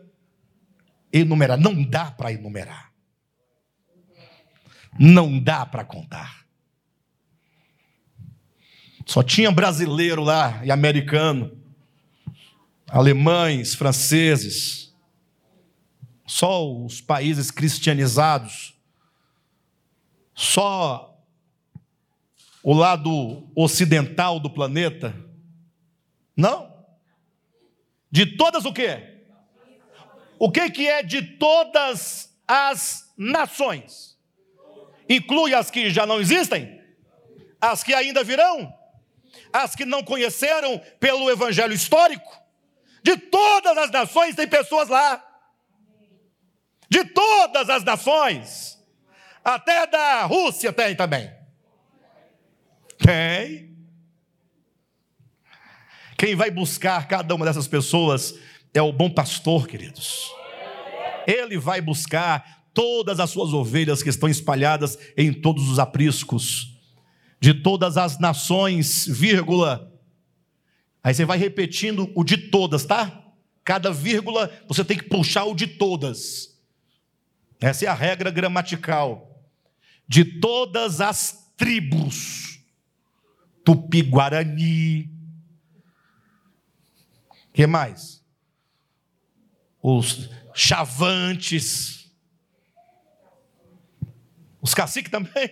enumerar. 1.11 1.57
Não 1.57 1.83
dá 1.83 2.11
para 2.11 2.31
enumerar. 2.31 2.91
Não 4.99 5.39
dá 5.39 5.65
para 5.65 5.83
contar. 5.83 6.45
Só 9.05 9.23
tinha 9.23 9.51
brasileiro 9.51 10.23
lá 10.23 10.63
e 10.63 10.71
americano, 10.71 11.57
alemães, 12.87 13.73
franceses, 13.73 14.93
só 16.27 16.71
os 16.71 17.01
países 17.01 17.49
cristianizados, 17.49 18.75
só 20.35 21.19
o 22.61 22.71
lado 22.71 23.49
ocidental 23.55 24.39
do 24.39 24.49
planeta. 24.49 25.15
Não. 26.37 26.71
De 28.11 28.25
todas 28.25 28.63
o 28.63 28.71
quê? 28.71 29.08
O 30.39 30.49
que, 30.49 30.69
que 30.71 30.87
é 30.87 31.03
de 31.03 31.21
todas 31.21 32.33
as 32.47 33.11
nações? 33.17 34.17
Inclui 35.09 35.53
as 35.53 35.69
que 35.69 35.89
já 35.89 36.05
não 36.05 36.21
existem? 36.21 36.81
As 37.59 37.83
que 37.83 37.93
ainda 37.93 38.23
virão? 38.23 38.73
As 39.51 39.75
que 39.75 39.83
não 39.83 40.01
conheceram 40.01 40.81
pelo 40.97 41.29
evangelho 41.29 41.73
histórico? 41.73 42.39
De 43.03 43.17
todas 43.17 43.77
as 43.77 43.91
nações 43.91 44.35
tem 44.35 44.47
pessoas 44.47 44.87
lá. 44.87 45.21
De 46.87 47.03
todas 47.03 47.69
as 47.69 47.83
nações. 47.83 48.79
Até 49.43 49.87
da 49.87 50.23
Rússia 50.23 50.71
tem 50.71 50.95
também. 50.95 51.29
Tem. 52.97 53.75
Quem 56.17 56.35
vai 56.35 56.51
buscar 56.51 57.07
cada 57.07 57.33
uma 57.35 57.45
dessas 57.45 57.67
pessoas 57.67 58.35
é 58.73 58.81
o 58.81 58.91
bom 58.91 59.09
pastor, 59.09 59.67
queridos. 59.67 60.31
Ele 61.25 61.57
vai 61.57 61.81
buscar 61.81 62.65
todas 62.73 63.19
as 63.19 63.29
suas 63.29 63.53
ovelhas 63.53 64.01
que 64.01 64.09
estão 64.09 64.29
espalhadas 64.29 64.97
em 65.17 65.33
todos 65.33 65.69
os 65.69 65.79
apriscos, 65.79 66.77
de 67.39 67.53
todas 67.53 67.97
as 67.97 68.19
nações, 68.19 69.05
vírgula. 69.07 69.91
Aí 71.03 71.13
você 71.13 71.25
vai 71.25 71.37
repetindo 71.37 72.11
o 72.15 72.23
de 72.23 72.37
todas, 72.37 72.85
tá? 72.85 73.23
Cada 73.63 73.91
vírgula 73.91 74.51
você 74.67 74.83
tem 74.83 74.97
que 74.97 75.03
puxar 75.03 75.45
o 75.45 75.55
de 75.55 75.67
todas. 75.67 76.57
Essa 77.59 77.85
é 77.85 77.87
a 77.87 77.93
regra 77.93 78.31
gramatical. 78.31 79.25
De 80.07 80.25
todas 80.25 81.01
as 81.01 81.51
tribos, 81.55 82.59
Tupi-Guarani, 83.63 85.11
que 87.53 87.67
mais? 87.67 88.18
Os 89.81 90.29
chavantes. 90.53 92.11
Os 94.61 94.73
caciques 94.73 95.11
também. 95.11 95.49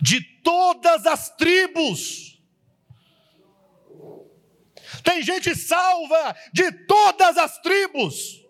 De 0.00 0.20
todas 0.20 1.06
as 1.06 1.34
tribos. 1.36 2.40
Tem 5.02 5.22
gente 5.22 5.54
salva 5.54 6.36
de 6.52 6.70
todas 6.86 7.36
as 7.36 7.58
tribos. 7.58 8.42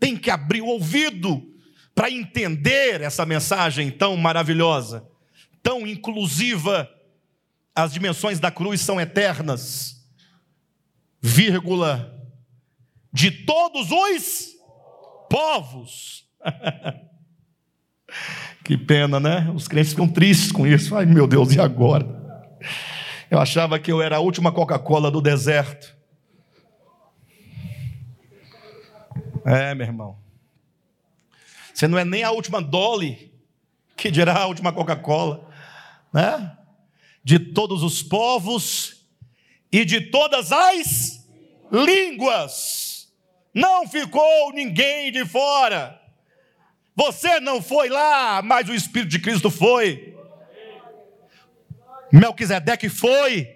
Tem 0.00 0.16
que 0.16 0.30
abrir 0.30 0.62
o 0.62 0.66
ouvido 0.66 1.54
para 1.94 2.10
entender 2.10 3.00
essa 3.00 3.26
mensagem 3.26 3.90
tão 3.90 4.16
maravilhosa, 4.16 5.08
tão 5.62 5.86
inclusiva 5.86 6.88
as 7.78 7.92
dimensões 7.92 8.40
da 8.40 8.50
cruz 8.50 8.80
são 8.80 9.00
eternas, 9.00 10.04
vírgula, 11.20 12.12
de 13.12 13.30
todos 13.30 13.92
os 13.92 14.48
povos. 15.30 16.28
que 18.64 18.76
pena, 18.76 19.20
né? 19.20 19.48
Os 19.54 19.68
crentes 19.68 19.92
ficam 19.92 20.08
tristes 20.08 20.50
com 20.50 20.66
isso. 20.66 20.96
Ai, 20.96 21.06
meu 21.06 21.28
Deus, 21.28 21.54
e 21.54 21.60
agora? 21.60 22.04
Eu 23.30 23.38
achava 23.38 23.78
que 23.78 23.92
eu 23.92 24.02
era 24.02 24.16
a 24.16 24.20
última 24.20 24.50
Coca-Cola 24.50 25.08
do 25.08 25.20
deserto. 25.20 25.96
É, 29.44 29.72
meu 29.76 29.86
irmão. 29.86 30.18
Você 31.72 31.86
não 31.86 31.96
é 31.96 32.04
nem 32.04 32.24
a 32.24 32.32
última 32.32 32.60
Dolly, 32.60 33.32
que 33.96 34.10
dirá 34.10 34.36
a 34.36 34.46
última 34.46 34.72
Coca-Cola, 34.72 35.48
né? 36.12 36.57
De 37.28 37.38
todos 37.38 37.82
os 37.82 38.02
povos 38.02 39.04
e 39.70 39.84
de 39.84 40.00
todas 40.00 40.50
as 40.50 41.28
línguas. 41.70 43.12
Não 43.52 43.86
ficou 43.86 44.50
ninguém 44.54 45.12
de 45.12 45.26
fora. 45.26 46.00
Você 46.96 47.38
não 47.38 47.60
foi 47.60 47.90
lá, 47.90 48.40
mas 48.40 48.66
o 48.70 48.74
Espírito 48.74 49.10
de 49.10 49.18
Cristo 49.18 49.50
foi. 49.50 50.16
Melquisedeque 52.10 52.88
foi. 52.88 53.46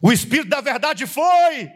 O 0.00 0.12
Espírito 0.12 0.50
da 0.50 0.60
verdade 0.60 1.08
foi. 1.08 1.68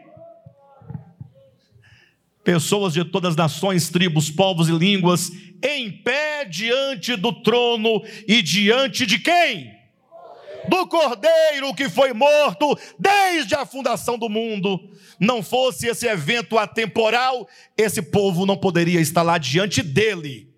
Pessoas 2.45 2.93
de 2.93 3.03
todas 3.03 3.31
as 3.31 3.35
nações, 3.35 3.89
tribos, 3.89 4.31
povos 4.31 4.69
e 4.69 4.71
línguas, 4.71 5.29
em 5.61 5.91
pé 5.91 6.45
diante 6.45 7.17
do 7.17 7.33
trono 7.43 8.01
e 8.25 8.41
diante 8.41 9.05
de 9.05 9.19
quem? 9.19 9.74
Do 10.69 10.87
cordeiro 10.87 11.73
que 11.75 11.89
foi 11.89 12.13
morto 12.13 12.77
desde 12.97 13.55
a 13.55 13.65
fundação 13.65 14.17
do 14.17 14.29
mundo. 14.29 14.79
Não 15.19 15.41
fosse 15.41 15.87
esse 15.87 16.07
evento 16.07 16.57
atemporal, 16.57 17.47
esse 17.77 18.01
povo 18.01 18.45
não 18.45 18.57
poderia 18.57 18.99
estar 18.99 19.21
lá 19.21 19.37
diante 19.37 19.81
dele. 19.81 20.53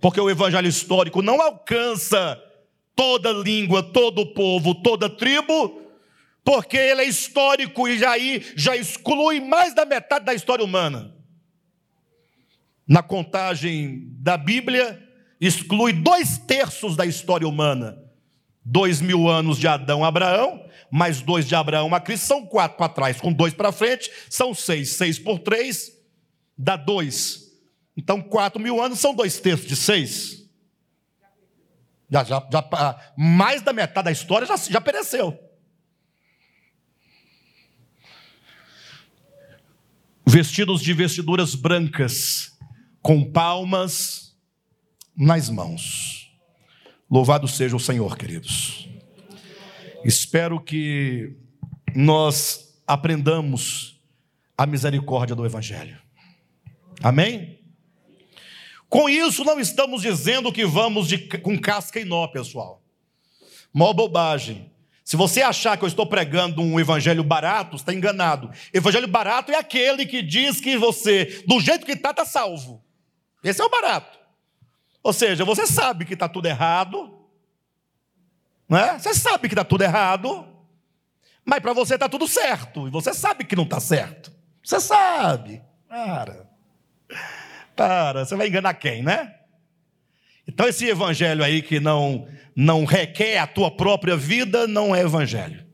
Porque 0.00 0.20
o 0.20 0.30
evangelho 0.30 0.68
histórico 0.68 1.22
não 1.22 1.40
alcança 1.40 2.40
toda 2.94 3.32
língua, 3.32 3.82
todo 3.82 4.34
povo, 4.34 4.74
toda 4.74 5.08
tribo, 5.08 5.82
porque 6.44 6.76
ele 6.76 7.02
é 7.02 7.08
histórico 7.08 7.88
e 7.88 8.04
aí 8.04 8.44
já 8.54 8.76
exclui 8.76 9.40
mais 9.40 9.74
da 9.74 9.84
metade 9.84 10.24
da 10.24 10.34
história 10.34 10.64
humana. 10.64 11.14
Na 12.86 13.02
contagem 13.02 14.08
da 14.18 14.36
Bíblia, 14.36 15.02
exclui 15.40 15.92
dois 15.92 16.36
terços 16.38 16.96
da 16.96 17.06
história 17.06 17.48
humana. 17.48 18.03
Dois 18.64 19.00
mil 19.00 19.28
anos 19.28 19.58
de 19.58 19.68
Adão 19.68 20.04
a 20.04 20.08
Abraão, 20.08 20.64
mais 20.90 21.20
dois 21.20 21.46
de 21.46 21.54
Abraão 21.54 21.94
a 21.94 22.00
Cristo, 22.00 22.24
são 22.24 22.46
quatro 22.46 22.78
para 22.78 22.88
trás, 22.88 23.20
com 23.20 23.32
dois 23.32 23.52
para 23.52 23.72
frente, 23.72 24.10
são 24.30 24.54
seis. 24.54 24.92
Seis 24.92 25.18
por 25.18 25.38
três 25.38 25.92
dá 26.56 26.76
dois. 26.76 27.52
Então, 27.96 28.20
quatro 28.22 28.60
mil 28.60 28.80
anos 28.80 28.98
são 28.98 29.14
dois 29.14 29.38
terços 29.38 29.66
de 29.66 29.76
seis. 29.76 30.48
Já, 32.10 32.22
já, 32.24 32.48
já, 32.50 32.68
ah, 32.72 33.12
mais 33.16 33.62
da 33.62 33.72
metade 33.72 34.04
da 34.04 34.12
história 34.12 34.46
já, 34.46 34.56
já 34.56 34.80
pereceu. 34.80 35.38
Vestidos 40.26 40.80
de 40.80 40.92
vestiduras 40.92 41.54
brancas, 41.54 42.56
com 43.02 43.30
palmas 43.30 44.36
nas 45.16 45.50
mãos. 45.50 46.23
Louvado 47.14 47.46
seja 47.46 47.76
o 47.76 47.78
Senhor, 47.78 48.18
queridos. 48.18 48.88
Espero 50.04 50.60
que 50.60 51.36
nós 51.94 52.76
aprendamos 52.84 54.00
a 54.58 54.66
misericórdia 54.66 55.36
do 55.36 55.46
Evangelho. 55.46 55.96
Amém? 57.00 57.60
Com 58.88 59.08
isso, 59.08 59.44
não 59.44 59.60
estamos 59.60 60.02
dizendo 60.02 60.52
que 60.52 60.66
vamos 60.66 61.06
de, 61.06 61.18
com 61.38 61.56
casca 61.56 62.00
e 62.00 62.04
nó, 62.04 62.26
pessoal. 62.26 62.82
Mó 63.72 63.92
bobagem. 63.92 64.72
Se 65.04 65.16
você 65.16 65.40
achar 65.40 65.76
que 65.76 65.84
eu 65.84 65.88
estou 65.88 66.08
pregando 66.08 66.62
um 66.62 66.80
evangelho 66.80 67.22
barato, 67.22 67.76
está 67.76 67.94
enganado. 67.94 68.50
Evangelho 68.72 69.06
barato 69.06 69.52
é 69.52 69.54
aquele 69.54 70.04
que 70.04 70.20
diz 70.20 70.60
que 70.60 70.76
você, 70.76 71.44
do 71.46 71.60
jeito 71.60 71.86
que 71.86 71.92
está, 71.92 72.10
está 72.10 72.24
salvo. 72.24 72.84
Esse 73.44 73.62
é 73.62 73.64
o 73.64 73.70
barato. 73.70 74.23
Ou 75.04 75.12
seja, 75.12 75.44
você 75.44 75.66
sabe 75.66 76.06
que 76.06 76.14
está 76.14 76.26
tudo 76.26 76.46
errado, 76.46 77.14
né? 78.66 78.98
você 78.98 79.12
sabe 79.12 79.48
que 79.48 79.54
está 79.54 79.62
tudo 79.62 79.84
errado, 79.84 80.48
mas 81.44 81.60
para 81.60 81.74
você 81.74 81.94
está 81.94 82.08
tudo 82.08 82.26
certo, 82.26 82.88
e 82.88 82.90
você 82.90 83.12
sabe 83.12 83.44
que 83.44 83.54
não 83.54 83.64
está 83.64 83.78
certo. 83.78 84.32
Você 84.64 84.80
sabe. 84.80 85.62
Para. 85.86 86.48
Para, 87.76 88.24
você 88.24 88.34
vai 88.34 88.48
enganar 88.48 88.72
quem, 88.72 89.02
né? 89.02 89.34
Então 90.48 90.66
esse 90.66 90.86
evangelho 90.88 91.44
aí 91.44 91.60
que 91.60 91.78
não 91.78 92.26
não 92.56 92.84
requer 92.84 93.38
a 93.38 93.46
tua 93.46 93.70
própria 93.70 94.16
vida 94.16 94.66
não 94.66 94.94
é 94.94 95.00
evangelho. 95.00 95.66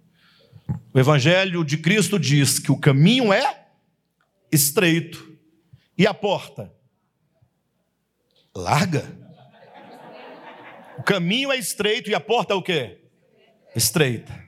O 0.93 0.99
evangelho 0.99 1.65
de 1.65 1.79
Cristo 1.79 2.19
diz 2.19 2.59
que 2.59 2.73
o 2.73 2.79
caminho 2.79 3.33
é 3.33 3.67
estreito 4.51 5.39
e 5.97 6.05
a 6.05 6.15
porta 6.15 6.73
larga. 8.57 9.20
O 11.01 11.03
caminho 11.03 11.51
é 11.51 11.57
estreito 11.57 12.11
e 12.11 12.15
a 12.15 12.21
porta 12.21 12.53
é 12.53 12.57
o 12.57 12.61
quê? 12.61 12.99
Estreita. 13.75 14.39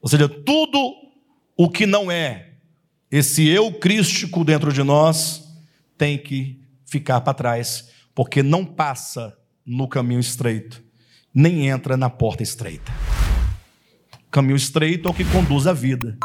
Ou 0.00 0.08
seja, 0.08 0.28
tudo 0.28 0.78
o 1.56 1.68
que 1.68 1.86
não 1.86 2.08
é 2.08 2.52
esse 3.10 3.48
eu 3.48 3.72
crístico 3.80 4.44
dentro 4.44 4.72
de 4.72 4.80
nós 4.84 5.42
tem 5.98 6.16
que 6.16 6.62
ficar 6.86 7.20
para 7.22 7.34
trás, 7.34 7.90
porque 8.14 8.44
não 8.44 8.64
passa 8.64 9.36
no 9.66 9.88
caminho 9.88 10.20
estreito, 10.20 10.84
nem 11.34 11.68
entra 11.68 11.96
na 11.96 12.08
porta 12.08 12.44
estreita. 12.44 12.92
O 14.28 14.30
caminho 14.30 14.54
estreito 14.54 15.08
é 15.08 15.10
o 15.10 15.14
que 15.14 15.24
conduz 15.24 15.66
à 15.66 15.72
vida, 15.72 16.16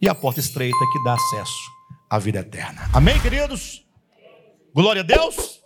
e 0.00 0.08
a 0.08 0.14
porta 0.14 0.40
estreita 0.40 0.76
é 0.76 0.92
que 0.92 1.04
dá 1.04 1.14
acesso 1.14 1.70
à 2.10 2.18
vida 2.18 2.40
eterna. 2.40 2.90
Amém, 2.92 3.20
queridos? 3.20 3.86
Glória 4.74 5.02
a 5.02 5.04
Deus. 5.04 5.62